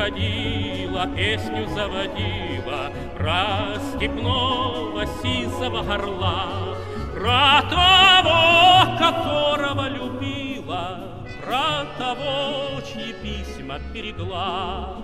Выходила, 0.00 1.06
песню 1.14 1.68
заводила 1.68 2.90
Про 3.18 3.78
степного 3.94 5.04
сизого 5.22 5.82
горла, 5.82 6.74
Про 7.14 7.60
того, 7.68 8.96
которого 8.98 9.88
любила, 9.90 11.00
Про 11.44 11.84
того, 11.98 12.80
чьи 12.80 13.12
письма 13.22 13.78
берегла. 13.92 14.96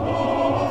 Пусть 0.00 0.68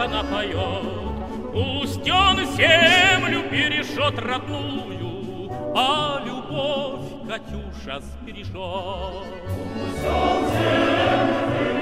она 0.00 0.22
поет. 0.24 1.52
Пусть 1.52 2.10
он 2.10 2.36
землю 2.56 3.42
бережет 3.50 4.18
родную, 4.18 5.50
а 5.76 6.22
любовь 6.24 7.28
Катюша 7.28 8.00
сбережет. 8.00 8.54
Пусть 8.54 10.06
он 10.06 10.44
землю 10.50 11.50
бережет. 11.50 11.79